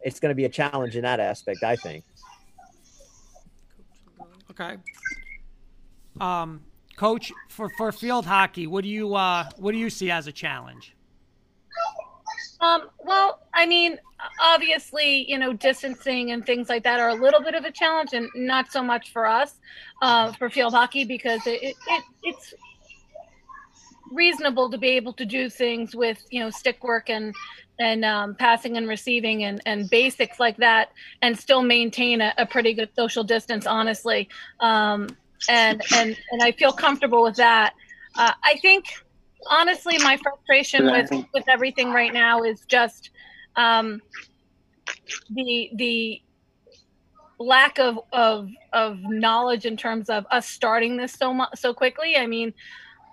It's 0.00 0.20
going 0.20 0.30
to 0.30 0.34
be 0.34 0.44
a 0.44 0.48
challenge 0.48 0.96
in 0.96 1.02
that 1.02 1.20
aspect, 1.20 1.62
I 1.62 1.76
think. 1.76 2.04
Okay. 4.50 4.76
Um, 6.20 6.60
Coach, 6.96 7.32
for, 7.48 7.68
for 7.70 7.90
field 7.90 8.24
hockey, 8.24 8.66
what 8.66 8.84
do 8.84 8.90
you 8.90 9.14
uh, 9.14 9.48
what 9.56 9.72
do 9.72 9.78
you 9.78 9.90
see 9.90 10.10
as 10.10 10.26
a 10.26 10.32
challenge? 10.32 10.93
Um, 12.64 12.88
well, 13.04 13.40
I 13.52 13.66
mean, 13.66 13.98
obviously, 14.40 15.30
you 15.30 15.38
know, 15.38 15.52
distancing 15.52 16.30
and 16.30 16.46
things 16.46 16.70
like 16.70 16.82
that 16.84 16.98
are 16.98 17.10
a 17.10 17.14
little 17.14 17.42
bit 17.42 17.54
of 17.54 17.64
a 17.64 17.70
challenge, 17.70 18.14
and 18.14 18.28
not 18.34 18.72
so 18.72 18.82
much 18.82 19.12
for 19.12 19.26
us 19.26 19.56
uh, 20.00 20.32
for 20.32 20.48
field 20.48 20.72
hockey 20.72 21.04
because 21.04 21.46
it, 21.46 21.62
it, 21.62 21.76
it 21.88 22.04
it's 22.22 22.54
reasonable 24.12 24.70
to 24.70 24.78
be 24.78 24.88
able 24.88 25.12
to 25.12 25.26
do 25.26 25.50
things 25.50 25.94
with 25.94 26.24
you 26.30 26.40
know 26.40 26.48
stick 26.48 26.82
work 26.82 27.10
and 27.10 27.34
and 27.78 28.04
um, 28.04 28.34
passing 28.36 28.76
and 28.76 28.88
receiving 28.88 29.44
and, 29.44 29.60
and 29.66 29.90
basics 29.90 30.38
like 30.40 30.56
that 30.56 30.90
and 31.22 31.36
still 31.38 31.60
maintain 31.62 32.20
a, 32.20 32.32
a 32.38 32.46
pretty 32.46 32.72
good 32.72 32.88
social 32.96 33.24
distance 33.24 33.66
honestly. 33.66 34.28
Um, 34.60 35.08
and 35.48 35.82
and 35.94 36.16
and 36.30 36.42
i 36.42 36.52
feel 36.52 36.72
comfortable 36.72 37.22
with 37.22 37.36
that. 37.36 37.74
Uh, 38.16 38.32
i 38.44 38.56
think 38.62 39.03
honestly 39.48 39.98
my 39.98 40.16
frustration 40.16 40.86
with 40.86 41.10
with 41.32 41.48
everything 41.48 41.90
right 41.90 42.12
now 42.12 42.42
is 42.42 42.64
just 42.66 43.10
um, 43.56 44.00
the 45.30 45.70
the 45.74 46.22
lack 47.38 47.78
of 47.78 47.98
of 48.12 48.48
of 48.72 48.98
knowledge 49.02 49.66
in 49.66 49.76
terms 49.76 50.08
of 50.08 50.24
us 50.30 50.48
starting 50.48 50.96
this 50.96 51.12
so 51.12 51.32
much 51.32 51.50
so 51.56 51.74
quickly. 51.74 52.16
I 52.16 52.26
mean 52.26 52.52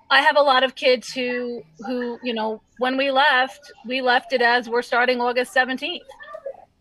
I 0.09 0.21
have 0.21 0.35
a 0.35 0.41
lot 0.41 0.63
of 0.63 0.75
kids 0.75 1.11
who 1.11 1.63
who 1.79 2.19
you 2.23 2.33
know 2.33 2.61
when 2.79 2.97
we 2.97 3.11
left 3.11 3.71
we 3.85 4.01
left 4.01 4.33
it 4.33 4.41
as 4.41 4.69
we're 4.69 4.81
starting 4.81 5.21
August 5.21 5.55
17th 5.55 5.99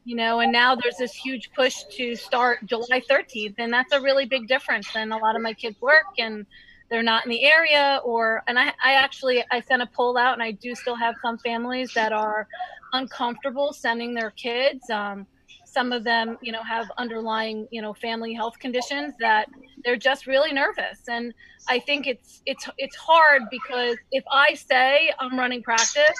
you 0.05 0.17
know 0.17 0.41
and 0.41 0.51
now 0.51 0.75
there's 0.75 0.97
this 0.97 1.15
huge 1.15 1.51
push 1.53 1.85
to 1.97 2.17
start 2.17 2.59
July 2.65 3.01
13th 3.09 3.55
and 3.59 3.73
that's 3.73 3.93
a 3.93 4.01
really 4.01 4.27
big 4.27 4.49
difference 4.49 4.89
and 4.97 5.13
a 5.13 5.17
lot 5.17 5.37
of 5.37 5.43
my 5.43 5.53
kids 5.53 5.81
work 5.81 6.07
and 6.19 6.47
they're 6.91 7.03
not 7.03 7.25
in 7.25 7.31
the 7.31 7.45
area 7.45 8.01
or 8.05 8.43
and 8.47 8.59
I, 8.59 8.73
I 8.85 8.95
actually 8.95 9.45
I 9.51 9.61
sent 9.61 9.83
a 9.83 9.87
poll 9.87 10.19
out 10.19 10.35
and 10.35 10.43
I 10.43 10.53
do 10.53 10.75
still 10.75 10.97
have 10.97 11.15
some 11.23 11.39
families 11.39 11.93
that 11.95 12.13
are 12.13 12.47
uncomfortable 12.93 13.73
sending 13.73 14.15
their 14.15 14.31
kids. 14.33 14.91
Um, 14.91 15.27
some 15.65 15.93
of 15.93 16.03
them 16.03 16.37
you 16.43 16.51
know 16.51 16.63
have 16.65 16.91
underlying 16.99 17.69
you 17.71 17.81
know 17.81 17.95
family 17.95 18.35
health 18.35 18.59
conditions 18.59 19.15
that 19.21 19.49
they're 19.85 19.97
just 19.97 20.27
really 20.27 20.53
nervous. 20.53 21.01
And 21.09 21.33
i 21.69 21.79
think 21.79 22.07
it's 22.07 22.41
it's 22.47 22.69
it's 22.79 22.97
hard 22.97 23.43
because 23.51 23.99
if 24.13 24.25
i 24.33 24.55
say 24.55 25.13
i'm 25.19 25.39
running 25.39 25.63
practice 25.63 26.17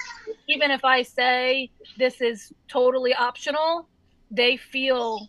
even 0.47 0.69
if 0.69 0.85
i 0.85 1.01
say 1.01 1.71
this 1.97 2.21
is 2.21 2.53
totally 2.67 3.11
optional 3.15 3.87
they 4.29 4.55
feel 4.55 5.27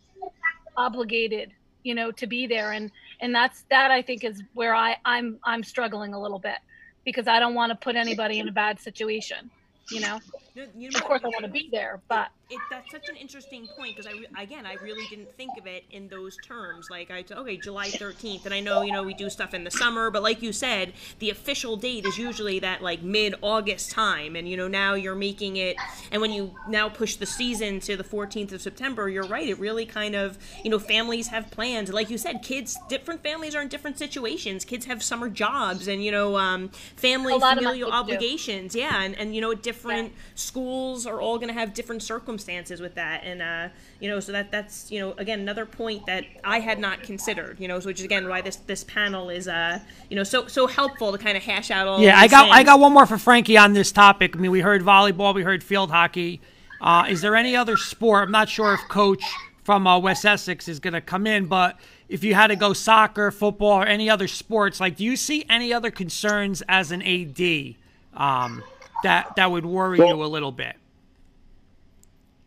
obligated 0.76 1.52
you 1.82 1.94
know 1.94 2.10
to 2.12 2.26
be 2.26 2.46
there. 2.46 2.72
And 2.72 2.90
and 3.22 3.34
that's 3.34 3.64
that 3.70 3.90
i 3.90 4.02
think 4.02 4.24
is 4.24 4.42
where 4.52 4.74
i 4.74 4.96
i'm 5.06 5.38
i'm 5.44 5.62
struggling 5.62 6.12
a 6.12 6.20
little 6.20 6.38
bit 6.38 6.58
because 7.04 7.26
i 7.26 7.40
don't 7.40 7.54
want 7.54 7.70
to 7.70 7.76
put 7.76 7.96
anybody 7.96 8.38
in 8.38 8.48
a 8.48 8.52
bad 8.52 8.78
situation 8.78 9.50
you 9.90 10.00
know? 10.00 10.20
You 10.54 10.90
know 10.90 10.98
of 10.98 11.04
course 11.04 11.22
i 11.24 11.28
want 11.28 11.44
to 11.44 11.50
be 11.50 11.68
there 11.72 12.02
but 12.08 12.28
it, 12.50 12.60
that's 12.68 12.90
such 12.90 13.08
an 13.08 13.16
interesting 13.16 13.66
point 13.66 13.96
because 13.96 14.06
I 14.06 14.12
re- 14.12 14.26
again 14.38 14.66
I 14.66 14.74
really 14.74 15.06
didn't 15.08 15.34
think 15.36 15.56
of 15.58 15.66
it 15.66 15.84
in 15.90 16.08
those 16.08 16.36
terms. 16.36 16.88
Like 16.90 17.10
I 17.10 17.24
said, 17.24 17.38
okay 17.38 17.56
July 17.56 17.88
13th, 17.88 18.44
and 18.44 18.52
I 18.52 18.60
know 18.60 18.82
you 18.82 18.92
know 18.92 19.02
we 19.02 19.14
do 19.14 19.30
stuff 19.30 19.54
in 19.54 19.64
the 19.64 19.70
summer, 19.70 20.10
but 20.10 20.22
like 20.22 20.42
you 20.42 20.52
said, 20.52 20.92
the 21.18 21.30
official 21.30 21.76
date 21.76 22.04
is 22.04 22.18
usually 22.18 22.58
that 22.58 22.82
like 22.82 23.00
mid 23.02 23.34
August 23.40 23.90
time, 23.90 24.36
and 24.36 24.46
you 24.46 24.56
know 24.58 24.68
now 24.68 24.92
you're 24.92 25.14
making 25.14 25.56
it, 25.56 25.76
and 26.10 26.20
when 26.20 26.30
you 26.30 26.54
now 26.68 26.90
push 26.90 27.16
the 27.16 27.24
season 27.26 27.80
to 27.80 27.96
the 27.96 28.04
14th 28.04 28.52
of 28.52 28.60
September, 28.60 29.08
you're 29.08 29.26
right. 29.26 29.48
It 29.48 29.58
really 29.58 29.86
kind 29.86 30.14
of 30.14 30.36
you 30.62 30.70
know 30.70 30.78
families 30.78 31.28
have 31.28 31.50
plans, 31.50 31.90
like 31.90 32.10
you 32.10 32.18
said, 32.18 32.42
kids 32.42 32.76
different 32.88 33.22
families 33.22 33.54
are 33.54 33.62
in 33.62 33.68
different 33.68 33.96
situations. 33.98 34.66
Kids 34.66 34.84
have 34.84 35.02
summer 35.02 35.30
jobs, 35.30 35.88
and 35.88 36.04
you 36.04 36.10
know 36.12 36.36
um, 36.36 36.68
family 36.96 37.32
A 37.32 37.36
lot 37.36 37.56
of 37.56 37.64
my 37.64 37.72
familial 37.72 37.90
kids 37.90 38.02
do. 38.06 38.18
obligations. 38.18 38.74
Yeah, 38.76 39.02
and 39.02 39.16
and 39.18 39.34
you 39.34 39.40
know 39.40 39.54
different 39.54 40.12
schools 40.34 41.06
are 41.06 41.18
all 41.20 41.36
going 41.38 41.48
to 41.48 41.54
have 41.54 41.72
different 41.72 42.02
circumstances 42.02 42.41
with 42.46 42.94
that 42.94 43.22
and 43.24 43.40
uh 43.40 43.68
you 44.00 44.08
know 44.08 44.18
so 44.20 44.32
that 44.32 44.50
that's 44.50 44.90
you 44.90 44.98
know 44.98 45.12
again 45.18 45.40
another 45.40 45.64
point 45.64 46.04
that 46.06 46.24
i 46.44 46.58
had 46.58 46.78
not 46.78 47.02
considered 47.02 47.58
you 47.60 47.68
know 47.68 47.78
so 47.78 47.86
which 47.86 47.98
is 48.00 48.04
again 48.04 48.28
why 48.28 48.40
this 48.40 48.56
this 48.56 48.84
panel 48.84 49.30
is 49.30 49.46
uh 49.46 49.78
you 50.10 50.16
know 50.16 50.24
so 50.24 50.46
so 50.46 50.66
helpful 50.66 51.12
to 51.12 51.18
kind 51.18 51.36
of 51.36 51.42
hash 51.42 51.70
out 51.70 51.86
all 51.86 52.00
Yeah, 52.00 52.18
I 52.18 52.22
these 52.22 52.30
got 52.32 52.50
I 52.50 52.62
got 52.62 52.80
one 52.80 52.92
more 52.92 53.06
for 53.06 53.18
Frankie 53.18 53.56
on 53.56 53.72
this 53.72 53.92
topic. 53.92 54.36
I 54.36 54.38
mean, 54.40 54.50
we 54.50 54.60
heard 54.60 54.82
volleyball, 54.82 55.34
we 55.34 55.42
heard 55.42 55.62
field 55.62 55.90
hockey. 55.90 56.40
Uh, 56.80 57.06
is 57.08 57.20
there 57.20 57.36
any 57.36 57.54
other 57.54 57.76
sport? 57.76 58.24
I'm 58.24 58.32
not 58.32 58.48
sure 58.48 58.74
if 58.74 58.80
Coach 58.88 59.22
from 59.62 59.86
uh, 59.86 59.98
West 59.98 60.24
Essex 60.24 60.66
is 60.68 60.80
going 60.80 60.94
to 60.94 61.00
come 61.00 61.26
in, 61.26 61.46
but 61.46 61.78
if 62.08 62.24
you 62.24 62.34
had 62.34 62.48
to 62.48 62.56
go 62.56 62.72
soccer, 62.72 63.30
football, 63.30 63.82
or 63.82 63.86
any 63.86 64.10
other 64.10 64.26
sports, 64.26 64.80
like, 64.80 64.96
do 64.96 65.04
you 65.04 65.14
see 65.16 65.44
any 65.48 65.72
other 65.72 65.90
concerns 65.92 66.62
as 66.68 66.90
an 66.90 67.00
AD 67.02 67.76
um, 68.14 68.62
that 69.04 69.36
that 69.36 69.50
would 69.50 69.64
worry 69.64 69.98
Well- 69.98 70.08
you 70.08 70.24
a 70.24 70.26
little 70.26 70.52
bit? 70.52 70.76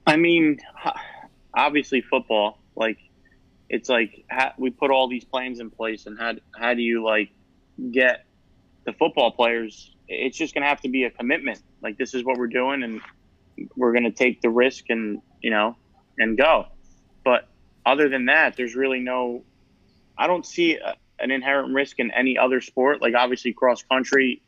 I 0.06 0.18
mean, 0.18 0.60
obviously 1.54 2.02
football. 2.02 2.60
Like, 2.76 2.98
it's 3.70 3.90
like 3.90 4.26
we 4.58 4.70
put 4.70 4.92
all 4.92 5.08
these 5.10 5.26
plans 5.26 5.60
in 5.60 5.72
place, 5.72 6.06
and 6.06 6.20
how 6.20 6.34
how 6.56 6.74
do 6.74 6.82
you 6.82 7.04
like 7.04 7.32
get 7.92 8.26
the 8.86 8.94
football 8.94 9.32
players? 9.32 9.96
It's 10.08 10.38
just 10.38 10.54
gonna 10.54 10.68
have 10.68 10.82
to 10.82 10.90
be 10.90 11.06
a 11.06 11.10
commitment. 11.10 11.62
Like, 11.82 11.98
this 11.98 12.14
is 12.14 12.24
what 12.24 12.38
we're 12.38 12.48
doing, 12.48 12.84
and 12.84 13.02
we're 13.76 13.94
gonna 13.94 14.12
take 14.12 14.42
the 14.42 14.50
risk, 14.50 14.86
and 14.90 15.22
you 15.42 15.50
know, 15.50 15.76
and 16.18 16.38
go. 16.38 16.68
But 17.24 17.48
other 17.86 18.10
than 18.10 18.26
that, 18.26 18.56
there's 18.56 18.76
really 18.76 19.00
no. 19.00 19.44
I 20.18 20.28
don't 20.28 20.46
see 20.46 20.76
a, 20.76 20.96
an 21.20 21.32
inherent 21.32 21.74
risk 21.74 22.00
in 22.00 22.12
any 22.12 22.38
other 22.38 22.62
sport. 22.62 23.02
Like, 23.02 23.16
obviously, 23.16 23.54
cross 23.54 23.82
country. 23.82 24.44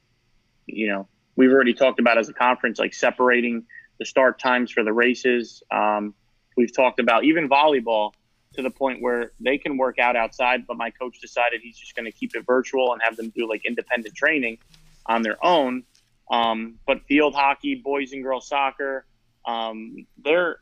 You 0.67 0.89
know, 0.89 1.07
we've 1.35 1.51
already 1.51 1.73
talked 1.73 1.99
about 1.99 2.17
as 2.17 2.29
a 2.29 2.33
conference, 2.33 2.77
like 2.77 2.93
separating 2.93 3.65
the 3.99 4.05
start 4.05 4.39
times 4.39 4.71
for 4.71 4.83
the 4.83 4.93
races. 4.93 5.63
Um, 5.71 6.13
we've 6.55 6.75
talked 6.75 6.99
about 6.99 7.23
even 7.23 7.49
volleyball 7.49 8.13
to 8.53 8.61
the 8.61 8.69
point 8.69 9.01
where 9.01 9.31
they 9.39 9.57
can 9.57 9.77
work 9.77 9.99
out 9.99 10.15
outside, 10.15 10.65
but 10.67 10.77
my 10.77 10.89
coach 10.89 11.19
decided 11.19 11.61
he's 11.61 11.77
just 11.77 11.95
going 11.95 12.05
to 12.05 12.11
keep 12.11 12.35
it 12.35 12.45
virtual 12.45 12.93
and 12.93 13.01
have 13.03 13.15
them 13.15 13.29
do 13.35 13.47
like 13.47 13.65
independent 13.65 14.15
training 14.15 14.57
on 15.05 15.21
their 15.21 15.37
own. 15.45 15.83
Um, 16.29 16.75
but 16.85 17.01
field 17.07 17.35
hockey, 17.35 17.75
boys 17.75 18.11
and 18.11 18.23
girls 18.23 18.47
soccer, 18.47 19.05
um, 19.45 20.05
they're 20.23 20.57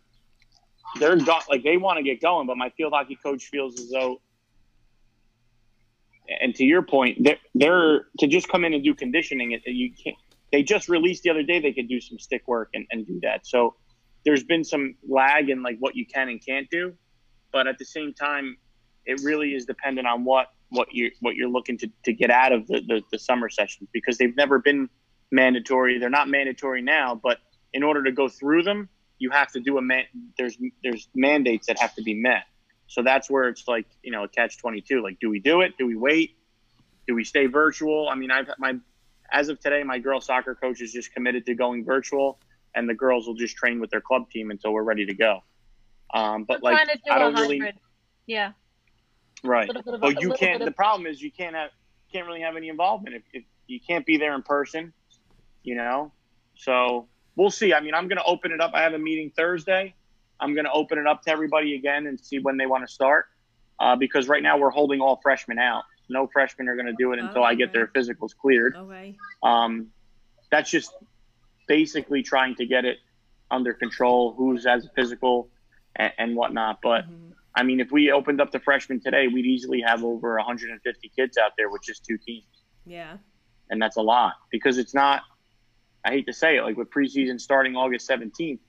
they're 0.99 1.15
like 1.49 1.63
they 1.63 1.77
want 1.77 1.97
to 1.97 2.03
get 2.03 2.21
going, 2.21 2.47
but 2.47 2.57
my 2.57 2.69
field 2.71 2.93
hockey 2.93 3.15
coach 3.15 3.45
feels 3.45 3.79
as 3.79 3.89
though. 3.89 4.21
And 6.41 6.55
to 6.55 6.63
your 6.63 6.81
point, 6.81 7.23
they're, 7.23 7.37
they're 7.53 8.05
to 8.19 8.27
just 8.27 8.47
come 8.47 8.65
in 8.65 8.73
and 8.73 8.83
do 8.83 8.95
conditioning. 8.95 9.51
It 9.51 9.61
you 9.65 9.91
can't 9.91 10.17
they 10.55 10.63
just 10.63 10.87
released 10.87 11.23
the 11.23 11.29
other 11.29 11.43
day 11.43 11.59
they 11.59 11.73
could 11.73 11.89
do 11.89 11.99
some 11.99 12.17
stick 12.17 12.47
work 12.47 12.69
and, 12.73 12.85
and 12.91 13.05
do 13.05 13.19
that. 13.23 13.45
So 13.45 13.75
there's 14.23 14.43
been 14.43 14.63
some 14.63 14.95
lag 15.07 15.49
in 15.49 15.63
like 15.63 15.77
what 15.79 15.95
you 15.95 16.05
can 16.05 16.29
and 16.29 16.43
can't 16.45 16.69
do 16.69 16.93
but 17.55 17.67
at 17.67 17.77
the 17.77 17.85
same 17.85 18.13
time 18.13 18.57
it 19.05 19.21
really 19.23 19.55
is 19.55 19.65
dependent 19.65 20.05
on 20.05 20.25
what 20.25 20.47
what 20.69 20.89
you're 20.91 21.11
what 21.21 21.35
you're 21.35 21.47
looking 21.47 21.77
to, 21.77 21.89
to 22.03 22.11
get 22.11 22.29
out 22.29 22.51
of 22.51 22.67
the, 22.67 22.81
the, 22.85 23.01
the 23.13 23.17
summer 23.17 23.49
sessions 23.49 23.87
because 23.93 24.17
they've 24.17 24.35
never 24.35 24.59
been 24.59 24.89
mandatory. 25.31 25.97
They're 25.99 26.09
not 26.09 26.27
mandatory 26.27 26.81
now 26.81 27.15
but 27.15 27.37
in 27.71 27.81
order 27.81 28.03
to 28.03 28.11
go 28.11 28.27
through 28.27 28.63
them 28.63 28.89
you 29.19 29.29
have 29.29 29.49
to 29.53 29.61
do 29.61 29.77
a 29.77 29.81
man 29.81 30.03
there's 30.37 30.57
there's 30.83 31.07
mandates 31.15 31.67
that 31.67 31.79
have 31.79 31.95
to 31.95 32.03
be 32.03 32.13
met. 32.13 32.43
So 32.87 33.01
that's 33.01 33.29
where 33.29 33.47
it's 33.47 33.67
like 33.67 33.85
you 34.03 34.11
know 34.11 34.25
a 34.25 34.27
catch 34.27 34.57
22 34.57 35.01
like 35.01 35.17
do 35.21 35.29
we 35.29 35.39
do 35.39 35.61
it? 35.61 35.77
Do 35.77 35.87
we 35.87 35.95
wait? 35.95 36.35
Do 37.07 37.15
we 37.15 37.23
stay 37.23 37.45
virtual? 37.45 38.09
I 38.09 38.15
mean 38.15 38.31
i've 38.31 38.49
my 38.59 38.73
as 39.31 39.49
of 39.49 39.59
today, 39.59 39.83
my 39.83 39.99
girls 39.99 40.25
soccer 40.25 40.55
coach 40.55 40.81
is 40.81 40.91
just 40.91 41.13
committed 41.13 41.45
to 41.47 41.55
going 41.55 41.85
virtual, 41.85 42.39
and 42.75 42.87
the 42.89 42.93
girls 42.93 43.27
will 43.27 43.35
just 43.35 43.55
train 43.55 43.79
with 43.79 43.89
their 43.89 44.01
club 44.01 44.29
team 44.29 44.51
until 44.51 44.71
we're 44.73 44.83
ready 44.83 45.05
to 45.05 45.13
go. 45.13 45.43
Um, 46.13 46.43
but 46.43 46.61
We're 46.61 46.71
like, 46.73 46.87
do 46.87 47.11
I 47.11 47.19
don't 47.19 47.33
really. 47.35 47.61
Yeah. 48.27 48.51
right. 49.43 49.67
Little 49.67 49.83
bit 49.83 49.93
of 49.95 49.99
a- 50.01 50.05
But 50.13 50.17
a 50.17 50.21
you 50.21 50.33
can't. 50.33 50.59
bit 50.59 50.65
The 50.65 50.71
problem 50.71 51.07
is 51.07 51.21
you 51.21 51.31
can't 51.31 51.55
have 51.55 51.71
can't 52.11 52.27
really 52.27 52.41
have 52.41 52.55
any 52.55 52.69
involvement 52.69 53.15
if, 53.15 53.23
if 53.33 53.43
you 53.67 53.79
can't 53.85 54.05
be 54.05 54.17
there 54.17 54.33
in 54.35 54.41
person. 54.43 54.93
You 55.63 55.75
know, 55.75 56.11
so 56.55 57.07
we'll 57.35 57.49
see. 57.49 57.73
I 57.73 57.79
mean, 57.79 57.95
I'm 57.95 58.07
going 58.07 58.17
to 58.17 58.23
open 58.23 58.51
it 58.51 58.61
up. 58.61 58.71
I 58.75 58.81
have 58.83 58.93
a 58.93 58.99
meeting 58.99 59.31
Thursday. 59.35 59.95
I'm 60.39 60.53
going 60.53 60.65
to 60.65 60.71
open 60.71 60.97
it 60.99 61.07
up 61.07 61.23
to 61.23 61.31
everybody 61.31 61.75
again 61.75 62.05
and 62.07 62.19
see 62.19 62.39
when 62.39 62.57
they 62.57 62.65
want 62.67 62.87
to 62.87 62.93
start. 62.93 63.25
Uh, 63.79 63.95
because 63.95 64.27
right 64.27 64.43
now 64.43 64.57
we're 64.57 64.69
holding 64.69 65.01
all 65.01 65.19
freshmen 65.21 65.59
out. 65.59 65.83
No 66.09 66.27
freshmen 66.27 66.67
are 66.69 66.75
going 66.75 66.87
to 66.87 66.93
do 66.93 67.11
it 67.13 67.19
until 67.19 67.41
Oh, 67.41 67.45
I 67.45 67.55
get 67.55 67.73
their 67.73 67.87
physicals 67.87 68.35
cleared. 68.35 68.75
okay 68.75 69.15
Um, 69.43 69.91
that's 70.51 70.69
just 70.69 70.91
basically 71.67 72.21
trying 72.23 72.55
to 72.55 72.65
get 72.65 72.85
it 72.85 72.97
under 73.51 73.73
control, 73.73 74.33
who's 74.33 74.65
as 74.65 74.87
physical 74.95 75.49
and, 75.95 76.13
and 76.17 76.35
whatnot. 76.35 76.79
But 76.81 77.05
Mhm. 77.09 77.33
I 77.55 77.63
mean, 77.63 77.79
if 77.79 77.91
we 77.91 78.11
opened 78.11 78.41
up 78.41 78.51
the 78.51 78.59
freshmen 78.59 78.99
today, 78.99 79.27
we'd 79.27 79.45
easily 79.45 79.81
have 79.81 80.03
over 80.03 80.35
150 80.37 81.09
kids 81.15 81.37
out 81.37 81.53
there 81.57 81.69
with 81.69 81.81
just 81.83 82.05
two 82.05 82.17
teams, 82.17 82.45
yeah 82.85 83.17
and 83.69 83.81
that's 83.81 83.95
a 83.97 84.01
lot 84.01 84.33
because 84.51 84.77
it's 84.77 84.93
not. 84.93 85.23
I 86.03 86.11
hate 86.11 86.27
to 86.27 86.33
say 86.33 86.57
it, 86.57 86.61
like 86.61 86.77
with 86.77 86.91
preseason 86.91 87.41
starting 87.41 87.75
August 87.75 88.07
17th, 88.07 88.59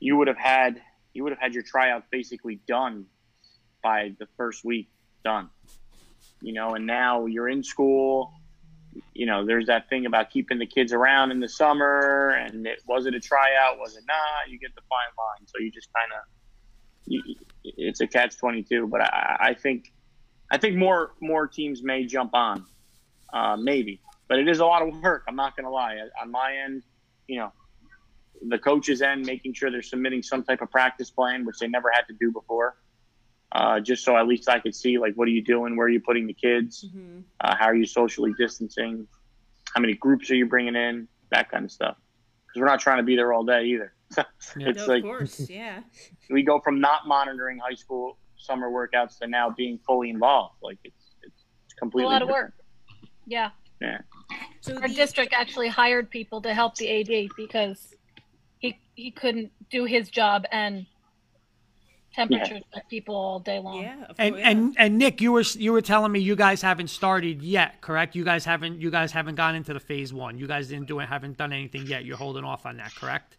you 0.00 0.16
would 0.16 0.26
have 0.28 0.36
had 0.38 0.82
you 1.12 1.22
would 1.24 1.30
have 1.32 1.38
had 1.40 1.54
your 1.54 1.62
tryouts 1.62 2.06
basically 2.10 2.56
done 2.66 3.06
by 3.82 4.14
the 4.18 4.26
first 4.36 4.64
week 4.64 4.88
done. 5.24 5.50
You 6.42 6.52
know, 6.54 6.74
and 6.74 6.86
now 6.86 7.26
you're 7.26 7.48
in 7.48 7.62
school. 7.62 8.32
You 9.14 9.26
know, 9.26 9.46
there's 9.46 9.66
that 9.66 9.88
thing 9.88 10.06
about 10.06 10.30
keeping 10.30 10.58
the 10.58 10.66
kids 10.66 10.92
around 10.92 11.30
in 11.30 11.38
the 11.38 11.48
summer, 11.48 12.30
and 12.30 12.66
it 12.66 12.80
was 12.86 13.06
it 13.06 13.14
a 13.14 13.20
tryout? 13.20 13.78
Was 13.78 13.96
it 13.96 14.04
not? 14.08 14.50
You 14.50 14.58
get 14.58 14.74
the 14.74 14.82
fine 14.88 15.14
line, 15.18 15.46
so 15.46 15.58
you 15.60 15.70
just 15.70 15.88
kind 15.92 16.10
of 16.12 16.20
it's 17.64 18.00
a 18.00 18.06
catch 18.06 18.36
twenty 18.38 18.62
two. 18.62 18.86
But 18.86 19.02
I, 19.02 19.36
I 19.40 19.54
think 19.54 19.92
I 20.50 20.58
think 20.58 20.76
more 20.76 21.12
more 21.20 21.46
teams 21.46 21.82
may 21.82 22.04
jump 22.04 22.34
on, 22.34 22.64
uh, 23.32 23.56
maybe, 23.56 24.00
but 24.28 24.38
it 24.38 24.48
is 24.48 24.58
a 24.60 24.66
lot 24.66 24.82
of 24.82 25.00
work. 25.02 25.24
I'm 25.28 25.36
not 25.36 25.56
going 25.56 25.66
to 25.66 25.70
lie. 25.70 25.98
On 26.20 26.30
my 26.30 26.56
end, 26.64 26.82
you 27.28 27.38
know, 27.38 27.52
the 28.48 28.58
coaches' 28.58 29.02
end, 29.02 29.26
making 29.26 29.54
sure 29.54 29.70
they're 29.70 29.82
submitting 29.82 30.22
some 30.22 30.42
type 30.42 30.62
of 30.62 30.70
practice 30.70 31.10
plan, 31.10 31.44
which 31.44 31.58
they 31.58 31.68
never 31.68 31.90
had 31.92 32.02
to 32.08 32.14
do 32.18 32.32
before. 32.32 32.76
Uh, 33.52 33.80
just 33.80 34.04
so 34.04 34.16
at 34.16 34.26
least 34.28 34.48
I 34.48 34.60
could 34.60 34.74
see 34.74 34.98
like 34.98 35.14
what 35.14 35.26
are 35.26 35.32
you 35.32 35.42
doing, 35.42 35.76
where 35.76 35.86
are 35.86 35.90
you 35.90 36.00
putting 36.00 36.26
the 36.26 36.34
kids, 36.34 36.86
hmm 36.92 37.20
uh, 37.40 37.56
how 37.58 37.66
are 37.66 37.74
you 37.74 37.86
socially 37.86 38.32
distancing, 38.38 39.06
how 39.74 39.80
many 39.80 39.94
groups 39.94 40.30
are 40.30 40.34
you 40.36 40.46
bringing 40.46 40.76
in, 40.76 41.08
that 41.30 41.50
kind 41.50 41.64
of 41.64 41.72
stuff. 41.72 41.96
Because 42.46 42.60
we're 42.60 42.66
not 42.66 42.80
trying 42.80 42.98
to 42.98 43.02
be 43.02 43.16
there 43.16 43.32
all 43.32 43.44
day 43.44 43.64
either. 43.66 43.92
It's 44.56 44.56
no, 44.56 44.86
like 44.86 44.98
of 45.04 45.08
course 45.08 45.48
yeah 45.60 45.80
we 46.30 46.42
go 46.42 46.58
from 46.60 46.80
not 46.80 47.06
monitoring 47.06 47.58
high 47.58 47.74
school 47.76 48.18
summer 48.36 48.68
workouts 48.70 49.18
to 49.18 49.26
now 49.26 49.50
being 49.50 49.78
fully 49.86 50.10
involved. 50.10 50.56
Like 50.62 50.78
it's 50.84 51.04
it's, 51.22 51.44
it's 51.64 51.74
A 51.74 51.80
completely 51.80 52.12
lot 52.12 52.22
of 52.22 52.28
different. 52.28 52.54
work. 52.54 52.54
Yeah. 53.26 53.50
so 54.60 54.74
Our 54.76 54.88
the- 54.88 54.94
district 54.94 55.32
actually 55.32 55.68
hired 55.68 56.10
people 56.10 56.40
to 56.42 56.52
help 56.54 56.74
the 56.76 56.88
AD 57.00 57.30
because 57.36 57.94
he 58.58 58.78
he 58.94 59.10
couldn't 59.10 59.50
do 59.70 59.84
his 59.84 60.08
job 60.10 60.44
and 60.52 60.86
temperature 62.14 62.60
check 62.74 62.88
people 62.88 63.14
all 63.14 63.40
day 63.40 63.58
long. 63.60 63.82
yeah 63.82 64.04
of 64.08 64.18
And 64.18 64.34
course, 64.34 64.46
yeah. 64.50 64.50
and 64.50 64.74
and 64.78 64.98
Nick, 64.98 65.20
you 65.20 65.32
were 65.32 65.42
you 65.42 65.72
were 65.72 65.82
telling 65.82 66.12
me 66.12 66.20
you 66.20 66.36
guys 66.36 66.62
haven't 66.62 66.88
started 66.88 67.42
yet, 67.42 67.80
correct? 67.80 68.14
You 68.16 68.24
guys 68.24 68.44
haven't 68.44 68.80
you 68.80 68.90
guys 68.90 69.12
haven't 69.12 69.36
gone 69.36 69.54
into 69.54 69.72
the 69.74 69.80
phase 69.80 70.12
one. 70.12 70.38
You 70.38 70.46
guys 70.46 70.68
didn't 70.68 70.86
do 70.88 71.00
it, 71.00 71.06
haven't 71.08 71.36
done 71.38 71.52
anything 71.52 71.86
yet. 71.86 72.04
You're 72.04 72.16
holding 72.18 72.44
off 72.44 72.66
on 72.66 72.76
that, 72.78 72.94
correct? 72.94 73.36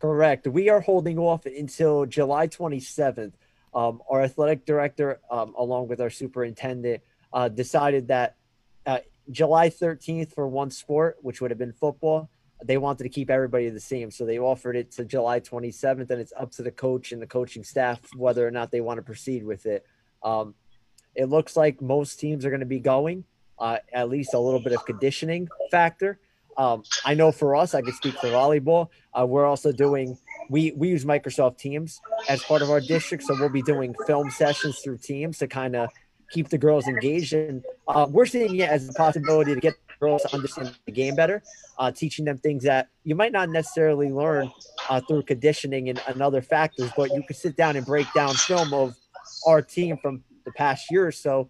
Correct. 0.00 0.46
We 0.46 0.68
are 0.70 0.80
holding 0.80 1.18
off 1.18 1.46
until 1.46 2.06
July 2.06 2.48
27th. 2.48 3.32
Um, 3.74 4.02
our 4.10 4.22
athletic 4.22 4.64
director, 4.64 5.20
um, 5.30 5.54
along 5.56 5.88
with 5.88 6.00
our 6.00 6.10
superintendent, 6.10 7.02
uh, 7.32 7.48
decided 7.48 8.08
that 8.08 8.36
uh, 8.86 8.98
July 9.30 9.68
13th 9.70 10.32
for 10.34 10.48
one 10.48 10.70
sport, 10.70 11.18
which 11.20 11.40
would 11.40 11.50
have 11.50 11.58
been 11.58 11.72
football, 11.72 12.30
they 12.64 12.78
wanted 12.78 13.04
to 13.04 13.08
keep 13.08 13.30
everybody 13.30 13.68
the 13.70 13.80
same. 13.80 14.10
So 14.10 14.24
they 14.24 14.38
offered 14.38 14.76
it 14.76 14.92
to 14.92 15.04
July 15.04 15.40
27th, 15.40 16.10
and 16.10 16.20
it's 16.20 16.32
up 16.36 16.50
to 16.52 16.62
the 16.62 16.70
coach 16.70 17.12
and 17.12 17.20
the 17.20 17.26
coaching 17.26 17.64
staff 17.64 18.00
whether 18.16 18.46
or 18.46 18.50
not 18.50 18.70
they 18.70 18.80
want 18.80 18.98
to 18.98 19.02
proceed 19.02 19.44
with 19.44 19.66
it. 19.66 19.86
Um, 20.22 20.54
it 21.14 21.26
looks 21.26 21.56
like 21.56 21.80
most 21.80 22.20
teams 22.20 22.44
are 22.44 22.50
going 22.50 22.60
to 22.60 22.66
be 22.66 22.80
going, 22.80 23.24
uh, 23.58 23.78
at 23.92 24.08
least 24.08 24.34
a 24.34 24.38
little 24.38 24.60
bit 24.60 24.72
of 24.72 24.84
conditioning 24.84 25.48
factor. 25.70 26.18
Um, 26.56 26.82
I 27.04 27.14
know 27.14 27.32
for 27.32 27.56
us, 27.56 27.74
I 27.74 27.80
could 27.80 27.94
speak 27.94 28.14
for 28.14 28.26
volleyball. 28.26 28.88
Uh, 29.18 29.26
we're 29.26 29.46
also 29.46 29.72
doing 29.72 30.18
we 30.50 30.72
we 30.72 30.88
use 30.88 31.04
Microsoft 31.04 31.58
Teams 31.58 32.00
as 32.28 32.42
part 32.42 32.60
of 32.60 32.70
our 32.70 32.80
district, 32.80 33.24
so 33.24 33.34
we'll 33.38 33.48
be 33.48 33.62
doing 33.62 33.94
film 34.06 34.30
sessions 34.30 34.80
through 34.80 34.98
Teams 34.98 35.38
to 35.38 35.46
kind 35.46 35.74
of 35.76 35.90
keep 36.32 36.48
the 36.48 36.58
girls 36.58 36.86
engaged. 36.86 37.32
And 37.32 37.64
uh, 37.88 38.06
we're 38.10 38.26
seeing 38.26 38.56
it 38.56 38.68
as 38.68 38.88
a 38.88 38.92
possibility 38.92 39.54
to 39.54 39.60
get 39.60 39.74
girls 40.00 40.22
to 40.22 40.34
understand 40.34 40.74
the 40.86 40.92
game 40.92 41.14
better, 41.14 41.42
uh, 41.78 41.92
teaching 41.92 42.24
them 42.24 42.38
things 42.38 42.64
that 42.64 42.88
you 43.04 43.14
might 43.14 43.32
not 43.32 43.48
necessarily 43.50 44.10
learn 44.10 44.50
uh, 44.88 45.00
through 45.00 45.22
conditioning 45.22 45.88
and, 45.88 46.00
and 46.08 46.20
other 46.22 46.42
factors, 46.42 46.90
but 46.96 47.10
you 47.12 47.22
can 47.22 47.36
sit 47.36 47.56
down 47.56 47.76
and 47.76 47.86
break 47.86 48.12
down 48.14 48.34
film 48.34 48.72
of 48.74 48.96
our 49.46 49.62
team 49.62 49.96
from 49.98 50.24
the 50.44 50.52
past 50.52 50.90
year 50.90 51.06
or 51.06 51.12
so 51.12 51.48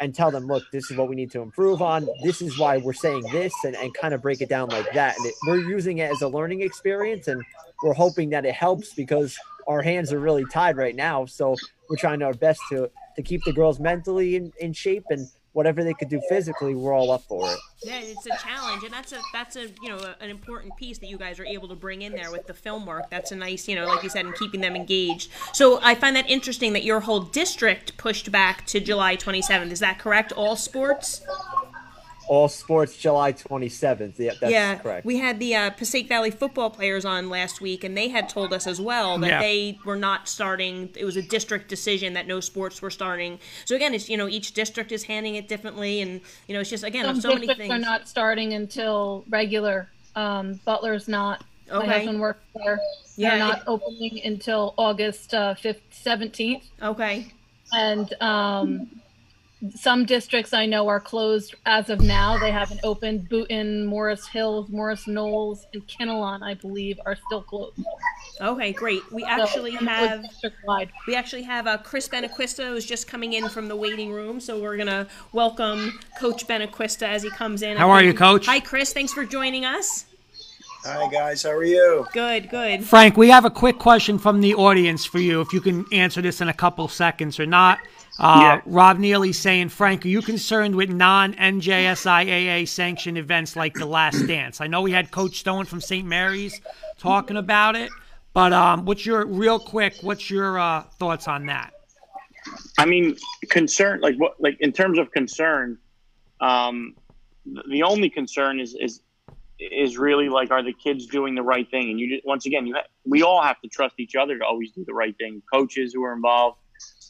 and 0.00 0.14
tell 0.14 0.30
them, 0.30 0.46
look, 0.46 0.62
this 0.72 0.90
is 0.90 0.96
what 0.96 1.08
we 1.08 1.16
need 1.16 1.30
to 1.30 1.40
improve 1.40 1.82
on. 1.82 2.08
This 2.22 2.40
is 2.42 2.58
why 2.58 2.78
we're 2.78 2.92
saying 2.92 3.22
this, 3.32 3.52
and, 3.64 3.74
and 3.76 3.92
kind 3.94 4.14
of 4.14 4.22
break 4.22 4.40
it 4.40 4.48
down 4.48 4.68
like 4.68 4.92
that. 4.92 5.16
And 5.16 5.26
it, 5.26 5.34
we're 5.46 5.58
using 5.58 5.98
it 5.98 6.10
as 6.10 6.22
a 6.22 6.28
learning 6.28 6.62
experience, 6.62 7.28
and 7.28 7.42
we're 7.82 7.94
hoping 7.94 8.30
that 8.30 8.44
it 8.44 8.54
helps 8.54 8.94
because 8.94 9.36
our 9.66 9.82
hands 9.82 10.12
are 10.12 10.20
really 10.20 10.44
tied 10.52 10.76
right 10.76 10.94
now. 10.94 11.26
So 11.26 11.56
we're 11.88 11.96
trying 11.96 12.22
our 12.22 12.34
best 12.34 12.60
to 12.70 12.90
to 13.16 13.22
keep 13.22 13.44
the 13.44 13.52
girls 13.52 13.78
mentally 13.78 14.34
in, 14.36 14.52
in 14.58 14.72
shape 14.72 15.04
and 15.10 15.28
whatever 15.54 15.82
they 15.82 15.94
could 15.94 16.08
do 16.08 16.20
physically, 16.28 16.74
we're 16.74 16.92
all 16.92 17.10
up 17.10 17.22
for 17.22 17.50
it. 17.50 17.58
Yeah, 17.82 18.00
it's 18.00 18.26
a 18.26 18.36
challenge, 18.42 18.82
and 18.84 18.92
that's 18.92 19.12
a 19.12 19.20
that's 19.32 19.56
a 19.56 19.68
you 19.82 19.88
know 19.88 20.14
an 20.20 20.28
important 20.28 20.76
piece 20.76 20.98
that 20.98 21.06
you 21.06 21.16
guys 21.16 21.40
are 21.40 21.46
able 21.46 21.68
to 21.68 21.74
bring 21.74 22.02
in 22.02 22.12
there 22.12 22.30
with 22.30 22.46
the 22.46 22.54
film 22.54 22.84
work. 22.84 23.08
That's 23.10 23.32
a 23.32 23.36
nice 23.36 23.66
you 23.66 23.74
know 23.74 23.86
like 23.86 24.02
you 24.02 24.10
said, 24.10 24.26
in 24.26 24.32
keeping 24.34 24.60
them 24.60 24.76
engaged. 24.76 25.30
So 25.52 25.80
I 25.82 25.94
find 25.94 26.14
that 26.16 26.28
interesting 26.28 26.74
that 26.74 26.84
your 26.84 27.00
whole 27.00 27.20
district 27.20 27.96
pushed 27.96 28.30
back 28.30 28.66
to 28.66 28.80
July 28.80 29.16
27th. 29.16 29.70
Is 29.70 29.80
that 29.80 29.98
correct? 29.98 30.32
All 30.32 30.56
sports 30.56 31.22
all 32.28 32.48
sports 32.48 32.96
July 32.96 33.32
27th. 33.32 34.14
Yeah, 34.18 34.32
that's 34.40 34.52
yeah, 34.52 34.76
correct. 34.76 35.04
We 35.04 35.18
had 35.18 35.38
the 35.38 35.54
uh, 35.56 35.70
Passaic 35.70 36.08
Valley 36.08 36.30
football 36.30 36.70
players 36.70 37.04
on 37.04 37.28
last 37.28 37.60
week, 37.60 37.84
and 37.84 37.96
they 37.96 38.08
had 38.08 38.28
told 38.28 38.52
us 38.52 38.66
as 38.66 38.80
well 38.80 39.18
that 39.18 39.28
Yeah. 39.28 39.40
they 39.40 39.78
were 39.84 39.96
not 39.96 40.28
starting. 40.28 40.90
It 40.96 41.04
was 41.04 41.16
a 41.16 41.22
district 41.22 41.68
decision 41.68 42.14
that 42.14 42.26
no 42.26 42.40
sports 42.40 42.80
were 42.80 42.90
starting. 42.90 43.38
So 43.64 43.76
again, 43.76 43.94
it's 43.94 44.08
you 44.08 44.16
know 44.16 44.28
each 44.28 44.52
district 44.52 44.92
is 44.92 45.04
handing 45.04 45.34
it 45.34 45.48
differently, 45.48 46.00
and 46.00 46.20
you 46.48 46.54
know 46.54 46.60
it's 46.60 46.70
just 46.70 46.84
again 46.84 47.04
Some 47.04 47.20
so 47.20 47.28
many 47.28 47.46
districts 47.46 47.60
things. 47.60 47.72
are 47.72 47.78
not 47.78 48.08
starting 48.08 48.54
until 48.54 49.24
regular. 49.28 49.88
Um, 50.16 50.60
Butler's 50.64 51.08
not. 51.08 51.44
Okay. 51.70 51.86
My 51.86 51.92
husband 51.94 52.20
works 52.20 52.44
there. 52.54 52.78
Yeah, 53.16 53.30
They're 53.30 53.38
not 53.38 53.58
it- 53.58 53.64
opening 53.68 54.20
until 54.24 54.74
August 54.76 55.32
uh, 55.34 55.54
5th, 55.54 55.80
17th. 56.04 56.62
okay, 56.82 57.32
And 57.72 58.12
um, 58.20 58.90
some 59.74 60.04
districts 60.04 60.52
I 60.52 60.66
know 60.66 60.88
are 60.88 61.00
closed 61.00 61.54
as 61.66 61.90
of 61.90 62.00
now. 62.00 62.38
They 62.38 62.50
haven't 62.50 62.80
opened. 62.82 63.28
Boonton, 63.28 63.86
Morris 63.86 64.26
Hills, 64.26 64.68
Morris 64.68 65.06
Knolls, 65.06 65.66
and 65.72 65.86
Kinnelon, 65.86 66.42
I 66.42 66.54
believe, 66.54 66.98
are 67.06 67.16
still 67.26 67.42
closed. 67.42 67.78
okay, 68.40 68.72
great. 68.72 69.00
We 69.12 69.24
actually 69.24 69.76
and 69.76 69.86
that 69.86 70.20
was 70.20 70.52
have 70.68 70.88
we 71.06 71.14
actually 71.14 71.42
have 71.42 71.66
uh, 71.66 71.78
Chris 71.78 72.08
Benaquista 72.08 72.68
who's 72.68 72.84
just 72.84 73.06
coming 73.06 73.32
in 73.32 73.48
from 73.48 73.68
the 73.68 73.76
waiting 73.76 74.12
room, 74.12 74.40
so 74.40 74.60
we're 74.60 74.76
gonna 74.76 75.06
welcome 75.32 75.98
Coach 76.18 76.46
Benaquista 76.46 77.06
as 77.06 77.22
he 77.22 77.30
comes 77.30 77.62
in. 77.62 77.76
How 77.76 77.90
are 77.90 78.02
you, 78.02 78.14
Coach? 78.14 78.46
Hi, 78.46 78.60
Chris. 78.60 78.92
Thanks 78.92 79.12
for 79.12 79.24
joining 79.24 79.64
us. 79.64 80.06
Hi 80.86 81.08
guys, 81.10 81.42
how 81.42 81.52
are 81.52 81.64
you? 81.64 82.06
Good, 82.12 82.50
good. 82.50 82.84
Frank, 82.84 83.16
we 83.16 83.30
have 83.30 83.46
a 83.46 83.50
quick 83.50 83.78
question 83.78 84.18
from 84.18 84.42
the 84.42 84.54
audience 84.54 85.06
for 85.06 85.18
you. 85.18 85.40
If 85.40 85.54
you 85.54 85.62
can 85.62 85.86
answer 85.92 86.20
this 86.20 86.42
in 86.42 86.48
a 86.50 86.52
couple 86.52 86.88
seconds 86.88 87.40
or 87.40 87.46
not. 87.46 87.78
Uh, 88.18 88.38
Yeah. 88.40 88.60
Rob 88.66 88.98
Neely 88.98 89.32
saying, 89.32 89.70
Frank, 89.70 90.04
are 90.04 90.08
you 90.08 90.22
concerned 90.22 90.76
with 90.76 90.90
non 90.90 91.34
NJSIAA 91.34 92.68
sanctioned 92.68 93.18
events 93.18 93.56
like 93.56 93.74
The 93.74 93.86
Last 93.86 94.26
Dance? 94.26 94.60
I 94.60 94.66
know 94.66 94.82
we 94.82 94.92
had 94.92 95.10
Coach 95.10 95.38
Stone 95.38 95.64
from 95.64 95.80
St. 95.80 96.06
Mary's 96.06 96.60
talking 96.98 97.36
about 97.36 97.74
it, 97.74 97.90
but 98.32 98.52
um, 98.52 98.84
what's 98.84 99.04
your 99.04 99.26
real 99.26 99.58
quick? 99.58 99.96
What's 100.02 100.30
your 100.30 100.58
uh, 100.58 100.82
thoughts 100.98 101.26
on 101.26 101.46
that? 101.46 101.72
I 102.78 102.84
mean, 102.84 103.16
concern 103.48 104.00
like 104.00 104.16
what 104.16 104.40
like 104.40 104.58
in 104.60 104.72
terms 104.72 104.98
of 104.98 105.10
concern, 105.10 105.78
um, 106.40 106.94
the 107.70 107.82
only 107.82 108.10
concern 108.10 108.60
is 108.60 108.76
is 108.78 109.00
is 109.58 109.96
really 109.96 110.28
like 110.28 110.50
are 110.50 110.62
the 110.62 110.72
kids 110.72 111.06
doing 111.06 111.34
the 111.34 111.42
right 111.42 111.68
thing? 111.70 111.90
And 111.90 111.98
you 111.98 112.16
just, 112.16 112.26
once 112.26 112.46
again, 112.46 112.66
you 112.66 112.74
ha- 112.74 112.86
we 113.04 113.22
all 113.22 113.42
have 113.42 113.60
to 113.62 113.68
trust 113.68 113.94
each 113.98 114.14
other 114.14 114.38
to 114.38 114.44
always 114.44 114.70
do 114.72 114.84
the 114.84 114.94
right 114.94 115.16
thing. 115.16 115.42
Coaches 115.52 115.92
who 115.94 116.04
are 116.04 116.12
involved. 116.12 116.58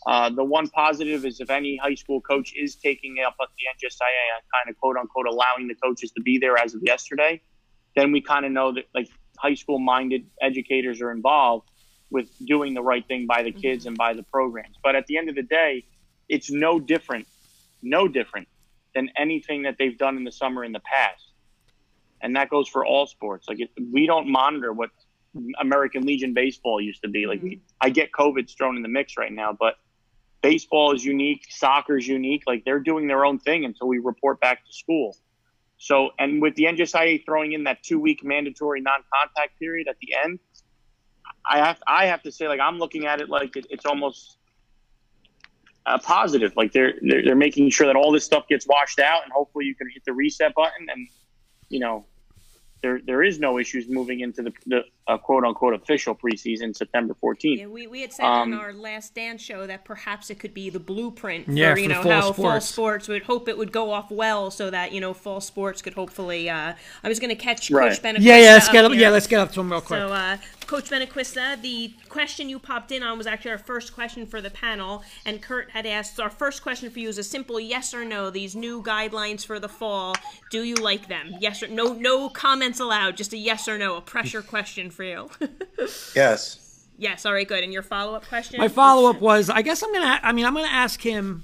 Uh, 0.07 0.29
the 0.29 0.45
one 0.45 0.69
positive 0.69 1.25
is 1.25 1.41
if 1.41 1.51
any 1.51 1.77
high 1.77 1.95
school 1.95 2.21
coach 2.21 2.53
is 2.55 2.77
taking 2.77 3.17
up 3.27 3.35
at 3.41 3.49
the 3.57 3.87
NJSIAA 3.87 4.03
and 4.03 4.45
uh, 4.45 4.59
kind 4.59 4.69
of 4.69 4.79
quote 4.79 4.97
unquote 4.97 5.27
allowing 5.27 5.67
the 5.69 5.75
coaches 5.75 6.11
to 6.13 6.23
be 6.23 6.39
there 6.39 6.59
as 6.59 6.75
of 6.75 6.83
yesterday, 6.83 7.41
then 7.97 8.13
we 8.13 8.21
kind 8.21 8.45
of 8.45 8.53
know 8.53 8.73
that 8.73 8.85
like 8.95 9.09
high 9.39 9.55
school 9.55 9.79
minded 9.79 10.27
educators 10.43 11.01
are 11.01 11.11
involved 11.11 11.69
with 12.11 12.29
doing 12.47 12.75
the 12.75 12.83
right 12.83 13.07
thing 13.09 13.27
by 13.27 13.43
the 13.43 13.51
mm-hmm. 13.51 13.61
kids 13.61 13.87
and 13.87 13.97
by 13.97 14.13
the 14.13 14.23
programs. 14.23 14.77
But 14.83 14.95
at 14.95 15.07
the 15.07 15.17
end 15.17 15.29
of 15.29 15.35
the 15.35 15.43
day, 15.43 15.85
it's 16.29 16.51
no 16.51 16.79
different, 16.79 17.27
no 17.83 18.07
different 18.07 18.49
than 18.95 19.11
anything 19.17 19.63
that 19.63 19.77
they've 19.79 19.97
done 19.97 20.17
in 20.17 20.25
the 20.25 20.33
summer 20.33 20.65
in 20.65 20.73
the 20.73 20.81
past. 20.81 21.33
And 22.21 22.37
that 22.37 22.49
goes 22.51 22.69
for 22.69 22.85
all 22.85 23.07
sports. 23.07 23.49
Like 23.49 23.61
it, 23.61 23.71
we 23.93 24.07
don't 24.07 24.29
monitor 24.29 24.73
what 24.73 24.91
American 25.59 26.05
Legion 26.05 26.33
baseball 26.33 26.81
used 26.81 27.03
to 27.03 27.09
be. 27.09 27.27
Like 27.27 27.43
we, 27.43 27.61
I 27.81 27.91
get 27.91 28.13
COVID's 28.13 28.55
thrown 28.55 28.77
in 28.77 28.83
the 28.83 28.89
mix 28.89 29.17
right 29.17 29.33
now, 29.33 29.53
but 29.59 29.75
baseball 30.45 30.95
is 30.95 31.03
unique, 31.03 31.47
soccer 31.49 31.97
is 31.97 32.07
unique. 32.07 32.43
Like 32.47 32.67
they're 32.67 32.79
doing 32.79 33.07
their 33.07 33.25
own 33.25 33.39
thing 33.39 33.65
until 33.65 33.89
we 33.89 33.99
report 33.99 34.41
back 34.41 34.63
to 34.67 34.73
school. 34.73 35.17
So, 35.79 36.11
and 36.19 36.43
with 36.43 36.55
the 36.55 36.65
NJSIAA 36.65 37.25
throwing 37.25 37.53
in 37.53 37.65
that 37.65 37.83
two 37.83 37.99
week 37.99 38.23
mandatory 38.23 38.83
non 38.83 39.01
contact 39.13 39.59
period 39.59 39.89
at 39.89 39.97
the 40.03 40.15
end, 40.23 40.39
I 41.51 41.59
have 41.59 41.83
I 41.87 42.07
have 42.07 42.23
to 42.25 42.31
say 42.31 42.47
like 42.47 42.61
I'm 42.61 42.79
looking 42.79 43.07
at 43.07 43.23
it 43.23 43.31
like 43.31 43.57
it, 43.57 43.67
it's 43.71 43.87
almost 43.87 44.37
a 45.87 45.99
positive. 45.99 46.53
Like 46.57 46.73
they're, 46.73 46.93
they're 47.01 47.25
they're 47.25 47.37
making 47.37 47.71
sure 47.71 47.87
that 47.87 47.97
all 47.97 48.13
this 48.13 48.25
stuff 48.27 48.47
gets 48.47 48.67
washed 48.69 48.99
out, 48.99 49.25
and 49.25 49.33
hopefully 49.33 49.65
you 49.65 49.75
can 49.75 49.89
hit 49.89 50.05
the 50.05 50.13
reset 50.13 50.55
button, 50.55 50.87
and 50.91 51.09
you 51.71 51.81
know 51.81 52.05
there 52.85 53.01
there 53.05 53.23
is 53.23 53.41
no 53.41 53.59
issues 53.59 53.89
moving 53.89 54.21
into 54.21 54.43
the, 54.43 54.53
the 54.67 54.81
uh, 55.09 55.17
quote 55.17 55.45
unquote 55.45 55.73
official 55.75 56.15
preseason 56.15 56.77
September 56.77 57.15
14th. 57.23 57.59
Yeah, 57.59 57.67
we, 57.67 57.87
we 57.87 58.03
had 58.03 58.13
said 58.13 58.25
Um, 58.27 58.53
on 58.53 58.61
our 58.61 58.73
last 58.75 59.15
dance 59.15 59.41
show 59.43 59.67
that 59.67 59.85
perhaps 59.85 60.29
it 60.31 60.39
could 60.39 60.53
be 60.55 60.69
the 60.71 60.79
blueprint 60.81 61.47
for 61.47 61.53
Yeah, 61.53 61.75
you 61.77 61.89
know 61.89 62.03
fall 62.03 62.13
how 62.13 62.21
fall 62.21 62.33
sports. 62.61 62.67
sports 62.67 63.09
would 63.09 63.23
hope 63.25 63.49
it 63.49 63.57
would 63.57 63.73
go 63.73 63.91
off 63.91 64.11
well 64.11 64.51
so 64.51 64.71
that 64.71 64.93
you 64.93 65.01
know 65.01 65.15
fall 65.15 65.41
sports 65.41 65.81
could 65.83 65.95
hopefully. 65.95 66.51
Uh, 66.51 66.75
I 67.03 67.09
was 67.09 67.19
going 67.19 67.31
to 67.31 67.43
catch 67.43 67.71
Right. 67.71 67.91
Coach 67.91 68.03
Benaquista. 68.03 68.17
Yeah, 68.21 68.37
yeah, 68.39 68.53
let's 68.55 68.69
get 68.69 68.85
up. 68.85 68.93
here. 68.93 69.01
Yeah, 69.01 69.11
let's 69.11 69.27
get 69.27 69.41
up 69.41 69.51
to 69.53 69.61
him 69.61 69.73
real 69.73 69.81
quick. 69.81 70.01
So, 70.01 70.13
uh, 70.13 70.37
Coach 70.67 70.91
Benaquista, 70.91 71.61
the 71.61 71.93
question 72.09 72.49
you 72.49 72.59
popped 72.59 72.91
in 72.91 73.03
on 73.03 73.19
was 73.19 73.27
actually 73.27 73.53
our 73.53 73.59
first 73.59 73.95
question 73.95 74.27
for 74.27 74.41
the 74.41 74.51
panel, 74.51 75.05
and 75.27 75.43
Kurt 75.43 75.71
had 75.71 75.87
asked. 75.87 76.19
Our 76.19 76.31
first 76.31 76.63
question 76.63 76.91
for 76.91 76.99
you 76.99 77.09
is 77.09 77.19
a 77.19 77.23
simple 77.23 77.61
yes 77.61 77.93
or 77.93 78.05
no. 78.05 78.31
These 78.31 78.57
new 78.57 78.83
guidelines 78.83 79.45
for 79.45 79.59
the 79.61 79.69
fall, 79.69 80.15
do 80.51 80.63
you 80.63 80.75
like 80.77 81.09
them? 81.09 81.35
Yes 81.41 81.63
or 81.63 81.69
no? 81.69 81.93
No 81.93 82.29
comments 82.29 82.81
allowed. 82.81 83.17
Just 83.17 83.33
a 83.33 83.37
yes 83.37 83.69
or 83.69 83.79
no. 83.79 83.97
A 83.97 84.01
pressure 84.01 84.43
question 84.43 84.91
for 84.91 85.05
you. 85.05 85.31
Yes. 86.15 86.87
yes. 86.97 87.27
All 87.27 87.33
right. 87.33 87.47
Good. 87.47 87.63
And 87.63 87.73
your 87.73 87.83
follow 87.83 88.15
up 88.15 88.27
question? 88.27 88.59
My 88.59 88.69
follow 88.69 89.11
up 89.11 89.21
was 89.21 89.51
I 89.51 89.63
guess 89.63 89.83
I'm 89.83 89.93
going 89.93 90.03
to, 90.03 90.27
I 90.27 90.33
mean, 90.33 90.47
I'm 90.47 90.55
going 90.55 90.67
to 90.67 90.73
ask 90.73 91.01
him. 91.01 91.43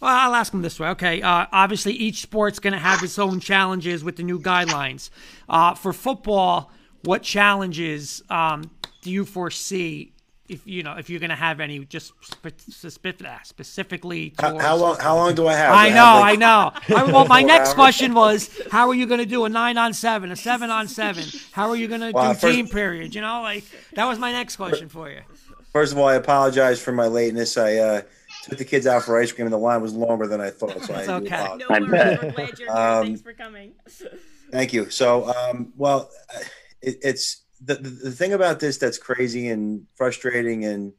Well, 0.00 0.14
I'll 0.14 0.34
ask 0.34 0.52
him 0.52 0.62
this 0.62 0.78
way. 0.78 0.88
Okay. 0.88 1.22
Uh, 1.22 1.46
obviously, 1.52 1.92
each 1.94 2.20
sport's 2.20 2.58
going 2.58 2.72
to 2.74 2.78
have 2.78 3.02
its 3.02 3.18
own 3.18 3.40
challenges 3.40 4.04
with 4.04 4.16
the 4.16 4.22
new 4.22 4.38
guidelines. 4.38 5.10
Uh, 5.48 5.74
for 5.74 5.92
football, 5.92 6.70
what 7.04 7.22
challenges 7.22 8.22
um, 8.30 8.70
do 9.02 9.10
you 9.10 9.24
foresee? 9.24 10.12
If 10.48 10.66
you 10.66 10.82
know, 10.82 10.94
if 10.94 11.10
you're 11.10 11.20
going 11.20 11.28
to 11.28 11.36
have 11.36 11.60
any, 11.60 11.80
just 11.84 12.12
spe- 12.22 12.58
spe- 12.58 13.22
specifically. 13.44 14.32
How, 14.38 14.48
towards- 14.50 14.64
how 14.64 14.76
long? 14.76 14.96
How 14.98 15.14
long 15.16 15.34
do 15.34 15.46
I 15.46 15.52
have? 15.54 15.74
I 15.74 15.88
Do 15.90 15.94
know, 15.94 16.00
have, 16.00 16.16
I 16.16 16.30
like- 16.30 16.38
know. 16.38 16.72
I, 16.96 17.02
well, 17.12 17.26
my 17.26 17.42
next 17.54 17.68
hours? 17.70 17.74
question 17.74 18.14
was, 18.14 18.58
how 18.70 18.88
are 18.88 18.94
you 18.94 19.04
going 19.06 19.20
to 19.20 19.26
do 19.26 19.44
a 19.44 19.48
nine 19.50 19.76
on 19.76 19.92
seven, 19.92 20.32
a 20.32 20.36
seven 20.36 20.70
on 20.70 20.88
seven? 20.88 21.24
How 21.52 21.68
are 21.68 21.76
you 21.76 21.86
going 21.86 22.00
to 22.00 22.12
Well, 22.12 22.32
do 22.32 22.38
first- 22.38 22.54
team 22.54 22.66
period? 22.66 23.14
You 23.14 23.20
know, 23.20 23.42
like 23.42 23.64
that 23.92 24.06
was 24.06 24.18
my 24.18 24.32
next 24.32 24.56
question 24.56 24.88
for 24.88 25.10
you. 25.10 25.20
First 25.70 25.92
of 25.92 25.98
all, 25.98 26.08
I 26.08 26.14
apologize 26.14 26.80
for 26.80 26.92
my 26.92 27.08
lateness. 27.08 27.58
I 27.58 27.74
uh, 27.76 28.02
took 28.44 28.56
the 28.56 28.64
kids 28.64 28.86
out 28.86 29.02
for 29.02 29.20
ice 29.20 29.30
cream, 29.30 29.46
and 29.46 29.52
the 29.52 29.58
line 29.58 29.82
was 29.82 29.92
longer 29.92 30.26
than 30.26 30.40
I 30.40 30.48
thought. 30.48 30.80
So 30.82 30.94
I 30.94 30.98
It's 31.00 31.06
do 31.08 31.12
okay. 31.12 31.56
No 31.58 31.66
I 31.68 31.80
worries. 31.80 32.18
We're 32.22 32.30
glad 32.30 32.58
you're 32.58 32.68
here. 32.68 32.70
Um, 32.70 33.04
Thanks 33.04 33.20
for 33.20 33.32
coming. 33.34 33.72
Thank 34.50 34.72
you. 34.72 34.88
So, 34.88 35.28
um, 35.28 35.74
well, 35.76 36.08
it, 36.82 36.98
it's 37.02 37.44
the, 37.64 37.74
the 37.74 37.90
the 37.90 38.10
thing 38.10 38.32
about 38.32 38.60
this 38.60 38.78
that's 38.78 38.98
crazy 38.98 39.48
and 39.48 39.86
frustrating 39.96 40.64
and 40.64 40.92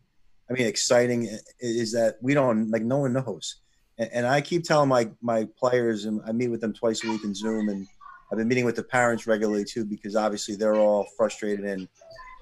I 0.49 0.53
mean 0.53 0.67
exciting 0.67 1.29
is 1.59 1.91
that 1.93 2.17
we 2.21 2.33
don't 2.33 2.69
like 2.71 2.83
no 2.83 2.97
one 2.97 3.13
knows. 3.13 3.57
And, 3.97 4.09
and 4.11 4.27
I 4.27 4.41
keep 4.41 4.63
telling 4.63 4.89
my 4.89 5.09
my 5.21 5.47
players, 5.57 6.05
and 6.05 6.21
I 6.25 6.31
meet 6.31 6.47
with 6.47 6.61
them 6.61 6.73
twice 6.73 7.03
a 7.03 7.09
week 7.09 7.23
in 7.23 7.35
Zoom, 7.35 7.69
and 7.69 7.87
I've 8.31 8.37
been 8.37 8.47
meeting 8.47 8.65
with 8.65 8.75
the 8.75 8.83
parents 8.83 9.27
regularly 9.27 9.65
too 9.65 9.85
because 9.85 10.15
obviously 10.15 10.55
they're 10.55 10.75
all 10.75 11.07
frustrated 11.17 11.65
and 11.65 11.87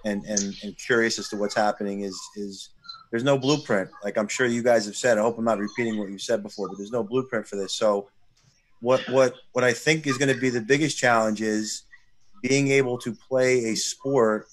and 0.05 0.23
and, 0.25 0.55
and 0.63 0.77
curious 0.77 1.19
as 1.19 1.27
to 1.29 1.37
what's 1.37 1.55
happening. 1.55 2.01
Is 2.01 2.19
is 2.35 2.69
there's 3.11 3.23
no 3.23 3.37
blueprint. 3.37 3.89
Like 4.03 4.17
I'm 4.17 4.27
sure 4.27 4.45
you 4.45 4.63
guys 4.63 4.85
have 4.85 4.95
said. 4.95 5.17
I 5.17 5.21
hope 5.21 5.37
I'm 5.37 5.45
not 5.45 5.59
repeating 5.59 5.97
what 5.97 6.09
you 6.09 6.17
said 6.17 6.43
before, 6.43 6.69
but 6.69 6.77
there's 6.77 6.91
no 6.91 7.03
blueprint 7.03 7.47
for 7.47 7.57
this. 7.57 7.73
So 7.73 8.09
what 8.79 9.01
what 9.09 9.33
what 9.53 9.63
I 9.63 9.73
think 9.73 10.07
is 10.07 10.17
going 10.17 10.33
to 10.33 10.39
be 10.39 10.49
the 10.49 10.61
biggest 10.61 10.97
challenge 10.97 11.41
is 11.41 11.83
being 12.47 12.69
able 12.69 12.97
to 12.97 13.13
play 13.13 13.65
a 13.65 13.75
sport 13.75 14.47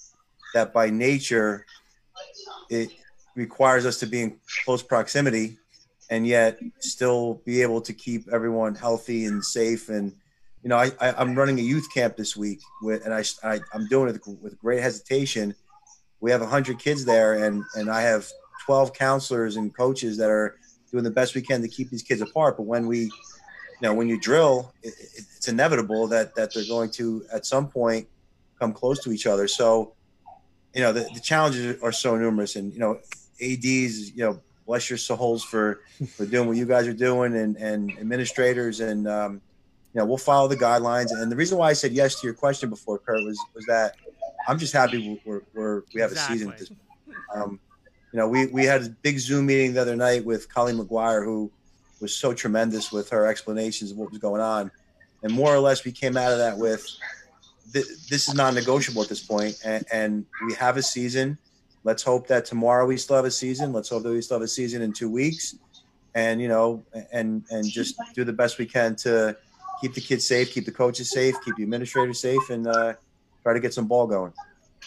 that 0.53 0.73
by 0.73 0.89
nature 0.89 1.65
it 2.69 2.89
requires 3.35 3.85
us 3.85 3.99
to 3.99 4.05
be 4.05 4.21
in 4.21 4.37
close 4.63 4.81
proximity 4.81 5.57
and 6.09 6.25
yet 6.25 6.59
still 6.79 7.41
be 7.45 7.61
able 7.61 7.81
to 7.81 7.93
keep 7.93 8.27
everyone 8.31 8.75
healthy 8.75 9.25
and 9.25 9.43
safe. 9.43 9.89
And 9.89 10.13
you 10.63 10.69
know 10.69 10.77
I, 10.77 10.91
I 10.99 11.21
am 11.21 11.35
running 11.35 11.59
a 11.59 11.63
youth 11.63 11.87
camp 11.93 12.15
this 12.15 12.35
week 12.35 12.59
with 12.81 13.05
and 13.05 13.13
I, 13.13 13.23
I 13.43 13.59
i'm 13.73 13.87
doing 13.87 14.13
it 14.13 14.21
with 14.41 14.57
great 14.59 14.81
hesitation. 14.81 15.55
We 16.21 16.31
have 16.31 16.41
100 16.41 16.79
kids 16.79 17.05
there 17.05 17.45
and 17.45 17.63
and 17.75 17.89
i 17.89 18.01
have 18.01 18.27
12 18.65 18.93
counselors 18.93 19.57
and 19.57 19.75
coaches 19.75 20.17
that 20.17 20.29
are 20.29 20.57
doing 20.91 21.03
the 21.03 21.11
best 21.11 21.35
we 21.35 21.41
can 21.41 21.61
to 21.61 21.67
keep 21.67 21.89
these 21.89 22.01
kids 22.01 22.21
apart. 22.21 22.57
But 22.57 22.63
when 22.63 22.87
we 22.87 23.11
you 23.81 23.87
know 23.87 23.93
when 23.93 24.07
you 24.07 24.19
drill 24.19 24.73
it, 24.83 24.93
it's 24.99 25.47
inevitable 25.47 26.07
that 26.07 26.35
that 26.35 26.53
they're 26.53 26.65
going 26.67 26.91
to 26.91 27.25
at 27.33 27.45
some 27.45 27.67
point 27.67 28.07
come 28.59 28.73
close 28.73 28.99
to 29.03 29.11
each 29.11 29.27
other. 29.27 29.47
So 29.47 29.93
you 30.73 30.81
know 30.81 30.91
the, 30.91 31.09
the 31.13 31.19
challenges 31.19 31.81
are 31.81 31.91
so 31.91 32.17
numerous. 32.17 32.55
And 32.55 32.73
you 32.73 32.79
know 32.79 32.99
ads 33.41 34.11
you 34.11 34.23
know 34.23 34.39
bless 34.65 34.89
your 34.89 34.97
souls 34.97 35.43
for 35.43 35.81
for 36.15 36.25
doing 36.25 36.47
what 36.47 36.57
you 36.57 36.65
guys 36.65 36.87
are 36.87 36.93
doing 36.93 37.35
and 37.35 37.57
and 37.57 37.91
administrators. 37.99 38.79
And 38.79 39.07
um, 39.07 39.41
you 39.93 39.99
know 39.99 40.05
we'll 40.05 40.17
follow 40.17 40.47
the 40.47 40.57
guidelines. 40.57 41.11
And 41.11 41.31
the 41.31 41.35
reason 41.35 41.57
why 41.57 41.69
i 41.69 41.73
said 41.73 41.91
yes 41.91 42.19
to 42.19 42.27
your 42.27 42.33
question 42.33 42.69
before 42.69 42.99
kurt 42.99 43.23
was 43.23 43.39
was 43.53 43.65
that 43.65 43.95
i'm 44.47 44.59
just 44.59 44.73
happy 44.73 45.21
we're, 45.25 45.41
we're 45.53 45.83
we 45.93 46.01
have 46.01 46.11
exactly. 46.11 46.43
a 46.43 46.57
season 46.57 46.77
um, 47.33 47.59
you 48.11 48.19
know 48.19 48.27
we 48.27 48.47
we 48.47 48.65
had 48.65 48.83
a 48.83 48.89
big 48.89 49.19
zoom 49.19 49.45
meeting 49.45 49.73
the 49.73 49.81
other 49.81 49.95
night 49.95 50.23
with 50.25 50.53
colleen 50.53 50.77
maguire 50.77 51.23
who 51.23 51.51
was 52.01 52.15
so 52.15 52.33
tremendous 52.33 52.91
with 52.91 53.09
her 53.09 53.25
explanations 53.25 53.91
of 53.91 53.97
what 53.97 54.09
was 54.09 54.19
going 54.19 54.41
on 54.41 54.71
and 55.23 55.31
more 55.31 55.53
or 55.53 55.59
less 55.59 55.85
we 55.85 55.91
came 55.91 56.17
out 56.17 56.31
of 56.31 56.37
that 56.37 56.57
with 56.57 56.85
this 57.73 58.27
is 58.27 58.33
non-negotiable 58.33 59.01
at 59.01 59.09
this 59.09 59.23
point 59.23 59.59
and, 59.65 59.85
and 59.91 60.25
we 60.47 60.53
have 60.53 60.77
a 60.77 60.83
season 60.83 61.37
let's 61.85 62.03
hope 62.03 62.27
that 62.27 62.43
tomorrow 62.43 62.85
we 62.85 62.97
still 62.97 63.15
have 63.15 63.23
a 63.23 63.31
season. 63.31 63.71
Let's 63.71 63.87
hope 63.87 64.03
that 64.03 64.09
we 64.09 64.21
still 64.21 64.35
have 64.37 64.43
a 64.43 64.49
season 64.49 64.81
in 64.81 64.91
two 64.91 65.09
weeks, 65.09 65.55
and 66.13 66.41
you 66.41 66.49
know, 66.49 66.83
and 67.13 67.45
and 67.49 67.63
just 67.63 67.95
do 68.13 68.25
the 68.25 68.33
best 68.33 68.57
we 68.57 68.65
can 68.65 68.97
to 68.97 69.37
keep 69.79 69.93
the 69.93 70.01
kids 70.01 70.27
safe, 70.27 70.51
keep 70.51 70.65
the 70.65 70.71
coaches 70.71 71.09
safe, 71.09 71.35
keep 71.45 71.55
the 71.55 71.63
administrators 71.63 72.19
safe, 72.19 72.49
and 72.49 72.67
uh, 72.67 72.93
try 73.43 73.53
to 73.53 73.59
get 73.61 73.73
some 73.73 73.87
ball 73.87 74.05
going. 74.05 74.33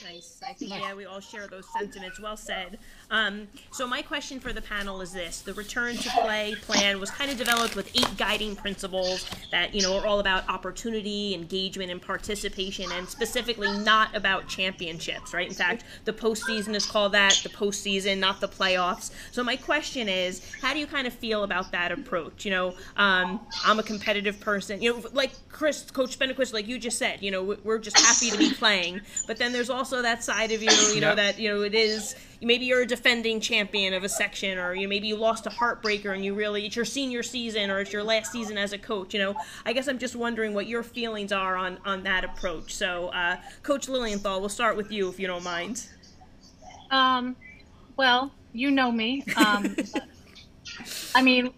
Nice. 0.05 0.41
I 0.47 0.53
think 0.53 0.73
yeah, 0.73 0.95
we 0.95 1.07
all 1.07 1.21
share 1.21 1.47
those 1.49 1.67
sentiments. 1.77 2.21
Well 2.21 2.37
said. 2.37 2.79
Um, 3.11 3.49
so 3.71 3.87
my 3.87 4.03
question 4.03 4.39
for 4.39 4.53
the 4.53 4.61
panel 4.61 5.01
is 5.01 5.13
this: 5.13 5.41
the 5.41 5.55
return 5.55 5.97
to 5.97 6.11
play 6.11 6.55
plan 6.61 7.01
was 7.01 7.11
kind 7.11 7.31
of 7.31 7.39
developed 7.39 7.75
with 7.75 7.95
eight 7.97 8.17
guiding 8.17 8.55
principles 8.55 9.29
that 9.51 9.75
you 9.75 9.83
know 9.83 9.99
are 9.99 10.07
all 10.07 10.21
about 10.21 10.49
opportunity, 10.49 11.35
engagement, 11.35 11.91
and 11.91 12.03
participation, 12.03 12.91
and 12.93 13.09
specifically 13.09 13.79
not 13.79 14.15
about 14.15 14.47
championships. 14.49 15.33
Right? 15.33 15.49
In 15.49 15.55
fact, 15.55 15.85
the 16.05 16.13
postseason 16.13 16.75
is 16.75 16.85
called 16.85 17.13
that. 17.13 17.41
The 17.43 17.49
postseason, 17.49 18.19
not 18.19 18.41
the 18.41 18.49
playoffs. 18.49 19.11
So 19.33 19.43
my 19.43 19.57
question 19.57 20.09
is, 20.09 20.43
how 20.61 20.75
do 20.75 20.79
you 20.79 20.87
kind 20.87 21.07
of 21.07 21.15
feel 21.15 21.45
about 21.45 21.73
that 21.73 21.93
approach? 21.93 22.45
You 22.45 22.51
know, 22.51 22.75
um, 22.97 23.41
I'm 23.65 23.79
a 23.79 23.83
competitive 23.83 24.39
person. 24.41 24.83
You 24.83 24.95
know, 24.95 25.05
like 25.13 25.33
Chris, 25.49 25.91
Coach 25.91 26.19
Benequist, 26.19 26.53
like 26.53 26.69
you 26.69 26.79
just 26.79 26.99
said. 26.99 27.23
You 27.23 27.31
know, 27.31 27.57
we're 27.65 27.79
just 27.79 27.99
happy 27.99 28.31
to 28.31 28.39
be 28.39 28.55
playing, 28.55 29.01
but 29.27 29.39
then 29.39 29.53
there's 29.53 29.71
also 29.71 30.03
that 30.03 30.23
side 30.23 30.53
of 30.53 30.63
you, 30.63 30.71
you 30.95 31.01
know, 31.01 31.15
that 31.15 31.39
you 31.39 31.49
know 31.49 31.63
it 31.63 31.75
is 31.75 32.15
maybe 32.41 32.65
you're 32.65 32.83
a 32.83 32.87
defending 32.87 33.41
champion 33.41 33.93
of 33.93 34.05
a 34.05 34.09
section 34.09 34.59
or 34.59 34.75
you 34.75 34.87
maybe 34.87 35.09
you 35.09 35.17
lost 35.17 35.47
a 35.47 35.51
heartbreaker 35.51 36.15
and 36.15 36.25
you 36.25 36.35
really 36.35 36.67
it's 36.67 36.77
your 36.77 36.85
senior 36.85 37.23
season 37.23 37.71
or 37.71 37.81
it's 37.81 37.93
your 37.93 38.03
last 38.03 38.31
season 38.33 38.57
as 38.57 38.73
a 38.73 38.79
coach 38.79 39.13
you 39.15 39.21
know. 39.21 39.35
I 39.65 39.73
guess 39.73 39.89
i'm 39.89 39.99
just 39.99 40.17
wondering 40.17 40.55
what 40.55 40.67
your 40.67 40.83
feelings 40.83 41.33
are 41.33 41.57
on 41.57 41.79
on 41.85 42.03
that 42.05 42.25
approach. 42.25 42.75
So 42.75 43.09
uh, 43.09 43.37
coach 43.63 43.89
lilienthal 43.89 44.41
we'll 44.41 44.49
start 44.49 44.77
with 44.77 44.93
you 44.93 45.09
if 45.09 45.19
you 45.19 45.27
don't 45.27 45.45
mind. 45.45 45.87
Um 46.91 47.37
well 47.97 48.33
you 48.53 48.71
know 48.71 48.91
me. 48.93 49.25
Um 49.37 49.77
i 51.15 51.23
mean 51.23 51.53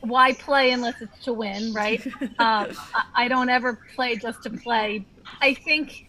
why 0.00 0.32
play 0.32 0.72
unless 0.72 1.00
it's 1.00 1.24
to 1.24 1.32
win 1.32 1.72
right? 1.72 2.06
Um, 2.38 2.72
I 3.14 3.28
don't 3.28 3.48
ever 3.48 3.78
play 3.94 4.16
just 4.16 4.42
to 4.44 4.50
play. 4.50 5.04
I 5.40 5.54
think 5.54 6.08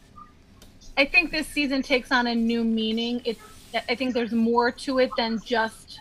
i 0.97 1.05
think 1.05 1.31
this 1.31 1.47
season 1.47 1.81
takes 1.81 2.11
on 2.11 2.27
a 2.27 2.35
new 2.35 2.63
meaning. 2.63 3.21
It's 3.25 3.39
I 3.73 3.95
think 3.95 4.13
there's 4.13 4.31
more 4.31 4.71
to 4.71 4.99
it 4.99 5.11
than 5.17 5.41
just 5.43 5.99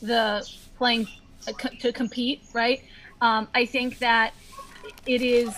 the 0.00 0.48
playing 0.76 1.08
uh, 1.46 1.52
to 1.80 1.92
compete, 1.92 2.42
right? 2.52 2.82
Um, 3.20 3.48
I 3.54 3.66
think 3.66 3.98
that 3.98 4.34
it 5.06 5.22
is 5.22 5.54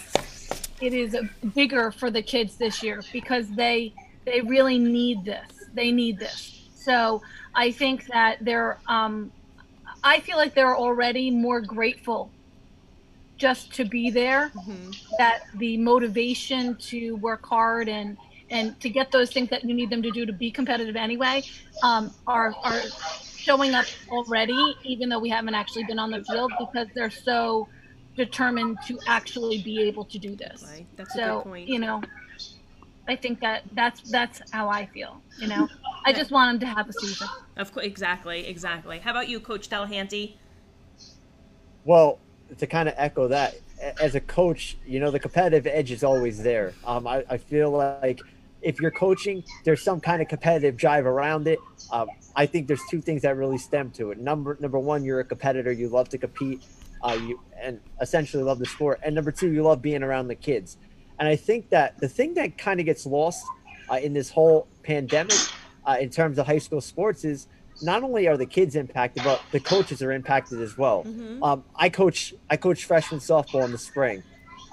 it 0.80 0.94
is 0.94 1.16
bigger 1.54 1.90
for 1.90 2.10
the 2.10 2.22
kids 2.22 2.56
this 2.56 2.82
year 2.82 3.02
because 3.12 3.48
they 3.50 3.92
they 4.24 4.40
really 4.40 4.78
need 4.78 5.24
this. 5.24 5.68
They 5.74 5.92
need 5.92 6.18
this. 6.18 6.68
So 6.74 7.22
I 7.54 7.70
think 7.70 8.06
that 8.06 8.38
they're 8.40 8.78
um, 8.88 9.30
I 10.02 10.20
feel 10.20 10.36
like 10.36 10.54
they're 10.54 10.76
already 10.76 11.30
more 11.30 11.60
grateful 11.60 12.30
just 13.36 13.72
to 13.74 13.84
be 13.84 14.10
there. 14.10 14.50
Mm-hmm. 14.50 14.90
That 15.18 15.42
the 15.56 15.76
motivation 15.76 16.76
to 16.76 17.16
work 17.16 17.44
hard 17.46 17.88
and 17.88 18.16
and 18.50 18.78
to 18.80 18.88
get 18.88 19.12
those 19.12 19.30
things 19.30 19.48
that 19.50 19.64
you 19.64 19.74
need 19.74 19.90
them 19.90 20.02
to 20.02 20.10
do 20.10 20.26
to 20.26 20.32
be 20.32 20.50
competitive 20.50 20.96
anyway 20.96 21.42
um, 21.82 22.12
are 22.26 22.54
are 22.64 22.82
showing 23.40 23.74
up 23.74 23.86
already, 24.10 24.76
even 24.84 25.08
though 25.08 25.18
we 25.18 25.30
haven't 25.30 25.54
actually 25.54 25.84
been 25.84 25.98
on 25.98 26.10
the 26.10 26.22
field 26.24 26.52
because 26.58 26.88
they're 26.94 27.10
so 27.10 27.68
determined 28.16 28.76
to 28.86 28.98
actually 29.06 29.62
be 29.62 29.80
able 29.82 30.04
to 30.04 30.18
do 30.18 30.36
this. 30.36 30.64
Right. 30.68 30.86
That's 30.96 31.14
so, 31.14 31.22
a 31.22 31.36
good 31.36 31.44
point. 31.44 31.68
You 31.68 31.78
know, 31.78 32.02
I 33.08 33.16
think 33.16 33.40
that 33.40 33.62
that's 33.72 34.02
that's 34.10 34.42
how 34.52 34.68
I 34.68 34.86
feel. 34.86 35.22
You 35.38 35.48
know, 35.48 35.68
I 36.04 36.12
just 36.12 36.30
want 36.30 36.60
them 36.60 36.68
to 36.68 36.74
have 36.74 36.88
a 36.88 36.92
season. 36.92 37.28
Of 37.56 37.72
course, 37.72 37.86
exactly, 37.86 38.46
exactly. 38.46 38.98
How 38.98 39.12
about 39.12 39.28
you, 39.28 39.40
Coach 39.40 39.68
Delahanty? 39.68 40.34
Well, 41.84 42.18
to 42.58 42.66
kind 42.66 42.88
of 42.88 42.94
echo 42.98 43.28
that, 43.28 43.56
as 44.00 44.14
a 44.14 44.20
coach, 44.20 44.76
you 44.86 45.00
know, 45.00 45.10
the 45.10 45.18
competitive 45.18 45.66
edge 45.66 45.90
is 45.90 46.04
always 46.04 46.42
there. 46.42 46.74
Um, 46.84 47.06
I, 47.06 47.24
I 47.28 47.38
feel 47.38 47.70
like 47.70 48.20
if 48.62 48.80
you're 48.80 48.90
coaching, 48.90 49.44
there's 49.64 49.82
some 49.82 50.00
kind 50.00 50.20
of 50.22 50.28
competitive 50.28 50.76
drive 50.76 51.06
around 51.06 51.48
it. 51.48 51.58
Um, 51.90 52.08
I 52.36 52.46
think 52.46 52.66
there's 52.66 52.82
two 52.90 53.00
things 53.00 53.22
that 53.22 53.36
really 53.36 53.58
stem 53.58 53.90
to 53.92 54.10
it. 54.10 54.18
Number 54.18 54.56
number 54.60 54.78
one, 54.78 55.04
you're 55.04 55.20
a 55.20 55.24
competitor. 55.24 55.72
You 55.72 55.88
love 55.88 56.08
to 56.10 56.18
compete. 56.18 56.62
Uh, 57.02 57.18
you 57.20 57.40
and 57.60 57.80
essentially 58.00 58.42
love 58.42 58.58
the 58.58 58.66
sport. 58.66 59.00
And 59.02 59.14
number 59.14 59.32
two, 59.32 59.50
you 59.50 59.62
love 59.62 59.80
being 59.80 60.02
around 60.02 60.28
the 60.28 60.34
kids. 60.34 60.76
And 61.18 61.28
I 61.28 61.36
think 61.36 61.70
that 61.70 61.98
the 61.98 62.08
thing 62.08 62.34
that 62.34 62.58
kind 62.58 62.80
of 62.80 62.86
gets 62.86 63.06
lost 63.06 63.44
uh, 63.90 63.96
in 63.96 64.12
this 64.12 64.30
whole 64.30 64.66
pandemic, 64.82 65.36
uh, 65.86 65.96
in 66.00 66.10
terms 66.10 66.38
of 66.38 66.46
high 66.46 66.58
school 66.58 66.80
sports, 66.80 67.24
is 67.24 67.46
not 67.82 68.02
only 68.02 68.28
are 68.28 68.36
the 68.36 68.46
kids 68.46 68.76
impacted, 68.76 69.24
but 69.24 69.42
the 69.50 69.60
coaches 69.60 70.02
are 70.02 70.12
impacted 70.12 70.60
as 70.60 70.76
well. 70.76 71.04
Mm-hmm. 71.04 71.42
Um, 71.42 71.64
I 71.74 71.88
coach 71.88 72.34
I 72.48 72.56
coach 72.56 72.84
freshman 72.84 73.20
softball 73.20 73.64
in 73.64 73.72
the 73.72 73.78
spring. 73.78 74.22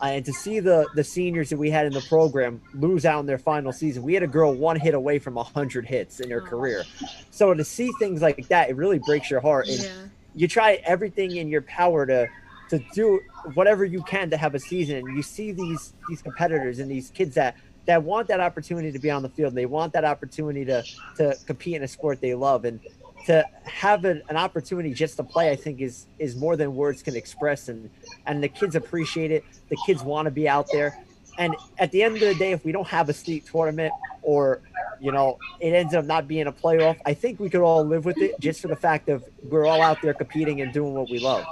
Uh, 0.01 0.05
and 0.05 0.25
to 0.25 0.33
see 0.33 0.59
the 0.59 0.87
the 0.95 1.03
seniors 1.03 1.49
that 1.49 1.57
we 1.57 1.69
had 1.69 1.85
in 1.85 1.93
the 1.93 2.01
program 2.01 2.61
lose 2.73 3.05
out 3.05 3.19
in 3.19 3.25
their 3.25 3.37
final 3.37 3.71
season, 3.71 4.03
we 4.03 4.13
had 4.13 4.23
a 4.23 4.27
girl 4.27 4.53
one 4.53 4.79
hit 4.79 4.93
away 4.93 5.17
from 5.19 5.35
hundred 5.35 5.85
hits 5.85 6.19
in 6.19 6.29
her 6.29 6.41
oh. 6.41 6.45
career. 6.45 6.83
So 7.31 7.53
to 7.53 7.63
see 7.63 7.91
things 7.99 8.21
like 8.21 8.47
that, 8.49 8.69
it 8.69 8.75
really 8.75 8.99
breaks 8.99 9.31
your 9.31 9.39
heart. 9.39 9.67
And 9.67 9.79
yeah. 9.79 9.91
you 10.35 10.47
try 10.47 10.81
everything 10.85 11.35
in 11.35 11.47
your 11.47 11.63
power 11.63 12.05
to 12.05 12.27
to 12.69 12.79
do 12.93 13.21
whatever 13.53 13.85
you 13.85 14.03
can 14.03 14.29
to 14.29 14.37
have 14.37 14.53
a 14.53 14.59
season. 14.59 14.97
And 14.97 15.15
you 15.15 15.23
see 15.23 15.51
these 15.51 15.93
these 16.09 16.21
competitors 16.21 16.79
and 16.79 16.91
these 16.91 17.09
kids 17.09 17.35
that 17.35 17.55
that 17.85 18.03
want 18.03 18.27
that 18.27 18.39
opportunity 18.39 18.91
to 18.91 18.99
be 18.99 19.09
on 19.09 19.23
the 19.23 19.29
field. 19.29 19.55
They 19.55 19.65
want 19.65 19.93
that 19.93 20.05
opportunity 20.05 20.63
to 20.65 20.83
to 21.15 21.35
compete 21.47 21.75
in 21.75 21.83
a 21.83 21.87
sport 21.87 22.21
they 22.21 22.35
love. 22.35 22.65
And 22.65 22.79
to 23.25 23.45
have 23.65 24.05
an, 24.05 24.21
an 24.29 24.37
opportunity 24.37 24.93
just 24.93 25.17
to 25.17 25.23
play, 25.23 25.49
I 25.51 25.55
think 25.55 25.81
is 25.81 26.07
is 26.19 26.35
more 26.35 26.55
than 26.55 26.75
words 26.75 27.03
can 27.03 27.15
express, 27.15 27.69
and 27.69 27.89
and 28.25 28.43
the 28.43 28.47
kids 28.47 28.75
appreciate 28.75 29.31
it. 29.31 29.43
The 29.69 29.77
kids 29.85 30.03
want 30.03 30.25
to 30.25 30.31
be 30.31 30.47
out 30.47 30.67
there, 30.71 30.97
and 31.37 31.55
at 31.77 31.91
the 31.91 32.03
end 32.03 32.15
of 32.15 32.21
the 32.21 32.35
day, 32.35 32.51
if 32.51 32.63
we 32.63 32.71
don't 32.71 32.87
have 32.87 33.09
a 33.09 33.13
state 33.13 33.45
tournament 33.45 33.93
or 34.21 34.61
you 34.99 35.11
know 35.11 35.37
it 35.59 35.71
ends 35.73 35.93
up 35.93 36.05
not 36.05 36.27
being 36.27 36.47
a 36.47 36.51
playoff, 36.51 36.97
I 37.05 37.13
think 37.13 37.39
we 37.39 37.49
could 37.49 37.61
all 37.61 37.83
live 37.83 38.05
with 38.05 38.17
it 38.17 38.39
just 38.39 38.61
for 38.61 38.67
the 38.67 38.75
fact 38.75 39.09
of 39.09 39.23
we're 39.43 39.65
all 39.65 39.81
out 39.81 40.01
there 40.01 40.13
competing 40.13 40.61
and 40.61 40.71
doing 40.71 40.93
what 40.93 41.09
we 41.09 41.19
love. 41.19 41.45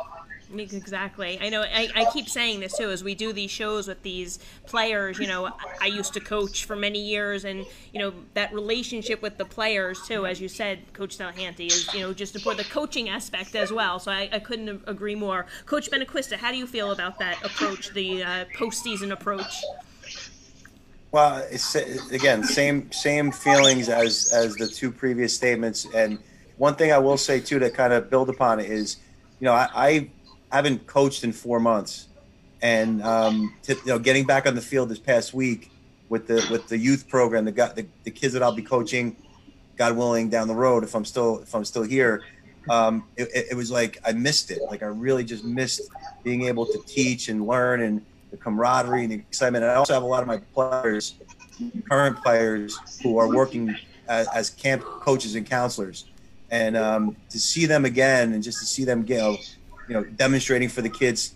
Exactly. 0.54 1.40
I 1.42 1.50
know. 1.50 1.62
I, 1.62 1.90
I 1.96 2.06
keep 2.12 2.30
saying 2.30 2.60
this 2.60 2.78
too 2.78 2.90
as 2.90 3.04
we 3.04 3.16
do 3.16 3.34
these 3.34 3.52
shows 3.52 3.88
with 3.88 4.02
these 4.04 4.40
players. 4.66 5.20
You 5.20 5.28
know, 5.28 5.52
I 5.82 5.88
used 5.88 6.14
to 6.14 6.20
coach 6.20 6.66
for 6.66 6.76
many 6.76 7.00
years, 7.00 7.46
and 7.46 7.66
you 7.94 8.00
know 8.00 8.14
that 8.34 8.54
relationship 8.54 9.22
with 9.22 9.38
the 9.38 9.46
players 9.46 10.02
too, 10.08 10.26
as 10.26 10.40
you 10.40 10.48
said, 10.48 10.94
Coach 10.94 11.18
Delahanty, 11.18 11.68
is 11.68 11.94
you 11.94 12.02
know 12.02 12.14
just 12.14 12.40
for 12.42 12.54
the 12.54 12.64
coaching 12.66 13.10
aspect 13.10 13.56
as 13.56 13.72
well. 13.72 14.00
So 14.00 14.12
I, 14.12 14.30
I 14.32 14.40
couldn't 14.40 14.84
agree 14.88 15.16
more. 15.16 15.46
Coach 15.66 15.90
Benaquista, 15.90 16.36
how 16.36 16.52
do 16.52 16.58
you 16.58 16.68
feel 16.68 16.92
about 16.92 17.20
that 17.20 17.44
approach, 17.44 17.94
the 17.94 18.24
uh, 18.24 18.46
postseason 18.56 19.12
approach? 19.12 19.64
Well, 21.12 21.48
again 22.12 22.44
same 22.44 22.92
same 22.92 23.32
feelings 23.32 23.90
as 23.90 24.32
as 24.34 24.56
the 24.56 24.68
two 24.68 24.92
previous 24.92 25.36
statements, 25.36 25.88
and 25.94 26.20
one 26.58 26.76
thing 26.76 26.92
I 26.92 26.98
will 26.98 27.18
say 27.18 27.40
too 27.40 27.60
to 27.60 27.70
kind 27.70 27.94
of 27.94 28.10
build 28.10 28.30
upon 28.30 28.60
it 28.60 28.70
is, 28.70 28.98
you 29.40 29.46
know, 29.46 29.54
I, 29.54 29.70
I 29.74 30.10
haven't 30.56 30.88
coached 30.88 31.24
in 31.24 31.32
four 31.32 31.60
months, 31.60 32.08
and 32.62 33.02
um, 33.04 33.54
to, 33.64 33.74
you 33.74 33.82
know, 33.86 34.00
getting 34.00 34.26
back 34.26 34.48
on 34.48 34.56
the 34.56 34.62
field 34.62 34.90
this 34.90 35.00
past 35.00 35.34
week, 35.34 35.72
with 36.10 36.28
the 36.28 36.48
with 36.52 36.68
the 36.68 36.78
youth 36.78 37.08
program, 37.08 37.46
the 37.46 37.52
the, 37.52 37.86
the 38.04 38.12
kids 38.12 38.34
that 38.34 38.44
I'll 38.44 38.56
be 38.56 38.62
coaching, 38.62 39.16
God 39.78 39.98
willing, 39.98 40.30
down 40.30 40.48
the 40.48 40.56
road 40.56 40.84
if 40.84 40.96
I'm 40.96 41.06
still 41.06 41.40
if 41.40 41.54
I'm 41.56 41.66
still 41.66 41.84
here. 41.84 42.24
Um, 42.70 43.04
it, 43.16 43.30
it 43.52 43.56
was 43.56 43.70
like 43.70 44.00
I 44.06 44.12
missed 44.12 44.50
it. 44.50 44.60
Like 44.64 44.82
I 44.82 44.88
really 44.88 45.24
just 45.24 45.44
missed 45.44 45.82
being 46.24 46.44
able 46.44 46.66
to 46.66 46.80
teach 46.88 47.30
and 47.30 47.46
learn 47.46 47.82
and 47.82 48.04
the 48.32 48.38
camaraderie 48.38 49.04
and 49.04 49.12
the 49.12 49.16
excitement. 49.16 49.64
And 49.64 49.72
I 49.72 49.76
also 49.76 49.94
have 49.94 50.04
a 50.04 50.08
lot 50.08 50.22
of 50.22 50.28
my 50.28 50.38
players, 50.54 51.16
current 51.90 52.18
players, 52.24 52.78
who 53.04 53.18
are 53.18 53.34
working 53.34 53.76
as, 54.08 54.28
as 54.30 54.50
camp 54.50 54.84
coaches 54.84 55.36
and 55.36 55.46
counselors, 55.46 56.06
and 56.50 56.76
um, 56.76 57.16
to 57.30 57.40
see 57.40 57.66
them 57.66 57.86
again 57.86 58.34
and 58.34 58.44
just 58.44 58.60
to 58.60 58.66
see 58.66 58.84
them 58.84 59.04
get, 59.04 59.18
you 59.18 59.22
know, 59.22 59.38
demonstrating 60.18 60.70
for 60.70 60.82
the 60.82 60.90
kids, 60.90 61.36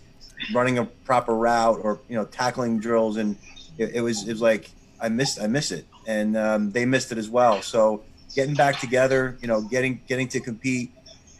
running 0.53 0.77
a 0.77 0.85
proper 0.85 1.35
route 1.35 1.79
or 1.81 1.99
you 2.07 2.15
know 2.15 2.25
tackling 2.25 2.79
drills, 2.79 3.17
and 3.17 3.37
it, 3.77 3.95
it 3.95 4.01
was 4.01 4.27
it 4.27 4.31
was 4.31 4.41
like 4.41 4.69
I 4.99 5.09
missed 5.09 5.41
I 5.41 5.47
miss 5.47 5.71
it, 5.71 5.85
and 6.07 6.37
um, 6.37 6.71
they 6.71 6.85
missed 6.85 7.11
it 7.11 7.17
as 7.17 7.29
well. 7.29 7.61
So 7.61 8.03
getting 8.35 8.55
back 8.55 8.79
together, 8.79 9.37
you 9.41 9.47
know, 9.47 9.61
getting 9.61 10.01
getting 10.07 10.27
to 10.29 10.39
compete, 10.39 10.91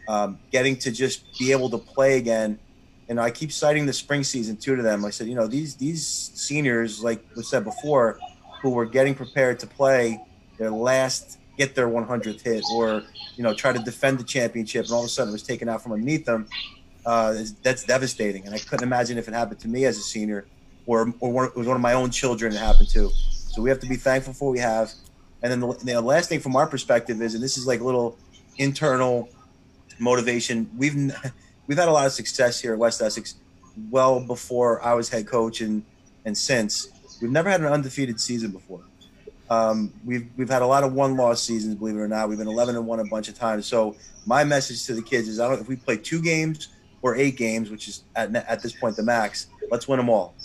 um, 0.07 0.39
getting 0.51 0.75
to 0.77 0.91
just 0.91 1.37
be 1.39 1.51
able 1.51 1.69
to 1.69 1.77
play 1.77 2.17
again. 2.17 2.59
And 3.07 3.19
I 3.19 3.31
keep 3.31 3.51
citing 3.51 3.87
the 3.87 3.93
spring 3.93 4.23
season 4.23 4.55
too 4.55 4.75
to 4.75 4.83
them. 4.83 5.03
I 5.03 5.09
said, 5.09 5.27
you 5.27 5.35
know, 5.35 5.47
these 5.47 5.75
these 5.75 6.05
seniors, 6.05 7.03
like 7.03 7.23
we 7.35 7.43
said 7.43 7.63
before, 7.63 8.19
who 8.61 8.69
were 8.69 8.85
getting 8.85 9.15
prepared 9.15 9.59
to 9.59 9.67
play 9.67 10.19
their 10.57 10.69
last 10.69 11.39
get 11.57 11.75
their 11.75 11.89
100th 11.89 12.41
hit 12.41 12.63
or 12.73 13.03
you 13.35 13.43
know 13.43 13.53
try 13.53 13.73
to 13.73 13.79
defend 13.79 14.17
the 14.17 14.23
championship 14.23 14.85
and 14.85 14.93
all 14.93 15.01
of 15.01 15.05
a 15.05 15.09
sudden 15.09 15.29
it 15.29 15.33
was 15.33 15.43
taken 15.43 15.67
out 15.67 15.83
from 15.83 15.91
underneath 15.91 16.23
them 16.25 16.47
uh, 17.09 17.43
that's 17.63 17.83
devastating. 17.83 18.45
And 18.45 18.53
i 18.53 18.59
couldn't 18.59 18.83
imagine 18.83 19.17
if 19.17 19.27
it 19.27 19.33
happened 19.33 19.59
to 19.61 19.67
me 19.67 19.85
as 19.85 19.97
a 19.97 20.01
senior 20.01 20.45
or, 20.85 21.13
or 21.19 21.31
one, 21.31 21.45
it 21.47 21.55
was 21.55 21.67
one 21.67 21.75
of 21.75 21.81
my 21.81 21.93
own 21.93 22.11
children 22.11 22.53
it 22.53 22.59
happened 22.59 22.89
to. 22.89 23.09
So 23.53 23.61
we 23.61 23.69
have 23.69 23.79
to 23.79 23.87
be 23.87 23.95
thankful 23.95 24.33
for 24.33 24.45
what 24.45 24.53
we 24.53 24.59
have. 24.59 24.91
And 25.41 25.51
then 25.51 25.59
the, 25.59 25.73
the 25.83 26.01
last 26.01 26.29
thing 26.29 26.39
from 26.39 26.55
our 26.55 26.67
perspective 26.67 27.21
is 27.21 27.33
and 27.33 27.43
this 27.43 27.57
is 27.57 27.65
like 27.65 27.81
little 27.81 28.17
internal 28.57 29.29
motivation 29.99 30.69
we've 30.77 30.95
we've 31.67 31.77
had 31.77 31.87
a 31.87 31.91
lot 31.91 32.05
of 32.05 32.11
success 32.11 32.59
here 32.59 32.73
at 32.73 32.79
west 32.79 33.01
essex 33.01 33.35
well 33.89 34.19
before 34.19 34.81
i 34.81 34.93
was 34.93 35.09
head 35.09 35.25
coach 35.27 35.61
and 35.61 35.83
and 36.25 36.37
since. 36.37 36.89
We've 37.21 37.31
never 37.31 37.49
had 37.49 37.61
an 37.61 37.67
undefeated 37.67 38.19
season 38.19 38.51
before. 38.51 38.81
Um, 39.49 39.91
we've 40.05 40.27
we've 40.37 40.49
had 40.49 40.61
a 40.61 40.67
lot 40.67 40.83
of 40.83 40.93
one 40.93 41.17
loss 41.17 41.41
seasons, 41.41 41.75
believe 41.75 41.95
it 41.95 41.99
or 41.99 42.07
not. 42.07 42.29
We've 42.29 42.37
been 42.37 42.47
11 42.47 42.75
and 42.75 42.85
one 42.85 42.99
a 42.99 43.05
bunch 43.05 43.27
of 43.27 43.37
times. 43.37 43.65
So 43.65 43.95
my 44.25 44.43
message 44.43 44.85
to 44.85 44.93
the 44.93 45.01
kids 45.01 45.27
is, 45.27 45.39
I 45.39 45.49
don't 45.49 45.59
if 45.59 45.67
we 45.67 45.75
play 45.75 45.97
two 45.97 46.21
games 46.21 46.69
or 47.01 47.15
eight 47.15 47.37
games, 47.37 47.69
which 47.69 47.87
is 47.87 48.03
at 48.15 48.33
at 48.35 48.61
this 48.61 48.73
point 48.73 48.95
the 48.95 49.03
max. 49.03 49.47
Let's 49.71 49.87
win 49.87 49.97
them 49.97 50.09
all. 50.09 50.35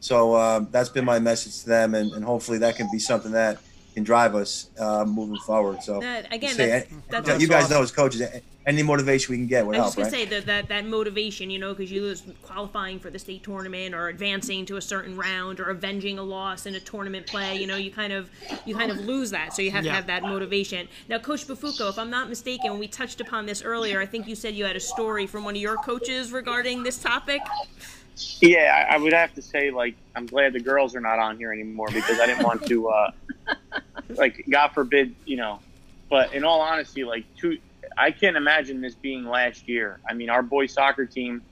So 0.00 0.36
um, 0.36 0.68
that's 0.72 0.88
been 0.88 1.04
my 1.04 1.20
message 1.20 1.60
to 1.62 1.68
them, 1.68 1.94
and, 1.94 2.12
and 2.12 2.24
hopefully 2.24 2.58
that 2.58 2.76
can 2.76 2.88
be 2.90 2.98
something 2.98 3.32
that 3.32 3.58
can 3.94 4.04
drive 4.04 4.34
us 4.34 4.70
uh, 4.78 5.04
moving 5.04 5.36
forward. 5.38 5.82
So 5.82 6.00
That- 6.00 6.32
again, 6.32 6.54
say, 6.54 6.66
that's- 6.68 7.26
that's 7.26 7.40
you 7.42 7.48
guys 7.48 7.64
awesome. 7.64 7.76
know 7.76 7.82
as 7.82 7.90
coaches, 7.92 8.22
any 8.64 8.82
motivation 8.82 9.32
we 9.32 9.38
can 9.38 9.48
get 9.48 9.66
would 9.66 9.74
I 9.74 9.80
was 9.80 9.94
help, 9.94 10.06
just 10.06 10.12
gonna 10.12 10.22
right? 10.24 10.30
say 10.30 10.36
that, 10.36 10.46
that 10.46 10.68
that 10.68 10.86
motivation, 10.86 11.50
you 11.50 11.58
know, 11.58 11.74
because 11.74 11.90
you 11.90 12.00
lose 12.00 12.22
qualifying 12.42 13.00
for 13.00 13.10
the 13.10 13.18
state 13.18 13.42
tournament 13.42 13.92
or 13.94 14.08
advancing 14.08 14.64
to 14.66 14.76
a 14.76 14.80
certain 14.80 15.16
round 15.16 15.58
or 15.58 15.64
avenging 15.70 16.18
a 16.18 16.22
loss 16.22 16.64
in 16.66 16.74
a 16.76 16.80
tournament 16.80 17.26
play, 17.26 17.56
you 17.56 17.66
know, 17.66 17.76
you 17.76 17.90
kind 17.90 18.12
of 18.12 18.30
you 18.64 18.74
kind 18.76 18.92
of 18.92 18.98
lose 18.98 19.30
that. 19.32 19.52
So 19.52 19.62
you 19.62 19.72
have 19.72 19.84
Yeah. 19.84 19.90
to 19.90 19.96
have 19.96 20.06
that 20.06 20.22
motivation. 20.22 20.88
Now, 21.08 21.18
Coach 21.18 21.46
Bafuco, 21.48 21.88
if 21.90 21.98
I'm 21.98 22.10
not 22.10 22.28
mistaken, 22.28 22.78
we 22.78 22.86
touched 22.86 23.20
upon 23.20 23.46
this 23.46 23.62
earlier. 23.62 24.00
I 24.00 24.06
think 24.06 24.28
you 24.28 24.36
said 24.36 24.54
you 24.54 24.64
had 24.64 24.76
a 24.76 24.80
story 24.80 25.26
from 25.26 25.44
one 25.44 25.56
of 25.56 25.60
your 25.60 25.76
coaches 25.76 26.30
regarding 26.30 26.82
this 26.84 26.98
topic. 26.98 27.40
Yeah, 28.40 28.86
I, 28.90 28.94
I 28.94 28.98
would 28.98 29.12
have 29.12 29.34
to 29.34 29.42
say 29.42 29.70
like 29.70 29.96
I'm 30.14 30.26
glad 30.26 30.52
the 30.52 30.60
girls 30.60 30.94
are 30.94 31.00
not 31.00 31.18
on 31.18 31.38
here 31.38 31.52
anymore 31.52 31.88
because 31.92 32.20
I 32.20 32.26
didn't 32.26 32.44
want 32.44 32.66
to, 32.66 32.88
uh, 32.88 33.10
like, 34.10 34.44
God 34.50 34.68
forbid, 34.68 35.14
you 35.24 35.36
know. 35.36 35.60
But 36.10 36.34
in 36.34 36.44
all 36.44 36.60
honesty, 36.60 37.04
like, 37.04 37.24
two, 37.40 37.58
I 37.96 38.10
can't 38.10 38.36
imagine 38.36 38.80
this 38.80 38.94
being 38.94 39.24
last 39.24 39.68
year. 39.68 40.00
I 40.08 40.12
mean, 40.12 40.28
our 40.28 40.42
boys 40.42 40.74
soccer 40.74 41.06
team, 41.06 41.42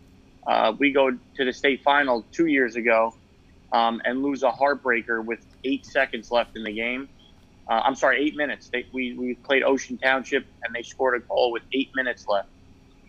uh, 0.46 0.74
we 0.78 0.92
go 0.92 1.10
to 1.10 1.44
the 1.44 1.52
state 1.52 1.82
final 1.82 2.26
two 2.32 2.46
years 2.46 2.76
ago, 2.76 3.14
um, 3.72 4.02
and 4.04 4.22
lose 4.22 4.42
a 4.42 4.50
heartbreaker 4.50 5.24
with 5.24 5.40
eight 5.64 5.86
seconds 5.86 6.30
left 6.30 6.56
in 6.56 6.64
the 6.64 6.72
game. 6.72 7.08
Uh, 7.68 7.80
I'm 7.84 7.94
sorry, 7.94 8.22
eight 8.26 8.36
minutes. 8.36 8.68
They, 8.68 8.84
we 8.92 9.14
we 9.14 9.34
played 9.34 9.62
Ocean 9.62 9.96
Township 9.96 10.44
and 10.64 10.74
they 10.74 10.82
scored 10.82 11.14
a 11.22 11.24
goal 11.26 11.52
with 11.52 11.62
eight 11.72 11.90
minutes 11.94 12.26
left, 12.26 12.48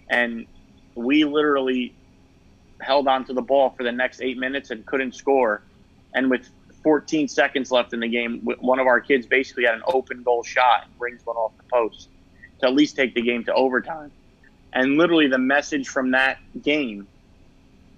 and 0.09 0.45
we 0.93 1.25
literally 1.25 1.95
held 2.81 3.07
onto 3.07 3.33
the 3.33 3.41
ball 3.41 3.69
for 3.71 3.83
the 3.83 3.91
next 3.91 4.21
eight 4.21 4.37
minutes 4.37 4.71
and 4.71 4.85
couldn't 4.85 5.15
score. 5.15 5.61
And 6.13 6.29
with 6.29 6.49
14 6.83 7.27
seconds 7.27 7.71
left 7.71 7.93
in 7.93 7.99
the 7.99 8.07
game, 8.07 8.41
one 8.59 8.79
of 8.79 8.87
our 8.87 8.99
kids 8.99 9.25
basically 9.25 9.65
had 9.65 9.75
an 9.75 9.83
open 9.87 10.23
goal 10.23 10.43
shot 10.43 10.85
and 10.85 10.97
brings 10.97 11.25
one 11.25 11.35
off 11.35 11.51
the 11.57 11.63
post 11.71 12.09
to 12.59 12.67
at 12.67 12.73
least 12.73 12.95
take 12.95 13.13
the 13.13 13.21
game 13.21 13.43
to 13.45 13.53
overtime. 13.53 14.11
And 14.73 14.97
literally, 14.97 15.27
the 15.27 15.37
message 15.37 15.87
from 15.87 16.11
that 16.11 16.39
game 16.61 17.07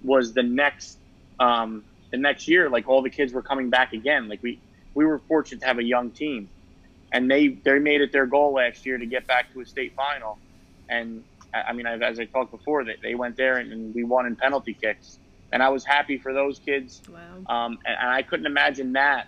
was 0.02 0.32
the 0.32 0.42
next 0.42 0.98
um, 1.38 1.84
the 2.10 2.16
next 2.16 2.48
year, 2.48 2.68
like 2.68 2.88
all 2.88 3.02
the 3.02 3.10
kids 3.10 3.32
were 3.32 3.42
coming 3.42 3.70
back 3.70 3.92
again. 3.92 4.28
Like 4.28 4.42
we 4.42 4.60
we 4.94 5.04
were 5.04 5.18
fortunate 5.18 5.60
to 5.60 5.66
have 5.66 5.78
a 5.78 5.84
young 5.84 6.10
team, 6.10 6.48
and 7.12 7.30
they 7.30 7.48
they 7.48 7.78
made 7.78 8.00
it 8.00 8.12
their 8.12 8.26
goal 8.26 8.54
last 8.54 8.84
year 8.86 8.98
to 8.98 9.06
get 9.06 9.26
back 9.26 9.52
to 9.52 9.60
a 9.60 9.66
state 9.66 9.94
final. 9.94 10.38
And 10.88 11.24
I 11.54 11.70
I 11.70 11.72
mean, 11.72 11.86
as 11.86 12.18
I 12.18 12.24
talked 12.26 12.50
before, 12.50 12.84
they, 12.84 12.96
they 13.02 13.14
went 13.14 13.36
there 13.36 13.58
and, 13.58 13.72
and 13.72 13.94
we 13.94 14.04
won 14.04 14.26
in 14.26 14.36
penalty 14.36 14.76
kicks. 14.82 15.18
And 15.52 15.62
I 15.62 15.68
was 15.68 15.84
happy 15.84 16.18
for 16.18 16.32
those 16.32 16.58
kids. 16.58 17.00
Wow. 17.08 17.44
Um, 17.48 17.78
and, 17.86 17.96
and 18.00 18.10
I 18.10 18.22
couldn't 18.22 18.46
imagine 18.46 18.92
that 18.94 19.26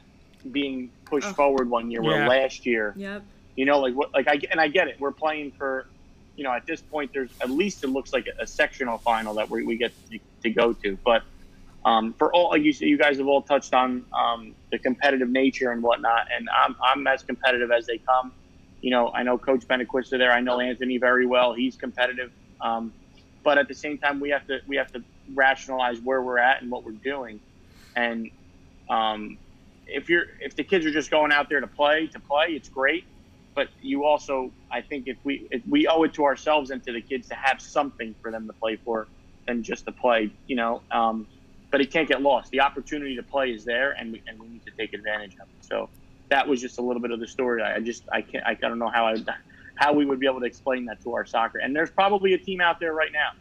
being 0.51 0.91
pushed 1.09 1.29
Oh. 1.29 1.33
forward 1.35 1.71
one 1.71 1.91
year. 1.91 2.03
Where 2.03 2.19
Yeah. 2.19 2.29
last 2.29 2.67
year, 2.67 2.95
Yep. 2.97 3.23
you 3.57 3.65
know, 3.65 3.79
like 3.81 3.95
what, 3.95 4.11
like 4.15 4.27
I 4.29 4.41
and 4.51 4.61
I 4.61 4.69
get 4.69 4.89
it. 4.89 4.97
We're 4.99 5.13
playing 5.13 5.53
for, 5.57 5.87
you 6.35 6.45
know, 6.45 6.53
at 6.53 6.63
this 6.67 6.83
point, 6.83 7.11
there's 7.15 7.31
at 7.43 7.51
least 7.51 7.85
it 7.85 7.89
looks 7.89 8.13
like 8.13 8.27
a, 8.27 8.43
a 8.43 8.47
sectional 8.47 8.99
final 8.99 9.35
that 9.35 9.49
we, 9.51 9.65
we 9.65 9.77
get 9.79 9.93
to, 10.11 10.19
to 10.45 10.51
go 10.51 10.73
to. 10.85 10.99
But 11.05 11.23
um, 11.85 12.15
for 12.19 12.35
all, 12.35 12.51
like 12.51 12.63
you, 12.63 12.73
you 12.81 12.99
guys 12.99 13.19
have 13.19 13.29
all 13.29 13.43
touched 13.43 13.73
on 13.73 14.05
um, 14.19 14.57
the 14.73 14.79
competitive 14.81 15.29
nature 15.31 15.71
and 15.71 15.83
whatnot, 15.83 16.23
and 16.37 16.49
I'm 16.65 16.75
I'm 16.85 17.07
as 17.07 17.23
competitive 17.23 17.71
as 17.71 17.87
they 17.87 18.01
come. 18.09 18.33
You 18.87 18.93
know, 18.93 19.11
I 19.13 19.25
know 19.25 19.37
Coach 19.37 19.67
Benaquista 19.67 20.17
there. 20.17 20.31
I 20.31 20.41
know 20.41 20.61
Anthony 20.61 20.97
very 20.97 21.27
well. 21.27 21.53
He's 21.53 21.75
competitive, 21.75 22.31
um, 22.61 22.93
but 23.43 23.59
at 23.59 23.67
the 23.67 23.75
same 23.75 23.99
time, 23.99 24.21
we 24.21 24.31
have 24.31 24.47
to 24.47 24.61
we 24.69 24.77
have 24.77 24.93
to 24.93 25.03
rationalize 25.35 25.99
where 25.99 26.23
we're 26.23 26.39
at 26.39 26.63
and 26.63 26.71
what 26.71 26.85
we're 26.85 26.93
doing, 26.93 27.41
and 27.97 28.31
um, 28.89 29.39
if 29.89 30.09
you're 30.09 30.27
if 30.41 30.55
the 30.55 30.63
kids 30.63 30.87
are 30.87 30.93
just 30.93 31.11
going 31.11 31.33
out 31.33 31.49
there 31.49 31.59
to 31.59 31.67
play 31.67 32.07
to 32.07 32.21
play, 32.21 32.51
it's 32.51 32.69
great. 32.69 33.03
But 33.57 33.71
you 33.83 34.05
also, 34.05 34.53
I 34.71 34.83
think, 34.83 35.09
if 35.09 35.17
we 35.25 35.49
if 35.51 35.63
we 35.69 35.89
owe 35.89 36.05
it 36.05 36.15
to 36.15 36.25
ourselves 36.25 36.71
and 36.71 36.81
to 36.85 36.93
the 36.93 37.01
kids 37.01 37.27
to 37.31 37.35
have 37.35 37.61
something 37.61 38.15
for 38.23 38.31
them 38.31 38.47
to 38.47 38.53
play 38.53 38.77
for 38.77 39.09
than 39.49 39.65
just 39.65 39.87
to 39.87 39.91
play, 39.91 40.31
you 40.47 40.55
know. 40.55 40.81
Um, 40.93 41.27
but 41.73 41.81
it 41.81 41.91
can't 41.91 42.07
get 42.07 42.23
lost. 42.23 42.53
The 42.53 42.61
opportunity 42.61 43.17
to 43.17 43.25
play 43.25 43.51
is 43.51 43.65
there, 43.65 43.97
and 43.99 44.13
we, 44.13 44.23
and 44.29 44.39
we 44.39 44.47
need 44.47 44.65
to 44.65 44.73
take 44.79 44.93
advantage 44.95 45.35
of 45.41 45.49
it. 45.49 45.65
So 45.65 45.91
that 46.29 46.47
was 46.47 46.61
just 46.61 46.79
a 46.79 46.83
little 46.83 47.01
bit 47.01 47.11
of 47.11 47.21
the 47.21 47.27
story. 47.27 47.63
I 47.63 47.77
I 47.77 47.81
just 47.81 48.05
I 48.13 48.23
can't 48.23 48.45
I 48.47 48.55
don't 48.55 48.79
know 48.79 48.89
how 48.89 49.07
I 49.07 49.17
how 49.77 49.93
we 49.93 50.05
would 50.07 50.19
be 50.19 50.27
able 50.27 50.41
to 50.41 50.47
explain 50.47 50.85
that 50.87 51.03
to 51.03 51.15
our 51.15 51.25
soccer. 51.27 51.59
And 51.59 51.75
there's 51.75 51.91
probably 51.91 52.33
a 52.35 52.39
team 52.39 52.61
out 52.61 52.81
there 52.81 52.93
right 52.95 53.13
now 53.13 53.33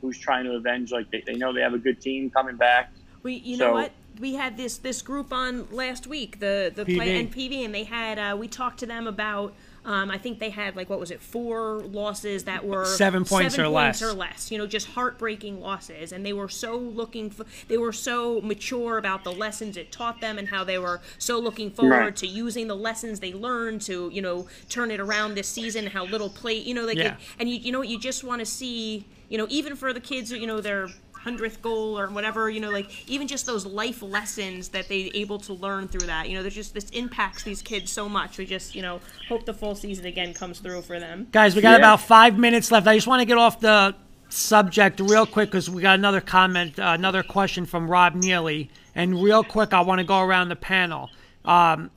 who's 0.00 0.18
trying 0.18 0.44
to 0.44 0.52
avenge. 0.52 0.92
Like 0.92 1.10
they, 1.10 1.22
they 1.24 1.34
know 1.34 1.52
they 1.52 1.60
have 1.62 1.74
a 1.74 1.78
good 1.78 2.00
team 2.00 2.30
coming 2.30 2.56
back. 2.56 2.92
We, 3.22 3.34
you 3.34 3.56
So- 3.56 3.68
know 3.68 3.72
what? 3.74 3.92
We 4.18 4.34
had 4.34 4.56
this 4.56 4.78
this 4.78 5.02
group 5.02 5.30
on 5.30 5.68
last 5.70 6.06
week, 6.06 6.40
the 6.40 6.72
the 6.74 6.86
play 6.86 7.20
and 7.20 7.30
PV. 7.30 7.66
And 7.66 7.74
they 7.74 7.84
had 7.84 8.18
uh, 8.18 8.34
we 8.36 8.48
talked 8.48 8.78
to 8.80 8.86
them 8.86 9.06
about. 9.06 9.52
Um, 9.86 10.10
I 10.10 10.18
think 10.18 10.40
they 10.40 10.50
had 10.50 10.74
like 10.74 10.90
what 10.90 10.98
was 11.00 11.10
it, 11.12 11.20
four 11.22 11.78
losses 11.80 12.44
that 12.44 12.66
were 12.66 12.84
Seven 12.84 13.24
points 13.24 13.54
seven 13.54 13.70
or 13.70 13.72
points 13.72 14.02
less. 14.02 14.10
or 14.10 14.12
less. 14.14 14.50
You 14.50 14.58
know, 14.58 14.66
just 14.66 14.88
heartbreaking 14.88 15.60
losses, 15.60 16.10
and 16.12 16.26
they 16.26 16.32
were 16.32 16.48
so 16.48 16.76
looking 16.76 17.30
for. 17.30 17.46
They 17.68 17.78
were 17.78 17.92
so 17.92 18.40
mature 18.40 18.98
about 18.98 19.22
the 19.22 19.30
lessons 19.32 19.76
it 19.76 19.92
taught 19.92 20.20
them, 20.20 20.38
and 20.38 20.48
how 20.48 20.64
they 20.64 20.78
were 20.78 21.00
so 21.18 21.38
looking 21.38 21.70
forward 21.70 21.92
Right. 21.96 22.16
to 22.16 22.26
using 22.26 22.66
the 22.66 22.74
lessons 22.76 23.20
they 23.20 23.32
learned 23.32 23.80
to 23.82 24.10
you 24.12 24.20
know 24.20 24.48
turn 24.68 24.90
it 24.90 24.98
around 24.98 25.36
this 25.36 25.46
season. 25.48 25.86
How 25.86 26.04
little 26.04 26.28
play, 26.30 26.54
you 26.58 26.74
know, 26.74 26.84
like 26.84 26.98
Yeah. 26.98 27.12
it, 27.12 27.14
and 27.38 27.48
you 27.48 27.56
you 27.56 27.70
know 27.72 27.78
what 27.78 27.88
you 27.88 28.00
just 28.00 28.24
want 28.24 28.40
to 28.40 28.46
see, 28.46 29.06
you 29.28 29.38
know, 29.38 29.46
even 29.50 29.76
for 29.76 29.92
the 29.92 30.00
kids, 30.00 30.32
you 30.32 30.48
know, 30.48 30.60
their 30.60 30.88
hundredth 31.26 31.60
goal 31.60 31.98
or 31.98 32.06
whatever, 32.06 32.48
you 32.48 32.60
know, 32.60 32.70
like 32.70 32.88
even 33.10 33.26
just 33.26 33.46
those 33.46 33.66
life 33.66 34.00
lessons 34.00 34.68
that 34.68 34.88
they 34.88 35.10
able 35.12 35.40
to 35.40 35.52
learn 35.54 35.88
through 35.88 36.06
that. 36.06 36.28
You 36.28 36.36
know, 36.36 36.42
there's 36.42 36.54
just 36.54 36.72
this 36.72 36.88
impacts 36.90 37.42
these 37.42 37.62
kids 37.62 37.90
so 37.90 38.08
much. 38.08 38.38
We 38.38 38.46
just, 38.46 38.76
you 38.76 38.82
know, 38.82 39.00
hope 39.28 39.44
the 39.44 39.52
full 39.52 39.74
season 39.74 40.06
again 40.06 40.32
comes 40.34 40.60
through 40.60 40.82
for 40.82 41.00
them. 41.00 41.26
Guys, 41.32 41.56
we 41.56 41.62
got 41.62 41.72
Yeah. 41.72 41.78
about 41.78 42.00
five 42.00 42.38
minutes 42.38 42.70
left. 42.70 42.86
I 42.86 42.94
just 42.94 43.08
want 43.08 43.22
to 43.22 43.26
get 43.26 43.38
off 43.38 43.58
the 43.58 43.96
subject 44.28 45.00
real 45.00 45.26
quick 45.26 45.50
because 45.50 45.68
we 45.68 45.82
got 45.82 45.98
another 45.98 46.20
comment, 46.20 46.78
uh, 46.78 46.92
another 46.96 47.24
question 47.24 47.66
from 47.66 47.90
Rob 47.90 48.14
Neely. 48.14 48.70
And 48.94 49.20
real 49.20 49.42
quick, 49.42 49.74
I 49.74 49.80
want 49.80 49.98
to 49.98 50.04
go 50.04 50.20
around 50.20 50.48
the 50.48 50.54
panel. 50.56 51.10
Um, 51.44 51.90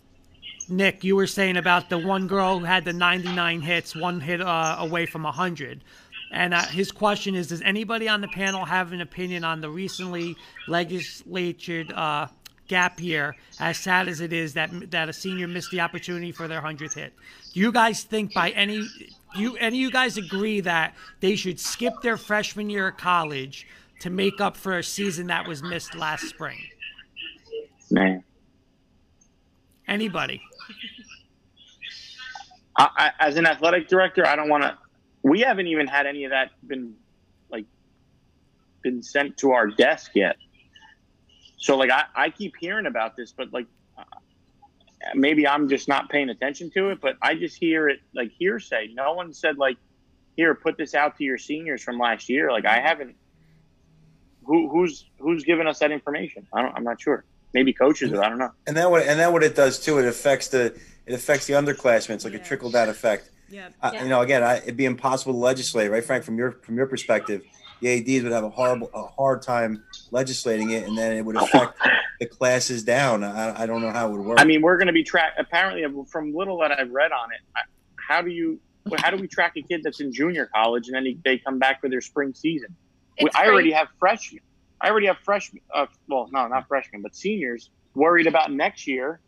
Nick, 0.67 1.03
you 1.03 1.15
were 1.15 1.27
saying 1.27 1.55
about 1.57 1.89
the 1.89 1.99
one 1.99 2.25
girl 2.27 2.59
who 2.59 2.65
had 2.65 2.83
the 2.83 2.93
99 2.93 3.61
hits, 3.61 3.95
one 3.95 4.21
hit 4.21 4.41
uh, 4.41 4.75
away 4.79 5.05
from 5.05 5.23
100. 5.23 5.81
And 6.31 6.53
uh, 6.53 6.61
his 6.63 6.91
question 6.91 7.35
is 7.35 7.47
Does 7.47 7.61
anybody 7.61 8.07
on 8.07 8.21
the 8.21 8.27
panel 8.27 8.65
have 8.65 8.91
an 8.91 9.01
opinion 9.01 9.43
on 9.43 9.61
the 9.61 9.69
recently 9.69 10.35
legislated 10.67 11.91
uh, 11.91 12.27
gap 12.67 13.01
year, 13.01 13.35
as 13.59 13.77
sad 13.77 14.07
as 14.07 14.21
it 14.21 14.31
is 14.31 14.53
that 14.53 14.91
that 14.91 15.09
a 15.09 15.13
senior 15.13 15.47
missed 15.47 15.71
the 15.71 15.81
opportunity 15.81 16.31
for 16.31 16.47
their 16.47 16.61
hundredth 16.61 16.93
hit. 16.93 17.13
Do 17.53 17.59
you 17.59 17.71
guys 17.71 18.03
think 18.03 18.33
by 18.33 18.51
any 18.51 18.87
do 19.35 19.41
you 19.41 19.57
any 19.57 19.77
of 19.77 19.81
you 19.81 19.91
guys 19.91 20.17
agree 20.17 20.61
that 20.61 20.95
they 21.19 21.35
should 21.35 21.59
skip 21.59 21.93
their 22.01 22.15
freshman 22.15 22.69
year 22.69 22.89
of 22.89 22.97
college 22.97 23.67
to 24.01 24.09
make 24.09 24.39
up 24.39 24.55
for 24.55 24.77
a 24.77 24.83
season 24.83 25.27
that 25.27 25.47
was 25.47 25.63
missed 25.63 25.95
last 25.95 26.29
spring? 26.29 26.59
Man, 27.91 28.23
Anybody? 29.89 30.39
I, 32.77 32.87
I, 32.95 33.11
as 33.27 33.37
an 33.37 33.47
athletic 33.47 33.87
director, 33.87 34.25
I 34.25 34.35
don't 34.35 34.47
want 34.47 34.63
to. 34.63 34.77
We 35.21 35.41
haven't 35.41 35.67
even 35.67 35.87
had 35.87 36.05
any 36.07 36.23
of 36.25 36.31
that 36.31 36.51
been 36.65 36.95
like 37.49 37.65
been 38.81 39.03
sent 39.03 39.37
to 39.37 39.51
our 39.51 39.67
desk 39.67 40.11
yet. 40.15 40.37
So 41.57 41.75
like 41.77 41.91
I, 41.91 42.05
I 42.15 42.29
keep 42.29 42.53
hearing 42.59 42.85
about 42.85 43.17
this, 43.17 43.31
but 43.31 43.51
like 43.51 43.67
uh, 43.97 44.03
maybe 45.13 45.47
I'm 45.47 45.67
just 45.69 45.87
not 45.87 46.09
paying 46.09 46.29
attention 46.29 46.71
to 46.71 46.89
it. 46.89 47.01
But 47.01 47.17
I 47.21 47.35
just 47.35 47.57
hear 47.57 47.89
it 47.89 47.99
like 48.13 48.31
hearsay. 48.37 48.89
No 48.93 49.13
one 49.13 49.33
said 49.33 49.57
like, 49.57 49.77
"Here, 50.37 50.55
put 50.55 50.77
this 50.77 50.95
out 50.95 51.17
to 51.17 51.23
your 51.23 51.37
seniors 51.37 51.83
from 51.83 51.99
last 51.99 52.29
year." 52.29 52.51
Like 52.51 52.65
I 52.65 52.79
haven't. 52.79 53.15
Who 54.45 54.69
who's 54.69 55.05
who's 55.19 55.43
giving 55.43 55.67
us 55.67 55.79
that 55.79 55.91
information? 55.91 56.47
I 56.53 56.61
don't. 56.61 56.75
I'm 56.75 56.83
not 56.83 57.01
sure. 57.01 57.25
Maybe 57.53 57.73
coaches. 57.73 58.13
I 58.13 58.29
don't 58.29 58.37
know. 58.37 58.51
And 58.67 58.77
that 58.77 58.89
what 58.89 59.03
and 59.03 59.19
that 59.19 59.33
what 59.33 59.43
it 59.43 59.55
does 59.55 59.79
too. 59.79 59.99
It 59.99 60.05
affects 60.05 60.47
the 60.47 60.77
it 61.05 61.13
affects 61.13 61.47
the 61.47 61.53
underclassmen. 61.53 62.11
It's 62.11 62.25
like 62.25 62.35
a 62.35 62.39
trickle 62.39 62.71
down 62.71 62.87
effect. 62.87 63.29
Yeah. 63.49 63.69
Uh, 63.81 63.91
Yeah. 63.93 64.03
You 64.03 64.09
know, 64.09 64.21
again, 64.21 64.43
I, 64.43 64.57
it'd 64.57 64.77
be 64.77 64.85
impossible 64.85 65.33
to 65.33 65.39
legislate, 65.39 65.89
right, 65.91 66.03
Frank? 66.03 66.23
From 66.23 66.37
your 66.37 66.53
from 66.63 66.75
your 66.77 66.85
perspective, 66.87 67.41
the 67.81 67.89
ads 67.99 68.23
would 68.23 68.31
have 68.31 68.43
a 68.43 68.49
horrible 68.49 68.89
a 68.93 69.03
hard 69.07 69.41
time 69.41 69.83
legislating 70.11 70.69
it, 70.71 70.87
and 70.87 70.97
then 70.97 71.15
it 71.17 71.25
would 71.25 71.35
affect 71.35 71.77
the 72.19 72.25
classes 72.25 72.83
down. 72.83 73.23
I, 73.23 73.63
I 73.63 73.65
don't 73.65 73.81
know 73.81 73.91
how 73.91 74.07
it 74.09 74.11
would 74.11 74.21
work. 74.25 74.39
I 74.39 74.43
mean, 74.45 74.61
we're 74.61 74.77
going 74.77 74.87
to 74.87 74.93
be 74.93 75.03
track. 75.03 75.33
Apparently, 75.37 75.85
from 76.09 76.33
little 76.33 76.59
that 76.59 76.71
I've 76.71 76.91
read 76.91 77.11
on 77.11 77.29
it, 77.31 77.41
how 78.07 78.21
do 78.21 78.29
you? 78.29 78.59
How 78.97 79.11
do 79.11 79.17
we 79.17 79.27
track 79.27 79.53
a 79.55 79.61
kid 79.61 79.81
that's 79.83 79.99
in 79.99 80.11
junior 80.11 80.49
college 80.55 80.87
and 80.87 80.95
then 80.95 81.05
he, 81.05 81.19
they 81.23 81.37
come 81.37 81.59
back 81.59 81.79
for 81.81 81.89
their 81.89 82.01
spring 82.01 82.33
season? 82.33 82.75
We- 83.21 83.27
It's 83.27 83.35
I 83.35 83.45
already 83.45 83.69
crazy. 83.69 83.73
have 83.75 83.87
freshmen. 83.99 84.41
I 84.81 84.89
already 84.89 85.07
have 85.07 85.17
freshmen. 85.23 85.61
Uh, 85.73 85.85
well, 86.07 86.27
no, 86.31 86.47
not 86.47 86.67
freshmen, 86.67 87.01
but 87.01 87.13
seniors 87.15 87.69
worried 87.93 88.25
about 88.25 88.51
next 88.51 88.87
year 88.87 89.19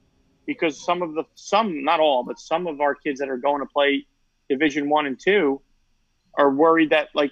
because 0.47 0.83
some 0.83 1.01
of 1.01 1.13
the 1.13 1.25
some, 1.35 1.83
not 1.83 1.99
all, 1.99 2.23
but 2.23 2.39
some 2.39 2.65
of 2.65 2.79
our 2.81 2.95
kids 2.95 3.19
that 3.19 3.29
are 3.29 3.37
going 3.37 3.59
to 3.59 3.67
play 3.67 4.07
Division 4.51 4.89
One 4.89 5.05
and 5.05 5.19
Two 5.19 5.61
are 6.37 6.49
worried 6.49 6.89
that 6.89 7.09
like 7.13 7.31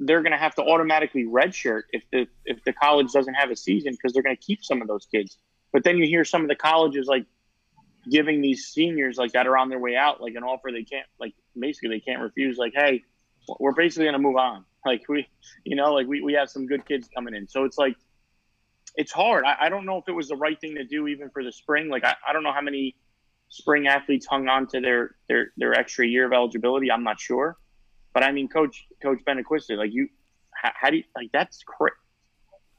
they're 0.00 0.22
going 0.22 0.32
to 0.32 0.38
have 0.38 0.54
to 0.56 0.62
automatically 0.62 1.24
redshirt 1.24 1.82
if 1.92 2.02
the 2.10 2.26
if 2.44 2.62
the 2.64 2.72
college 2.72 3.12
doesn't 3.12 3.34
have 3.34 3.50
a 3.50 3.56
season 3.56 3.92
because 3.92 4.12
they're 4.12 4.22
going 4.22 4.36
to 4.36 4.42
keep 4.42 4.64
some 4.64 4.82
of 4.82 4.88
those 4.88 5.06
kids. 5.06 5.38
But 5.72 5.84
then 5.84 5.98
you 5.98 6.06
hear 6.06 6.24
some 6.24 6.42
of 6.42 6.48
the 6.48 6.56
colleges 6.56 7.06
like 7.06 7.26
giving 8.10 8.40
these 8.40 8.66
seniors 8.66 9.16
like 9.16 9.32
that 9.32 9.46
are 9.46 9.56
on 9.56 9.68
their 9.68 9.78
way 9.80 9.96
out 9.96 10.20
like 10.20 10.34
an 10.34 10.44
offer 10.44 10.70
they 10.70 10.84
can't 10.84 11.06
like 11.20 11.34
basically 11.58 11.90
they 11.90 12.00
can't 12.00 12.20
refuse. 12.20 12.56
Like, 12.56 12.72
hey, 12.74 13.02
we're 13.60 13.72
basically 13.72 14.04
going 14.04 14.14
to 14.14 14.18
move 14.18 14.36
on. 14.36 14.64
Like 14.86 15.02
we, 15.08 15.26
you 15.64 15.74
know, 15.74 15.94
like 15.94 16.06
we, 16.06 16.22
we 16.22 16.34
have 16.34 16.48
some 16.48 16.68
good 16.68 16.86
kids 16.86 17.08
coming 17.12 17.34
in. 17.34 17.48
So 17.48 17.64
it's 17.64 17.76
like 17.76 17.96
it's 18.94 19.10
hard. 19.10 19.44
I, 19.44 19.56
I 19.62 19.68
don't 19.68 19.84
know 19.84 19.98
if 19.98 20.04
it 20.06 20.12
was 20.12 20.28
the 20.28 20.36
right 20.36 20.60
thing 20.60 20.76
to 20.76 20.84
do 20.84 21.08
even 21.08 21.28
for 21.30 21.42
the 21.42 21.50
spring. 21.50 21.88
Like 21.88 22.04
I, 22.04 22.14
I 22.28 22.32
don't 22.32 22.44
know 22.44 22.52
how 22.52 22.60
many 22.60 22.94
spring 23.56 23.86
athletes 23.88 24.26
hung 24.26 24.48
on 24.48 24.66
to 24.68 24.80
their 24.80 25.16
their 25.28 25.52
their 25.56 25.74
extra 25.74 26.06
year 26.06 26.26
of 26.26 26.32
eligibility. 26.32 26.90
I'm 26.90 27.04
not 27.04 27.18
sure. 27.20 27.56
But 28.14 28.22
I 28.22 28.32
mean, 28.32 28.48
Coach 28.48 28.86
Coach 29.02 29.20
Benaquista, 29.26 29.76
like 29.76 29.92
you, 29.92 30.08
how, 30.54 30.70
how 30.74 30.90
do 30.90 30.96
you 30.98 31.04
like 31.14 31.30
that's 31.32 31.62
cra 31.64 31.90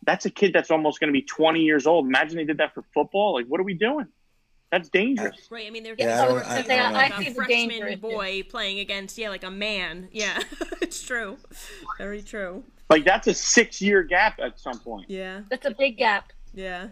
That's 0.04 0.26
a 0.26 0.30
kid 0.30 0.52
that's 0.54 0.72
almost 0.72 1.00
going 1.00 1.10
to 1.10 1.14
be 1.14 1.22
20 1.22 1.62
years 1.62 1.86
old. 1.88 2.06
Imagine 2.06 2.38
they 2.38 2.44
did 2.46 2.58
that 2.58 2.74
for 2.74 2.84
football. 2.94 3.34
Like, 3.34 3.46
what 3.48 3.60
are 3.60 3.64
we 3.64 3.74
doing? 3.74 4.08
That's 4.72 4.90
dangerous. 4.90 5.48
Right. 5.50 5.66
I 5.68 5.70
mean, 5.70 5.84
they're 5.84 5.96
Yeah, 5.98 6.24
I 6.24 6.26
getting 6.28 6.36
don't- 6.36 6.44
so 6.44 6.50
I- 6.50 6.58
excited 6.60 6.72
I 6.72 6.76
don't 6.76 6.90
about 6.96 7.10
know. 7.10 7.16
I 7.16 7.20
see 7.24 7.28
a 7.30 7.34
freshman 7.34 7.72
in 7.72 7.88
it. 7.88 8.02
boy 8.02 8.44
playing 8.50 8.80
against 8.80 9.18
yeah, 9.18 9.30
like 9.30 9.44
a 9.44 9.52
man. 9.52 10.10
Yeah, 10.12 10.40
it's 10.82 11.02
true. 11.04 11.38
Very 11.98 12.22
true. 12.22 12.64
Like 12.90 13.06
that's 13.06 13.28
a 13.28 13.34
six 13.34 13.82
year 13.82 14.04
gap 14.04 14.40
at 14.40 14.60
some 14.60 14.80
point. 14.80 15.10
Yeah. 15.10 15.42
That's 15.50 15.66
a 15.66 15.72
big 15.72 15.98
gap. 15.98 16.32
Yeah. 16.54 16.88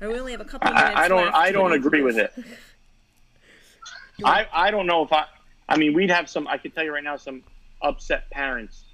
And 0.00 0.10
we 0.10 0.18
only 0.20 0.32
have 0.32 0.40
a 0.40 0.44
couple 0.44 0.70
minutes 0.72 0.92
I, 0.96 1.04
I 1.04 1.08
don't. 1.08 1.24
left. 1.24 1.36
I 1.36 1.50
don't 1.52 1.62
What 1.64 1.68
do 1.70 1.74
you- 1.80 1.86
agree 1.86 2.02
with 2.02 2.18
it. 2.18 2.32
I, 4.24 4.46
I 4.52 4.70
don't 4.70 4.86
know 4.86 5.02
if 5.04 5.12
I. 5.12 5.24
I 5.68 5.76
mean, 5.76 5.94
we'd 5.94 6.10
have 6.10 6.28
some. 6.28 6.48
I 6.48 6.58
could 6.58 6.74
tell 6.74 6.84
you 6.84 6.92
right 6.92 7.04
now, 7.04 7.16
some 7.16 7.42
upset 7.82 8.30
parents 8.30 8.84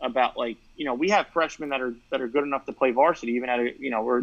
about 0.00 0.36
like 0.36 0.56
you 0.76 0.84
know 0.86 0.94
we 0.94 1.10
have 1.10 1.26
freshmen 1.28 1.68
that 1.68 1.80
are 1.80 1.94
that 2.10 2.20
are 2.22 2.28
good 2.28 2.44
enough 2.44 2.64
to 2.64 2.72
play 2.72 2.90
varsity 2.90 3.32
even 3.32 3.50
at 3.50 3.60
a 3.60 3.74
you 3.78 3.90
know 3.90 4.02
we're 4.02 4.22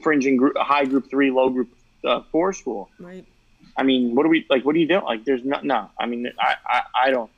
fringing 0.00 0.36
group 0.36 0.56
high 0.56 0.84
group 0.84 1.10
three 1.10 1.30
low 1.30 1.50
group 1.50 1.68
uh, 2.04 2.22
four 2.30 2.52
school. 2.52 2.88
Right. 2.98 3.24
I 3.76 3.82
mean, 3.82 4.14
what 4.14 4.24
do 4.24 4.28
we 4.28 4.46
like? 4.48 4.64
What 4.64 4.74
do 4.74 4.80
you 4.80 4.88
do? 4.88 5.00
Like, 5.02 5.24
there's 5.24 5.44
no 5.44 5.60
no. 5.62 5.90
I 5.98 6.06
mean, 6.06 6.30
I 6.38 6.54
I, 6.66 6.82
I 7.06 7.10
don't. 7.10 7.30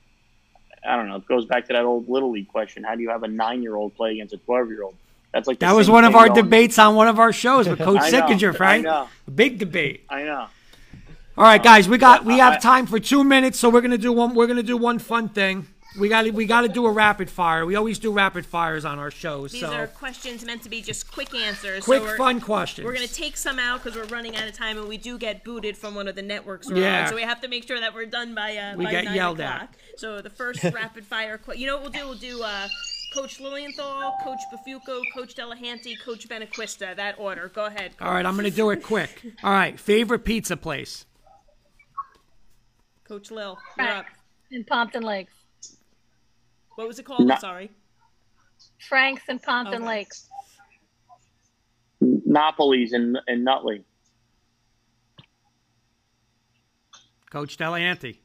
I 0.85 0.97
don't 0.97 1.09
know. 1.09 1.17
It 1.17 1.27
goes 1.29 1.45
back 1.45 1.69
to 1.69 1.75
that 1.75 1.85
old 1.85 2.09
little 2.09 2.33
league 2.33 2.49
question. 2.49 2.83
How 2.83 2.97
do 2.97 3.03
you 3.03 3.11
have 3.11 3.23
a 3.23 3.29
nine 3.29 3.63
year 3.63 3.77
old 3.77 3.95
play 3.95 4.13
against 4.13 4.35
a 4.35 4.39
twelve 4.39 4.69
year 4.69 4.83
old? 4.83 4.97
That's 5.33 5.47
like 5.47 5.61
That 5.61 5.75
was 5.75 5.89
one 5.89 6.05
of 6.05 6.15
our 6.15 6.29
going- 6.29 6.45
debates 6.45 6.79
on 6.79 6.95
one 6.97 7.09
of 7.09 7.19
our 7.19 7.33
shows 7.33 7.69
with 7.69 7.79
Coach 7.81 8.01
I 8.03 8.11
know, 8.11 8.23
Sickinger, 8.23 8.57
Frank. 8.57 8.87
I 8.87 8.91
know. 8.91 9.09
Big 9.33 9.59
debate. 9.59 10.05
I 10.11 10.25
know. 10.25 10.47
All 11.37 11.45
right, 11.45 11.63
guys, 11.63 11.89
we 11.89 11.97
got 11.99 12.25
we 12.25 12.39
have 12.39 12.61
time 12.61 12.87
for 12.87 12.99
two 12.99 13.25
minutes, 13.25 13.59
so 13.59 13.71
we're 13.71 13.81
gonna 13.81 13.97
do 13.99 14.13
one. 14.13 14.35
We're 14.35 14.47
gonna 14.47 14.63
do 14.63 14.77
one 14.77 14.99
fun 14.99 15.29
thing. 15.31 15.67
We 15.99 16.09
got 16.09 16.31
we 16.31 16.47
got 16.47 16.63
to 16.63 16.69
do 16.69 16.87
a 16.87 16.91
rapid 16.91 17.29
fire. 17.29 17.67
We 17.67 17.75
always 17.77 17.99
do 17.99 18.13
rapid 18.13 18.47
fires 18.47 18.87
on 18.87 18.99
our 18.99 19.11
shows. 19.11 19.53
These 19.53 19.61
so 19.61 19.73
are 19.75 19.87
questions 19.87 20.43
meant 20.45 20.63
to 20.63 20.71
be 20.71 20.81
just 20.81 21.11
quick 21.13 21.35
answers. 21.35 21.85
quick, 21.85 22.03
so 22.03 22.17
fun 22.17 22.41
questions. 22.41 22.85
We're 22.87 22.95
gonna 22.95 23.07
take 23.07 23.37
some 23.37 23.59
out 23.59 23.83
because 23.83 23.97
we're 23.99 24.07
running 24.15 24.35
out 24.37 24.47
of 24.49 24.55
time, 24.55 24.79
and 24.79 24.89
we 24.89 24.97
do 24.99 25.19
get 25.19 25.43
booted 25.45 25.77
from 25.77 25.95
one 25.95 26.09
of 26.09 26.15
the 26.15 26.23
networks. 26.23 26.67
We're 26.69 26.79
Yeah. 26.79 27.03
on, 27.03 27.09
so 27.09 27.15
we 27.15 27.23
have 27.23 27.41
to 27.43 27.49
make 27.49 27.67
sure 27.67 27.79
that 27.81 27.95
we're 27.95 28.07
done 28.07 28.35
by 28.35 28.57
uh, 28.57 28.77
We 28.77 28.85
by 28.87 28.91
get 28.91 29.05
nine 29.07 29.15
yelled 29.17 29.41
o'clock. 29.41 29.63
at. 29.63 29.75
So 29.99 30.21
the 30.23 30.31
first 30.31 30.63
rapid 30.75 31.05
fire. 31.07 31.37
Qu- 31.39 31.57
you 31.57 31.67
know 31.67 31.75
what 31.77 31.83
we'll 31.83 31.93
do? 31.93 32.07
We'll 32.09 32.39
do 32.39 32.43
uh, 32.43 32.69
Coach 33.15 33.39
Lilienthal, 33.41 34.15
Coach 34.25 34.41
Bafuco, 34.51 35.03
Coach 35.15 35.35
Delahanty, 35.35 35.95
Coach 36.03 36.27
Benaquista. 36.27 36.97
That 36.97 37.19
order. 37.19 37.51
Go 37.55 37.67
ahead. 37.67 37.93
All 38.01 38.13
right, 38.13 38.25
I'm 38.25 38.37
gonna 38.37 38.51
do 38.51 38.71
it 38.71 38.83
quick. 38.83 39.21
All 39.43 39.51
right, 39.53 39.79
favorite 39.79 40.25
pizza 40.25 40.57
place. 40.57 41.05
Coach 43.05 43.31
Lil, 43.31 43.59
you're 43.79 43.89
up. 43.89 44.05
Frank's 44.07 44.19
in 44.51 44.65
Pompton 44.65 45.03
Lakes. 45.03 45.35
What 46.77 46.87
was 46.89 46.99
it 46.99 47.05
called? 47.05 47.21
I'm 47.23 47.27
Not- 47.27 47.41
sorry. 47.41 47.71
Frank's 48.89 49.23
and 49.29 49.43
Pompton 49.43 49.83
Okay. 49.83 49.87
Lakes. 49.87 50.29
Napoli's 52.01 52.93
in 52.93 53.17
in 53.29 53.45
Nutley. 53.45 53.85
Coach 57.31 57.57
Delahanty. 57.57 58.19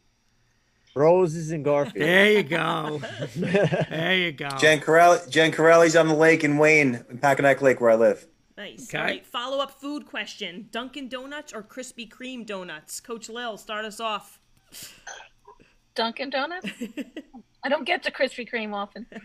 Roses 0.95 1.51
and 1.51 1.63
Garfield. 1.63 1.95
There 1.95 2.31
you 2.31 2.43
go. 2.43 3.01
there 3.35 4.17
you 4.17 4.31
go. 4.31 4.49
Jen 4.57 4.79
Corelli, 4.79 5.19
Gencarelli's 5.29 5.95
on 5.95 6.07
the 6.07 6.15
lake 6.15 6.43
in 6.43 6.57
Wayne, 6.57 7.05
in 7.09 7.19
Packanack 7.19 7.61
Lake, 7.61 7.79
where 7.79 7.91
I 7.91 7.95
live. 7.95 8.27
Nice. 8.57 8.89
Okay. 8.89 8.97
All 8.97 9.03
right. 9.03 9.25
Follow 9.27 9.59
up 9.59 9.79
food 9.79 10.07
question: 10.07 10.67
Dunkin' 10.71 11.07
Donuts 11.07 11.53
or 11.53 11.61
Krispy 11.61 12.09
Kreme 12.09 12.45
donuts? 12.45 12.99
Coach 12.99 13.29
Lil, 13.29 13.57
start 13.57 13.85
us 13.85 13.99
off. 13.99 14.39
Dunkin' 15.97 16.29
Donuts. 16.29 16.69
I 17.63 17.69
don't 17.69 17.85
get 17.85 18.03
to 18.03 18.11
Krispy 18.11 18.49
Kreme 18.49 18.73
often. 18.73 19.05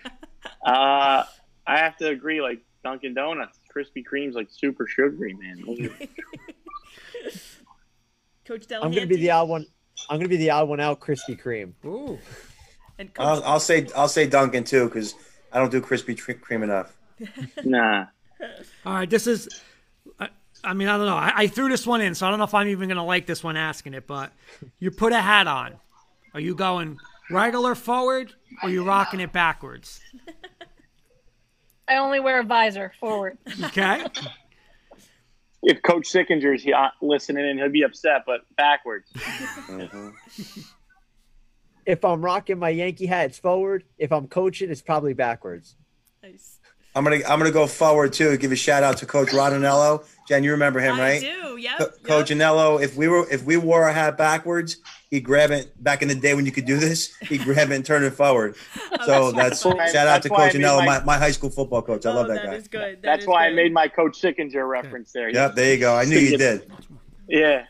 Uh, 0.66 1.24
I 1.68 1.78
have 1.78 1.97
to 1.99 2.09
agree. 2.09 2.40
Like 2.40 2.61
Dunkin' 2.82 3.14
Donuts, 3.14 3.61
Krispy 3.72 4.03
Kreme's 4.05 4.34
like 4.34 4.49
super 4.51 4.88
sugary, 4.88 5.34
man. 5.34 5.62
Coach 8.45 8.66
Delahanty. 8.66 8.82
I'm 8.82 8.90
gonna 8.90 9.07
be 9.07 9.16
the 9.16 9.30
odd 9.30 9.49
one. 9.49 9.66
I'm 10.11 10.18
gonna 10.18 10.28
be 10.28 10.36
the 10.36 10.51
odd 10.51 10.68
one 10.68 10.80
out. 10.80 10.99
Krispy 10.99 11.40
Kreme. 11.40 11.74
Ooh. 11.84 12.18
And 12.99 13.14
Coach, 13.14 13.24
I'll, 13.24 13.45
I'll 13.45 13.61
say 13.61 13.86
I'll 13.95 14.09
say 14.09 14.26
Dunkin' 14.26 14.64
too 14.64 14.86
because 14.86 15.14
I 15.53 15.61
don't 15.61 15.70
do 15.70 15.80
Krispy 15.80 16.16
Kreme 16.16 16.64
enough. 16.64 16.97
nah. 17.64 18.07
All 18.84 18.95
right, 18.95 19.09
this 19.09 19.28
is. 19.28 19.49
I, 20.65 20.71
I 20.71 20.75
mean, 20.75 20.89
I 20.89 20.97
don't 20.97 21.07
know. 21.07 21.17
I, 21.17 21.33
I 21.35 21.47
threw 21.47 21.69
this 21.69 21.87
one 21.87 22.01
in, 22.01 22.15
so 22.15 22.27
I 22.27 22.31
don't 22.31 22.39
know 22.39 22.45
if 22.45 22.55
I'm 22.55 22.69
even 22.69 22.89
gonna 22.89 23.05
like 23.05 23.27
this 23.27 23.43
one 23.43 23.57
asking 23.57 23.95
it. 23.95 24.07
But 24.07 24.33
you 24.79 24.91
put 24.91 25.13
a 25.13 25.21
hat 25.21 25.47
on. 25.47 25.75
Are 26.35 26.41
you 26.41 26.55
going 26.55 26.99
regular 27.31 27.75
forward, 27.75 28.33
or 28.63 28.71
you 28.71 28.85
rocking 28.85 29.21
it 29.21 29.33
backwards? 29.33 30.01
I 31.89 31.97
only 31.97 32.21
wear 32.21 32.41
a 32.41 32.45
visor 32.45 32.93
forward. 32.99 33.39
Okay. 33.65 34.07
If 35.65 35.81
Coach 35.83 36.11
Sickinger's 36.11 36.65
he, 36.65 36.73
uh, 36.73 36.89
listening 37.01 37.49
in, 37.49 37.57
he'll 37.57 37.69
be 37.69 37.85
upset, 37.85 38.25
but 38.27 38.41
backwards. 38.57 39.13
If 41.87 42.05
I'm 42.05 42.21
rocking 42.21 42.59
my 42.59 42.71
Yankee 42.71 43.07
hat, 43.07 43.27
it's 43.27 43.39
forward. 43.39 43.85
If 43.99 44.13
I'm 44.13 44.27
coaching, 44.27 44.71
it's 44.71 44.83
probably 44.83 45.15
backwards. 45.15 45.77
Nice. 46.23 46.59
I'm 46.95 47.05
gonna 47.05 47.21
I'm 47.27 47.39
gonna 47.39 47.51
go 47.51 47.67
forward 47.67 48.13
too. 48.13 48.37
Give 48.37 48.53
a 48.53 48.57
shout 48.57 48.83
out 48.83 48.99
to 48.99 49.07
Coach 49.07 49.31
Rodinello. 49.31 50.05
Jen, 50.33 50.45
you 50.45 50.53
remember 50.53 50.80
him, 50.80 50.95
I 50.95 50.99
right? 50.99 51.20
do. 51.20 51.57
Yep. 51.59 51.78
Co- 51.78 51.85
yep. 51.85 52.03
Coach 52.05 52.30
Anello, 52.30 52.83
if 52.83 52.97
we 52.97 53.07
were 53.07 53.28
if 53.30 53.45
we 53.45 53.59
wore 53.59 53.87
a 53.87 53.93
hat 53.93 54.16
backwards, 54.16 54.78
he'd 55.11 55.20
grab 55.20 55.51
it 55.51 55.70
back 55.85 56.01
in 56.01 56.09
the 56.09 56.14
day 56.14 56.33
when 56.33 56.47
you 56.47 56.53
could 56.53 56.64
do 56.64 56.78
this. 56.78 57.14
He'd 57.28 57.43
grab 57.43 57.70
it 57.70 57.74
and 57.74 57.85
turn 57.85 58.03
it 58.03 58.14
forward. 58.14 58.57
Oh, 59.01 59.07
so 59.07 59.33
that's 59.33 59.62
why- 59.64 59.91
shout 59.91 60.07
out 60.07 60.22
to 60.22 60.28
Coach 60.30 60.55
made 60.55 60.62
Anello, 60.62 60.78
my- 60.78 61.01
my, 61.01 61.05
my 61.05 61.18
high 61.18 61.33
school 61.33 61.51
football 61.51 61.83
coach. 61.83 62.07
I 62.07 62.12
Oh, 62.12 62.14
love 62.14 62.28
that, 62.28 62.37
that 62.37 62.47
guy. 62.47 62.55
is 62.55 62.68
good. 62.68 62.97
That 62.97 63.03
That's 63.03 63.22
is 63.22 63.28
why 63.28 63.47
I 63.47 63.51
made 63.53 63.72
my 63.74 63.89
Coach 63.89 64.18
Sickinger 64.20 64.66
reference 64.66 65.12
there. 65.12 65.28
Yep, 65.28 65.55
there 65.55 65.74
you 65.74 65.80
go. 65.80 65.95
I 65.97 66.05
knew 66.07 66.18
you 66.18 66.39
did. 66.39 66.70
Yeah. 67.28 67.64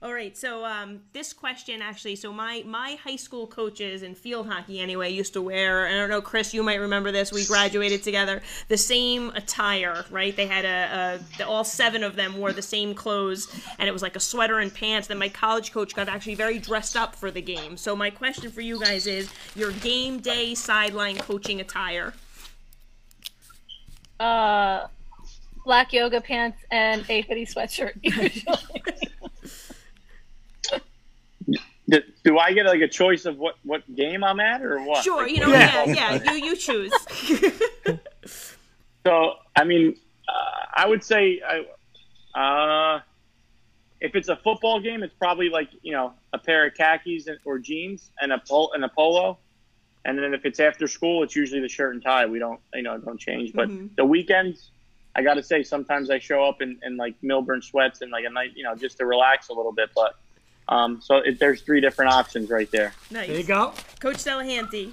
All 0.00 0.12
right, 0.12 0.36
so 0.36 0.64
um, 0.64 1.00
this 1.12 1.32
question 1.32 1.82
actually, 1.82 2.14
so 2.14 2.32
my 2.32 2.62
my 2.64 2.96
high 3.02 3.16
school 3.16 3.48
coaches 3.48 4.04
in 4.04 4.14
field 4.14 4.46
hockey 4.46 4.78
anyway 4.80 5.10
used 5.10 5.32
to 5.32 5.42
wear. 5.42 5.88
I 5.88 5.90
don't 5.90 6.08
know, 6.08 6.22
Chris, 6.22 6.54
you 6.54 6.62
might 6.62 6.76
remember 6.76 7.10
this. 7.10 7.32
We 7.32 7.44
graduated 7.44 8.04
together, 8.04 8.40
the 8.68 8.76
same 8.76 9.30
attire, 9.30 10.04
right? 10.08 10.36
They 10.36 10.46
had 10.46 10.64
a, 10.64 11.18
a 11.24 11.38
the, 11.38 11.48
all 11.48 11.64
seven 11.64 12.04
of 12.04 12.14
them 12.14 12.38
wore 12.38 12.52
the 12.52 12.62
same 12.62 12.94
clothes, 12.94 13.52
and 13.80 13.88
it 13.88 13.92
was 13.92 14.00
like 14.00 14.14
a 14.14 14.20
sweater 14.20 14.60
and 14.60 14.72
pants. 14.72 15.08
Then 15.08 15.18
my 15.18 15.28
college 15.28 15.72
coach 15.72 15.96
got 15.96 16.08
actually 16.08 16.36
very 16.36 16.60
dressed 16.60 16.96
up 16.96 17.16
for 17.16 17.32
the 17.32 17.42
game. 17.42 17.76
So 17.76 17.96
my 17.96 18.10
question 18.10 18.52
for 18.52 18.60
you 18.60 18.78
guys 18.78 19.08
is 19.08 19.28
your 19.56 19.72
game 19.72 20.20
day 20.20 20.54
sideline 20.54 21.16
coaching 21.16 21.60
attire. 21.60 22.14
Uh, 24.20 24.86
black 25.64 25.92
yoga 25.92 26.20
pants 26.20 26.58
and 26.70 27.04
a 27.08 27.22
hoodie 27.22 27.46
sweatshirt. 27.46 27.94
Do, 31.90 32.02
do 32.22 32.38
I 32.38 32.52
get 32.52 32.66
like 32.66 32.82
a 32.82 32.88
choice 32.88 33.24
of 33.24 33.38
what 33.38 33.54
what 33.64 33.82
game 33.94 34.22
I'm 34.22 34.40
at 34.40 34.62
or 34.62 34.82
what? 34.82 35.02
Sure, 35.04 35.22
Like, 35.22 35.32
you 35.32 35.40
know, 35.40 35.50
Yeah. 35.52 35.86
yeah, 35.86 36.14
yeah, 36.18 36.32
you 36.32 36.32
you 36.46 36.56
choose. 36.56 36.92
So 39.06 39.34
I 39.56 39.64
mean, 39.64 39.96
uh, 40.28 40.66
I 40.76 40.86
would 40.86 41.02
say, 41.02 41.40
I, 41.46 41.64
uh, 42.38 43.00
if 44.00 44.14
it's 44.14 44.28
a 44.28 44.36
football 44.36 44.80
game, 44.80 45.02
it's 45.02 45.14
probably 45.14 45.48
like 45.48 45.70
you 45.82 45.92
know 45.92 46.12
a 46.32 46.38
pair 46.38 46.66
of 46.66 46.74
khakis 46.74 47.26
or 47.44 47.58
jeans 47.58 48.10
and 48.20 48.32
a 48.32 48.38
pol- 48.38 48.72
and 48.74 48.84
a 48.84 48.88
polo, 48.88 49.38
and 50.04 50.18
then 50.18 50.34
if 50.34 50.44
it's 50.44 50.60
after 50.60 50.86
school, 50.86 51.22
it's 51.22 51.34
usually 51.34 51.60
the 51.60 51.68
shirt 51.68 51.94
and 51.94 52.02
tie. 52.02 52.26
We 52.26 52.38
don't 52.38 52.60
you 52.74 52.82
know 52.82 52.98
don't 52.98 53.18
change. 53.20 53.52
But 53.54 53.68
Mhm. 53.70 53.96
the 53.96 54.04
weekends, 54.04 54.70
I 55.16 55.22
got 55.22 55.34
to 55.34 55.42
say, 55.42 55.62
sometimes 55.62 56.10
I 56.10 56.18
show 56.18 56.44
up 56.44 56.60
in, 56.60 56.78
in 56.84 56.96
like 56.98 57.14
Millburn 57.22 57.62
sweats 57.64 58.02
and 58.02 58.10
like 58.10 58.24
a 58.26 58.30
night 58.30 58.50
you 58.56 58.64
know 58.64 58.74
just 58.74 58.98
to 58.98 59.06
relax 59.06 59.48
a 59.48 59.54
little 59.54 59.72
bit. 59.72 59.90
But 59.94 60.16
um, 60.68 61.00
so 61.02 61.16
it, 61.18 61.38
there's 61.38 61.62
three 61.62 61.80
different 61.80 62.12
options 62.12 62.50
right 62.50 62.70
there. 62.70 62.92
nice. 63.10 63.28
There 63.28 63.36
you 63.38 63.44
go. 63.44 63.72
Coach 64.00 64.16
Delahanty. 64.18 64.92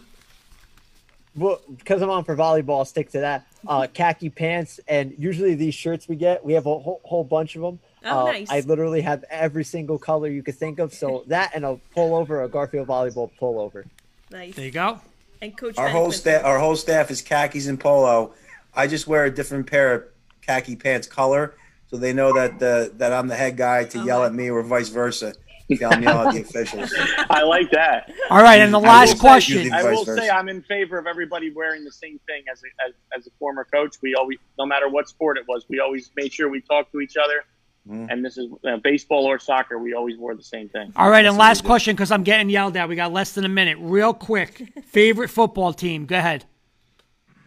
Well, 1.36 1.60
because 1.78 2.02
I'm 2.02 2.10
on 2.10 2.24
for 2.24 2.36
volleyball, 2.36 2.78
I'll 2.80 2.86
stick 2.86 3.12
to 3.12 3.20
that. 3.20 3.46
Uh, 3.68 3.88
khaki 3.94 4.30
pants, 4.30 4.80
and 4.88 5.14
usually 5.18 5.54
these 5.56 5.76
shirts 5.76 6.08
we 6.08 6.16
get, 6.16 6.46
we 6.46 6.54
have 6.54 6.66
a 6.66 6.80
whole, 6.80 7.02
whole 7.04 7.24
bunch 7.26 7.56
of 7.58 7.62
them. 7.62 7.80
Oh, 8.06 8.22
uh, 8.28 8.32
nice. 8.32 8.50
I 8.50 8.62
literally 8.62 9.02
have 9.02 9.26
every 9.30 9.66
single 9.66 9.98
color 9.98 10.30
you 10.30 10.44
could 10.44 10.56
think 10.56 10.80
of. 10.80 10.94
So 10.94 11.24
that 11.28 11.52
and 11.54 11.66
a 11.66 11.78
pullover, 11.96 12.46
a 12.46 12.48
Garfield 12.48 12.88
volleyball 12.88 13.32
pullover. 13.42 13.86
Nice. 14.32 14.56
There 14.56 14.64
you 14.66 14.72
go. 14.72 15.02
And 15.42 15.58
Coach 15.58 15.78
Our 15.78 15.88
Ben 15.88 15.96
whole 15.96 16.12
staff 16.12 16.46
our 16.46 16.58
whole 16.60 16.76
staff 16.78 17.12
is 17.12 17.22
khakis 17.22 17.68
and 17.68 17.78
polo. 17.80 18.34
I 18.74 18.88
just 18.88 19.06
wear 19.08 19.26
a 19.26 19.32
different 19.32 19.68
pair 19.70 19.94
of 19.94 20.04
khaki 20.42 20.76
pants 20.76 21.08
color, 21.08 21.56
so 21.90 21.98
they 21.98 22.14
know 22.14 22.34
that 22.34 22.60
the 22.60 22.92
that 22.98 23.12
I'm 23.12 23.28
the 23.28 23.36
head 23.36 23.58
guy 23.58 23.84
to 23.86 23.98
yell 24.06 24.20
Uh-huh. 24.20 24.28
at 24.28 24.34
me 24.34 24.50
or 24.50 24.62
vice 24.64 24.90
versa. 24.90 25.34
If 25.68 25.82
I'm 25.84 26.04
yelling 26.04 26.36
the 26.36 26.42
officials. 26.48 26.94
I 27.30 27.42
like 27.44 27.72
that. 27.72 28.12
All 28.30 28.42
right, 28.44 28.60
and 28.62 28.74
the 28.74 28.78
I 28.78 28.82
will 28.82 28.88
last 28.88 29.12
say 29.14 29.18
question. 29.18 29.74
I 29.74 29.84
will 29.84 30.06
versa. 30.06 30.22
say 30.22 30.30
I'm 30.30 30.48
in 30.50 30.62
favor 30.62 30.98
of 31.00 31.08
everybody 31.08 31.52
wearing 31.52 31.84
the 31.84 31.92
same 31.92 32.20
thing 32.28 32.44
as 32.52 32.62
a, 32.62 32.88
as, 32.88 32.94
as 33.22 33.28
a 33.28 33.32
former 33.40 33.64
coach. 33.66 33.96
We 34.02 34.14
always, 34.16 34.38
no 34.60 34.66
matter 34.68 34.88
what 34.90 35.08
sport 35.10 35.38
it 35.38 35.46
was, 35.48 35.66
we 35.68 35.80
always 35.80 36.12
made 36.16 36.32
sure 36.34 36.50
we 36.50 36.62
talked 36.62 36.92
to 36.92 37.00
each 37.02 37.18
other. 37.18 37.44
Mhm. 37.90 38.12
And 38.12 38.26
this 38.26 38.38
is 38.38 38.48
uh, 38.68 38.78
baseball 38.78 39.26
or 39.26 39.38
soccer. 39.40 39.78
We 39.80 39.94
always 39.94 40.18
wore 40.18 40.36
the 40.36 40.44
same 40.44 40.70
thing. 40.70 40.92
All 40.96 41.10
right, 41.10 41.26
and 41.26 41.38
last 41.38 41.58
what 41.58 41.64
we 41.64 41.68
do. 41.68 41.68
question 41.70 41.96
because 41.96 42.12
I'm 42.12 42.24
getting 42.24 42.50
yelled 42.50 42.76
at. 42.78 42.88
We 42.90 42.96
got 42.96 43.12
less 43.14 43.34
than 43.34 43.46
a 43.46 43.50
minute. 43.50 43.78
Real 43.80 44.14
quick, 44.14 44.72
favorite 44.88 45.30
football 45.30 45.72
team? 45.74 46.06
Go 46.06 46.18
ahead, 46.18 46.46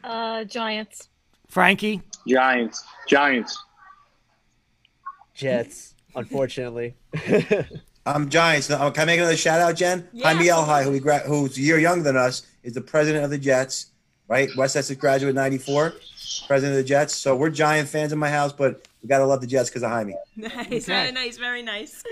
Uh, 0.04 0.44
Giants. 0.44 1.08
Frankie. 1.48 2.02
Giants, 2.28 2.84
Giants. 3.08 3.58
Jets, 5.34 5.94
unfortunately. 6.14 6.94
I'm 8.14 8.28
Giants. 8.30 8.70
Now, 8.70 8.86
oh, 8.86 8.90
Can 8.90 9.02
I 9.02 9.06
make 9.06 9.18
another 9.18 9.36
shout 9.36 9.60
out, 9.60 9.76
Jen? 9.76 10.08
Yeah, 10.12 10.32
Hymie 10.32 10.46
Elhai, 10.46 10.82
who 10.82 10.90
we 10.90 10.98
gra- 10.98 11.20
who's 11.20 11.58
a 11.58 11.60
year 11.60 11.78
younger 11.78 12.02
than 12.04 12.16
us, 12.16 12.42
is 12.62 12.72
the 12.72 12.80
president 12.80 13.24
of 13.24 13.30
the 13.30 13.38
Jets. 13.38 13.86
Right, 14.28 14.50
West 14.56 14.76
Essex 14.76 14.98
graduate 15.00 15.34
'94, 15.34 15.94
president 16.46 16.78
of 16.78 16.84
the 16.84 16.88
Jets. 16.88 17.14
So 17.14 17.34
we're 17.34 17.48
Giant 17.50 17.88
fans 17.88 18.12
in 18.12 18.18
my 18.18 18.28
house, 18.28 18.52
but 18.52 18.86
we 19.02 19.08
gotta 19.08 19.24
love 19.24 19.40
the 19.40 19.46
Jets 19.46 19.70
because 19.70 19.82
of 19.82 19.90
Jaime. 19.90 20.14
Nice, 20.36 20.86
very 20.86 21.12
nice, 21.12 21.38
very 21.38 21.62
nice. 21.62 22.02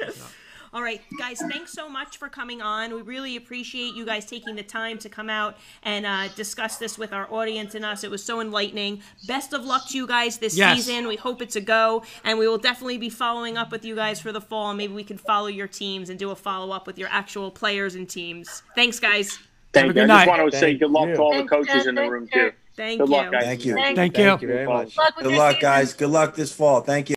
All 0.72 0.82
right, 0.82 1.00
guys, 1.18 1.40
thanks 1.50 1.72
so 1.72 1.88
much 1.88 2.18
for 2.18 2.28
coming 2.28 2.60
on. 2.60 2.94
We 2.94 3.02
really 3.02 3.36
appreciate 3.36 3.94
you 3.94 4.04
guys 4.04 4.24
taking 4.26 4.56
the 4.56 4.62
time 4.62 4.98
to 4.98 5.08
come 5.08 5.30
out 5.30 5.56
and 5.82 6.04
uh, 6.04 6.28
discuss 6.34 6.76
this 6.76 6.98
with 6.98 7.12
our 7.12 7.32
audience 7.32 7.74
and 7.74 7.84
us. 7.84 8.04
It 8.04 8.10
was 8.10 8.22
so 8.24 8.40
enlightening. 8.40 9.00
Best 9.26 9.52
of 9.52 9.64
luck 9.64 9.88
to 9.88 9.96
you 9.96 10.06
guys 10.06 10.38
this 10.38 10.56
Yes. 10.56 10.76
season. 10.84 11.06
We 11.06 11.16
hope 11.16 11.40
it's 11.42 11.56
a 11.56 11.60
go, 11.60 12.02
and 12.24 12.38
we 12.38 12.48
will 12.48 12.58
definitely 12.58 12.98
be 12.98 13.10
following 13.10 13.56
up 13.56 13.70
with 13.70 13.84
you 13.84 13.94
guys 13.94 14.20
for 14.20 14.32
the 14.32 14.40
fall. 14.40 14.70
And 14.70 14.78
maybe 14.78 14.92
we 14.94 15.04
can 15.04 15.18
follow 15.18 15.46
your 15.48 15.68
teams 15.68 16.10
and 16.10 16.18
do 16.18 16.30
a 16.30 16.36
follow 16.36 16.74
up 16.74 16.86
with 16.86 16.98
your 16.98 17.08
actual 17.10 17.50
players 17.50 17.94
and 17.94 18.08
teams. 18.08 18.62
Thanks, 18.74 18.98
guys. 18.98 19.38
Thank 19.72 19.84
a 19.84 19.88
you. 19.88 19.92
good 19.94 20.04
I 20.04 20.06
night. 20.06 20.24
just 20.26 20.38
want 20.38 20.52
to 20.52 20.58
say 20.58 20.74
good 20.74 20.90
luck 20.90 21.08
you. 21.08 21.14
to 21.16 21.20
all 21.22 21.30
the 21.32 21.38
Thanks, 21.38 21.52
coaches 21.52 21.86
in 21.86 21.94
the 21.94 22.10
room 22.10 22.28
too. 22.32 22.52
Thank 22.76 23.00
Good 23.00 23.08
you. 23.08 23.14
luck, 23.14 23.32
guys. 23.32 23.44
Thank 23.44 23.64
you. 23.64 23.74
Thank 23.74 23.96
you. 24.18 24.24
Thank 24.24 24.42
you 24.42 24.48
very 24.48 24.66
much. 24.66 24.96
Luck 24.98 25.14
Good 25.18 25.32
luck, 25.32 25.60
guys. 25.60 25.94
Good 25.94 26.10
luck 26.10 26.34
this 26.34 26.52
fall. 26.52 26.82
Thank 26.82 27.08
you. 27.08 27.14